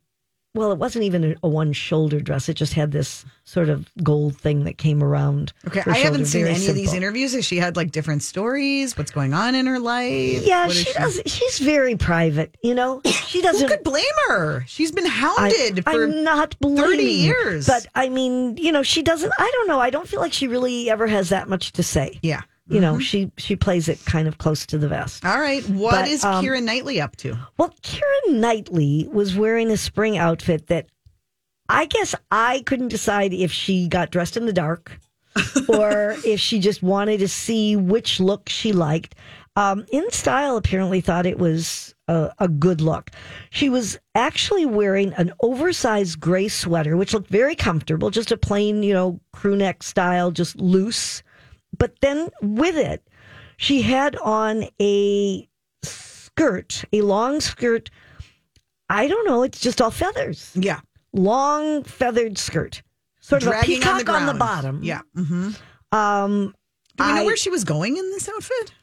Well, 0.55 0.71
it 0.71 0.77
wasn't 0.77 1.03
even 1.03 1.35
a, 1.43 1.47
one 1.47 1.73
shoulder 1.73 2.21
dress. 2.21 2.47
It 2.47 2.53
just 2.53 2.73
had 2.73 2.93
this 2.93 3.25
sort 3.43 3.67
of 3.67 3.89
gold 4.01 4.37
thing 4.37 4.63
that 4.63 4.77
came 4.77 5.03
around. 5.03 5.51
Okay, 5.67 5.83
I 5.85 5.97
haven't 5.97 6.25
seen 6.25 6.47
any 6.47 6.67
of 6.67 6.75
these 6.75 6.93
interviews. 6.93 7.33
Has 7.33 7.45
she 7.45 7.57
had 7.57 7.75
like 7.75 7.91
different 7.91 8.23
stories? 8.23 8.97
What's 8.97 9.11
going 9.11 9.33
on 9.33 9.53
in 9.53 9.65
her 9.65 9.79
life? 9.79 10.41
Yeah, 10.45 10.67
What 10.67 10.75
is 10.75 10.81
she 10.83 10.93
does. 10.93 11.21
She's 11.25 11.59
very 11.59 11.97
private. 11.97 12.55
You 12.63 12.73
know, 12.73 13.01
she 13.05 13.41
doesn't. 13.41 13.69
Who 13.69 13.75
could 13.75 13.83
blame 13.83 14.05
her? 14.29 14.63
She's 14.65 14.91
been 14.93 15.05
I, 15.05 15.09
hounded 15.09 15.83
for 15.83 16.05
I'm 16.05 16.23
not 16.23 16.57
blaming 16.59 16.83
30 16.83 17.03
years. 17.03 17.67
but 17.67 17.85
I 17.93 18.07
mean, 18.07 18.55
you 18.57 18.71
know, 18.71 18.81
she 18.81 19.03
doesn't. 19.03 19.33
I 19.37 19.51
don't 19.53 19.67
know. 19.67 19.79
I 19.81 19.89
don't 19.89 20.07
feel 20.07 20.21
like 20.21 20.33
she 20.33 20.47
really 20.47 20.89
ever 20.89 21.05
has 21.07 21.29
that 21.29 21.49
much 21.49 21.73
to 21.73 21.83
say. 21.83 22.17
yeah. 22.21 22.41
You 22.67 22.81
know, 22.81 22.97
she 22.97 23.31
she 23.37 23.55
plays 23.55 23.87
it 23.87 24.03
kind 24.05 24.27
of 24.27 24.39
close 24.39 24.65
to 24.67 24.79
the 24.79 24.87
vest. 24.87 25.23
All 25.23 25.39
right, 25.39 25.67
what 25.69 25.91
But, 25.91 26.07
is 26.07 26.23
um, 26.23 26.43
Keira 26.43 26.63
Knightley 26.63 26.99
up 26.99 27.15
to? 27.17 27.37
Well, 27.57 27.73
Karen 27.83 28.39
Knightley 28.41 29.07
was 29.11 29.35
wearing 29.35 29.69
a 29.69 29.77
spring 29.77 30.17
outfit 30.17 30.67
that 30.67 30.87
I 31.69 31.85
guess 31.85 32.15
I 32.31 32.63
couldn't 32.65 32.87
decide 32.87 33.33
if 33.33 33.51
she 33.51 33.87
got 33.87 34.09
dressed 34.09 34.35
in 34.35 34.47
the 34.47 34.53
dark 34.53 34.99
or 35.67 36.15
if 36.25 36.39
she 36.39 36.59
just 36.59 36.81
wanted 36.81 37.19
to 37.19 37.27
see 37.27 37.75
which 37.75 38.19
look 38.19 38.49
she 38.49 38.73
liked. 38.73 39.15
Um, 39.57 39.83
InStyle, 39.93 40.57
apparently 40.57 40.99
thought 40.99 41.25
it 41.25 41.37
was 41.39 41.95
a, 42.09 42.31
a 42.39 42.47
good 42.47 42.81
look. 42.81 43.11
She 43.51 43.69
was 43.69 43.97
actually 44.13 44.65
wearing 44.65 45.13
an 45.13 45.31
oversized 45.39 46.19
gray 46.19 46.49
sweater, 46.49 46.97
which 46.97 47.13
looked 47.13 47.29
very 47.29 47.55
comfortable, 47.55 48.09
just 48.09 48.31
a 48.31 48.37
plain, 48.37 48.83
you 48.83 48.93
know, 48.93 49.19
crew 49.31 49.55
neck 49.55 49.81
style, 49.81 50.31
just 50.31 50.57
loose. 50.57 51.23
But 51.77 51.99
then 52.01 52.29
with 52.41 52.77
it, 52.77 53.07
she 53.57 53.81
had 53.81 54.15
on 54.17 54.65
a 54.81 55.47
skirt, 55.83 56.83
a 56.93 57.01
long 57.01 57.39
skirt. 57.39 57.89
I 58.89 59.07
don't 59.07 59.27
know. 59.27 59.43
It's 59.43 59.59
just 59.59 59.81
all 59.81 59.91
feathers. 59.91 60.51
Yeah, 60.55 60.81
Long 61.13 61.83
feathered 61.83 62.37
skirt. 62.37 62.83
Sort 63.21 63.43
of 63.43 63.53
a 63.53 63.61
peacock 63.63 63.99
on 64.01 64.05
the, 64.05 64.11
on 64.11 64.25
the 64.27 64.33
bottom. 64.33 64.83
Yeah. 64.83 65.01
Mm-hmm. 65.15 65.51
Um, 65.95 66.53
Do 66.97 67.05
we 67.05 67.13
know 67.13 67.25
where 67.25 67.37
she 67.37 67.49
was 67.49 67.63
going 67.63 67.97
in 67.97 68.03
this 68.11 68.29
outfit? 68.29 68.73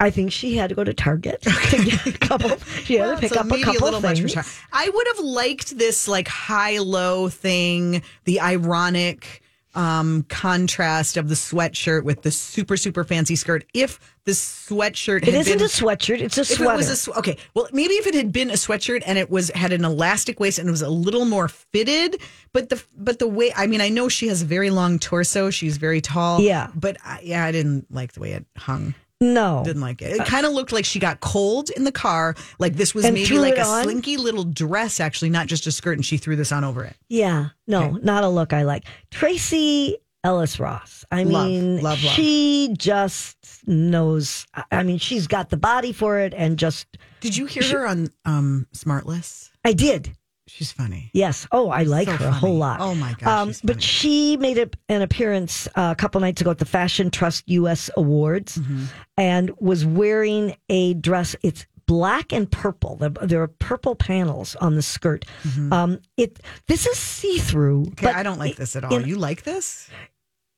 I 0.00 0.10
think 0.10 0.30
she 0.30 0.56
had 0.56 0.68
to 0.68 0.76
go 0.76 0.84
to 0.84 0.94
Target 0.94 1.42
to 1.42 1.84
get 1.84 2.06
a 2.06 2.12
couple. 2.12 2.56
She 2.84 2.94
had 2.94 3.06
Well, 3.08 3.14
to 3.16 3.20
pick 3.20 3.32
so 3.34 3.40
up 3.40 3.50
a 3.50 3.60
couple 3.60 4.00
for 4.00 4.14
things. 4.14 4.36
I 4.72 4.88
would 4.88 5.06
have 5.08 5.18
liked 5.18 5.76
this 5.76 6.06
like 6.06 6.28
high 6.28 6.78
low 6.78 7.28
thing, 7.28 8.02
the 8.24 8.40
ironic 8.40 9.42
um 9.78 10.24
contrast 10.28 11.16
of 11.16 11.28
the 11.28 11.36
sweatshirt 11.36 12.02
with 12.02 12.22
the 12.22 12.30
super 12.32 12.76
super 12.76 13.04
fancy 13.04 13.36
skirt. 13.36 13.64
If 13.72 14.00
the 14.24 14.32
sweatshirt 14.32 15.22
It 15.22 15.34
isn't 15.34 15.58
been, 15.58 15.64
a 15.64 15.68
sweatshirt; 15.68 16.20
it's 16.20 16.36
a 16.36 16.44
sweater. 16.44 16.74
it 16.74 16.76
was 16.78 17.06
a 17.08 17.18
okay, 17.18 17.36
well 17.54 17.68
maybe 17.72 17.94
if 17.94 18.06
it 18.06 18.14
had 18.14 18.32
been 18.32 18.50
a 18.50 18.54
sweatshirt 18.54 19.02
and 19.06 19.16
it 19.18 19.30
was 19.30 19.50
had 19.54 19.72
an 19.72 19.84
elastic 19.84 20.40
waist 20.40 20.58
and 20.58 20.68
it 20.68 20.72
was 20.72 20.82
a 20.82 20.90
little 20.90 21.24
more 21.24 21.46
fitted, 21.48 22.20
but 22.52 22.68
the 22.70 22.82
but 22.96 23.20
the 23.20 23.28
way 23.28 23.52
I 23.56 23.68
mean 23.68 23.80
I 23.80 23.88
know 23.88 24.08
she 24.08 24.26
has 24.26 24.42
a 24.42 24.46
very 24.46 24.70
long 24.70 24.98
torso, 24.98 25.48
she's 25.50 25.76
very 25.76 26.00
tall, 26.00 26.40
Yeah. 26.40 26.68
but 26.74 26.96
I, 27.04 27.20
yeah 27.22 27.44
I 27.44 27.52
didn't 27.52 27.86
like 27.94 28.12
the 28.14 28.20
way 28.20 28.32
it 28.32 28.44
hung. 28.56 28.94
No, 29.20 29.62
Didn't 29.64 29.82
like 29.82 30.00
it. 30.00 30.12
It 30.20 30.26
kind 30.26 30.46
of 30.46 30.52
looked 30.52 30.70
like 30.70 30.84
she 30.84 31.00
got 31.00 31.18
cold 31.18 31.70
in 31.70 31.82
the 31.84 31.90
car. 31.92 32.36
Like 32.60 32.74
this 32.76 32.94
was 32.94 33.04
And 33.04 33.14
maybe 33.14 33.38
like 33.38 33.56
a 33.56 33.64
on? 33.64 33.82
slinky 33.82 34.16
little 34.16 34.44
dress, 34.44 35.00
actually, 35.00 35.30
not 35.30 35.48
just 35.48 35.66
a 35.66 35.72
skirt, 35.72 35.98
and 35.98 36.04
she 36.06 36.18
threw 36.18 36.36
this 36.36 36.52
on 36.52 36.62
over 36.62 36.84
it. 36.84 36.94
yeah, 37.08 37.48
no, 37.66 37.90
not 38.02 38.22
a 38.22 38.28
look 38.28 38.52
I 38.52 38.62
like. 38.62 38.84
Tracee 39.10 39.96
Ellis 40.22 40.60
Ross. 40.60 41.04
I 41.10 41.24
Love, 41.24 41.46
mean, 41.48 41.76
love, 41.82 42.02
love. 42.02 42.12
she 42.14 42.74
just 42.78 43.36
knows. 43.66 44.46
I- 44.54 44.64
I 44.70 44.82
mean, 44.84 44.98
she's 44.98 45.26
got 45.26 45.50
the 45.50 45.56
body 45.56 45.92
for 45.92 46.18
it, 46.20 46.32
and 46.36 46.56
just 46.58 46.86
Did 47.20 47.36
you 47.36 47.46
hear 47.46 47.62
her 47.80 47.86
on 47.86 48.10
um, 48.24 48.66
Smartless? 48.74 49.50
I 49.64 49.72
did. 49.72 50.16
She's 50.48 50.72
funny. 50.72 51.10
Yes. 51.12 51.46
Oh, 51.52 51.70
I 51.70 51.82
like 51.84 52.08
So 52.08 52.16
her 52.16 52.26
a 52.26 52.32
whole 52.32 52.56
lot. 52.56 52.80
Oh, 52.80 52.94
my 52.94 53.14
gosh, 53.18 53.48
she's 53.48 53.60
but 53.62 53.82
she 53.82 54.36
made 54.38 54.58
a, 54.58 54.68
an 54.88 55.02
appearance 55.02 55.66
uh, 55.74 55.90
a 55.92 55.94
couple 55.94 56.20
nights 56.20 56.40
ago 56.40 56.50
at 56.50 56.58
the 56.58 56.64
Fashion 56.64 57.10
Trust 57.10 57.44
U.S. 57.48 57.90
Awards, 57.96 58.56
Mm-hmm. 58.58 58.84
and 59.16 59.50
was 59.60 59.84
wearing 59.86 60.56
a 60.68 60.94
dress. 60.94 61.36
It's 61.42 61.66
black 61.86 62.32
and 62.32 62.50
purple. 62.50 62.96
There, 62.96 63.08
there 63.10 63.42
are 63.42 63.48
purple 63.48 63.94
panels 63.94 64.56
on 64.56 64.74
the 64.74 64.82
skirt. 64.82 65.24
Um, 65.72 66.00
it 66.16 66.38
this 66.66 66.86
is 66.86 66.98
see 66.98 67.38
through. 67.38 67.84
Mm-hmm. 67.86 68.06
Okay, 68.06 68.18
I 68.18 68.22
don't 68.22 68.38
like 68.38 68.56
this 68.56 68.74
at 68.76 68.84
all. 68.84 69.00
you 69.02 69.16
like 69.16 69.42
this? 69.44 69.88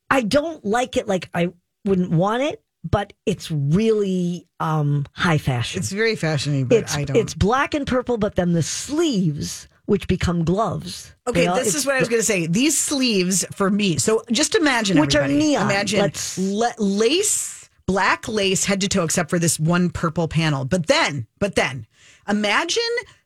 I 0.09 0.21
don't 0.23 0.63
like 0.65 0.97
it 0.97 1.07
like 1.07 1.29
I 1.33 1.53
wouldn't 1.85 2.11
want 2.11 2.43
it, 2.43 2.61
but 2.83 3.13
it's 3.25 3.49
really 3.49 4.45
um, 4.59 5.05
high 5.13 5.37
fashion. 5.37 5.79
It's 5.79 5.91
very 5.91 6.15
fashionable, 6.17 6.67
but 6.67 6.77
it's 6.79 6.95
I 6.95 7.05
don't. 7.05 7.15
it's 7.15 7.33
black 7.33 7.73
and 7.73 7.87
purple, 7.87 8.17
but 8.17 8.35
then 8.35 8.51
the 8.51 8.61
sleeves, 8.63 9.67
which 9.91 10.07
become 10.07 10.45
gloves. 10.45 11.13
Okay, 11.27 11.45
know, 11.47 11.53
this 11.55 11.75
is 11.75 11.85
what 11.85 11.95
I 11.95 11.99
was 11.99 12.07
going 12.07 12.21
to 12.21 12.25
say. 12.25 12.47
These 12.47 12.77
sleeves 12.77 13.43
for 13.51 13.69
me. 13.69 13.97
So 13.97 14.23
just 14.31 14.55
imagine, 14.55 14.97
Which 14.97 15.17
are 15.17 15.27
neon. 15.27 15.65
Imagine 15.69 16.13
lace, 16.79 17.69
black 17.87 18.25
lace, 18.29 18.63
head 18.63 18.79
to 18.81 18.87
toe, 18.87 19.03
except 19.03 19.29
for 19.29 19.37
this 19.37 19.59
one 19.59 19.89
purple 19.89 20.29
panel. 20.29 20.63
But 20.63 20.87
then, 20.87 21.27
but 21.39 21.55
then, 21.55 21.87
imagine 22.25 22.81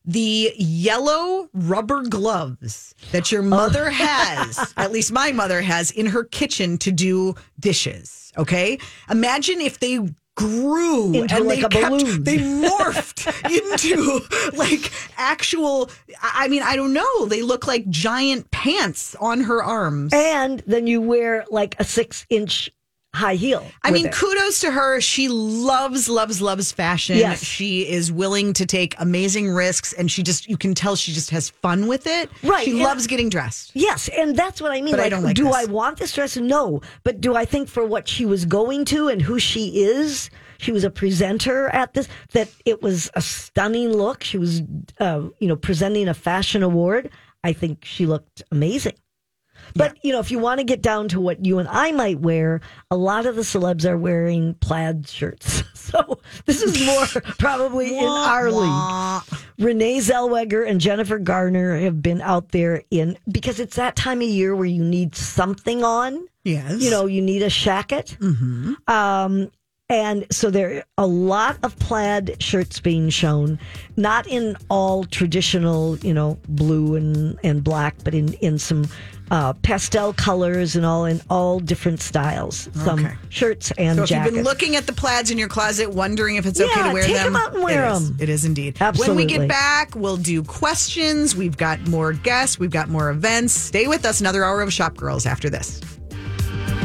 the 0.06 0.54
yellow 0.58 1.50
rubber 1.54 2.02
gloves 2.02 2.96
that 3.12 3.32
Oh. 3.32 3.36
your 3.36 3.44
mother 3.44 3.90
has. 3.92 4.74
At 4.76 4.92
least 4.92 5.12
my 5.12 5.32
mother 5.32 5.62
has 5.62 5.92
in 5.92 6.08
her 6.08 6.24
kitchen 6.24 6.80
to 6.80 6.92
do 6.92 7.36
dishes. 7.60 8.32
Okay, 8.40 8.80
imagine 9.08 9.62
if 9.62 9.80
they 9.80 10.00
grew 10.36 11.14
Into 11.14 11.36
and 11.36 11.46
like 11.46 11.60
they 11.60 11.66
a 11.66 11.70
kept- 11.70 11.90
balloon. 11.90 12.24
they 12.24 12.38
morphed 12.38 13.26
into 14.52 14.56
like 14.58 14.92
actual 15.18 15.90
I 16.22 16.46
I 16.46 16.48
mean 16.50 16.62
I 16.64 16.76
don't 16.76 16.94
know 16.94 17.26
they 17.26 17.42
look 17.42 17.68
like 17.68 17.90
giant 17.90 18.52
pants 18.52 19.16
on 19.22 19.42
her 19.42 19.64
arms 19.64 20.12
and 20.14 20.62
then 20.68 20.88
you 20.88 21.02
wear 21.02 21.46
like 21.50 21.76
a 21.80 21.84
six 21.86 22.26
inch 22.30 22.70
high 23.16 23.36
heel. 23.36 23.66
I 23.84 23.92
mean 23.92 24.08
it. 24.08 24.14
kudos 24.14 24.62
to 24.62 24.72
her 24.72 25.02
she 25.02 25.30
loves 25.30 26.08
loves 26.10 26.42
loves 26.42 26.72
fashion 26.72 27.18
Yes. 27.18 27.44
she 27.44 27.88
is 27.88 28.12
willing 28.12 28.54
to 28.54 28.66
take 28.66 28.94
amazing 29.00 29.50
risks 29.50 29.94
and 29.94 30.12
she 30.12 30.22
just 30.22 30.48
you 30.48 30.58
can 30.58 30.76
tell 30.76 30.96
she 30.96 31.12
just 31.14 31.30
has 31.32 31.50
fun 31.50 31.88
with 31.88 32.06
it 32.08 32.30
Right, 32.44 32.66
she 32.66 32.72
and- 32.72 32.80
loves 32.82 33.08
getting 33.08 33.30
dressed 33.30 33.72
Yes, 33.74 34.10
and 34.10 34.36
that's 34.36 34.62
what 34.62 34.72
I 34.72 34.82
mean. 34.82 34.92
But 34.92 35.00
I 35.00 35.10
don't 35.10 35.24
like 35.24 35.36
do 35.36 35.46
this. 35.46 35.56
I 35.56 35.66
want 35.66 35.98
this 35.98 36.14
dress? 36.14 36.38
No. 36.38 36.82
But 37.04 37.22
do 37.22 37.36
I 37.36 37.46
think 37.46 37.68
for 37.70 37.86
what 37.86 38.08
she 38.08 38.26
was 38.26 38.46
going 38.46 38.86
to 38.86 39.08
and 39.10 39.22
who 39.22 39.40
she 39.40 39.84
is, 39.84 40.30
she 40.58 40.72
was 40.72 40.84
a 40.84 40.90
presenter 40.90 41.68
at 41.70 41.94
this, 41.94 42.08
that 42.34 42.50
it 42.66 42.82
was 42.82 43.10
a 43.16 43.22
stunning 43.22 43.90
look. 43.92 44.24
She 44.24 44.38
was, 44.38 44.62
uh, 45.00 45.24
you 45.40 45.48
know, 45.48 45.56
presenting 45.56 46.08
a 46.08 46.14
fashion 46.14 46.64
award. 46.64 47.10
I 47.44 47.54
think 47.54 47.86
she 47.86 48.06
looked 48.06 48.44
amazing. 48.52 48.94
But 49.74 49.98
you 50.04 50.12
know, 50.12 50.20
if 50.20 50.32
you 50.32 50.40
want 50.40 50.60
to 50.60 50.64
get 50.64 50.82
down 50.82 51.08
to 51.10 51.20
what 51.20 51.46
you 51.46 51.60
and 51.60 51.68
I 51.70 51.92
might 51.92 52.20
wear, 52.20 52.62
a 52.92 52.98
lot 52.98 53.26
of 53.26 53.36
the 53.36 53.42
celebs 53.42 53.86
are 53.86 53.98
wearing 53.98 54.56
plaid 54.56 55.08
shirts. 55.08 55.64
So 55.86 56.20
this 56.46 56.64
is 56.64 56.84
more 56.84 57.06
probably 57.38 57.96
in 58.00 58.06
our 58.06 58.52
league. 58.52 59.40
Renee 59.60 60.00
Zellweger 60.00 60.68
and 60.68 60.82
Jennifer 60.82 61.20
Garner 61.20 61.78
have 61.78 62.02
been 62.02 62.22
out 62.22 62.50
there 62.50 62.84
in 62.90 63.18
because 63.32 63.60
it's 63.60 63.76
that 63.76 63.96
time 63.96 64.22
of 64.22 64.28
year 64.28 64.56
where 64.56 64.66
you 64.66 64.84
need 64.84 65.16
something 65.16 65.84
on. 65.84 66.28
Yes. 66.44 66.82
You 66.82 66.90
know, 66.90 67.06
you 67.06 67.22
need 67.22 67.44
a 67.44 67.50
shacket. 67.50 68.18
Mm-hmm. 68.18 68.92
Um, 68.92 69.52
and 69.88 70.26
so 70.32 70.50
there 70.50 70.78
are 70.78 70.84
a 70.98 71.08
lot 71.08 71.58
of 71.62 71.78
plaid 71.78 72.42
shirts 72.42 72.80
being 72.80 73.10
shown, 73.10 73.60
not 73.96 74.26
in 74.28 74.58
all 74.70 75.04
traditional, 75.04 75.98
you 75.98 76.14
know, 76.14 76.40
blue 76.48 76.96
and, 76.96 77.38
and 77.44 77.64
black, 77.64 77.96
but 78.04 78.16
in, 78.16 78.34
in 78.36 78.58
some 78.58 78.88
uh, 79.32 79.54
pastel 79.54 80.14
colors 80.14 80.76
and 80.76 80.86
all 80.86 81.06
in 81.06 81.20
all 81.30 81.60
different 81.60 82.02
styles. 82.02 82.70
Some 82.84 83.06
Okay. 83.06 83.16
shirts 83.30 83.72
and 83.78 83.98
So 83.98 84.04
if 84.04 84.10
jackets. 84.10 84.26
you've 84.28 84.36
been 84.36 84.44
looking 84.44 84.76
at 84.76 84.86
the 84.88 84.94
plaids 84.94 85.32
in 85.32 85.38
your 85.38 85.48
closet, 85.48 85.92
wondering 85.92 86.36
if 86.36 86.46
it's 86.46 86.60
okay 86.62 86.84
to 86.84 86.94
wear 86.94 87.04
them. 87.04 87.12
take 87.12 87.16
them, 87.18 87.28
'em 87.28 87.36
out 87.36 87.54
and 87.56 87.64
wear 87.64 87.86
it 87.86 87.92
is. 87.92 88.10
'em. 88.10 88.18
It 88.20 88.30
is 88.30 88.46
indeed. 88.46 88.78
Absolutely. 88.80 89.16
When 89.26 89.26
we 89.28 89.38
get 89.40 89.48
back, 89.48 89.96
we'll 89.96 90.18
do 90.18 90.44
questions. 90.44 91.36
We've 91.36 91.58
got 91.58 91.88
more 91.88 92.14
guests. 92.14 92.60
We've 92.60 92.70
got 92.70 92.90
more 92.90 93.10
events. 93.10 93.54
Stay 93.54 93.88
with 93.88 94.06
us. 94.06 94.20
Another 94.20 94.44
hour 94.44 94.62
of 94.62 94.72
Shop 94.72 94.96
Girls 94.96 95.26
after 95.26 95.50
this. 95.50 95.82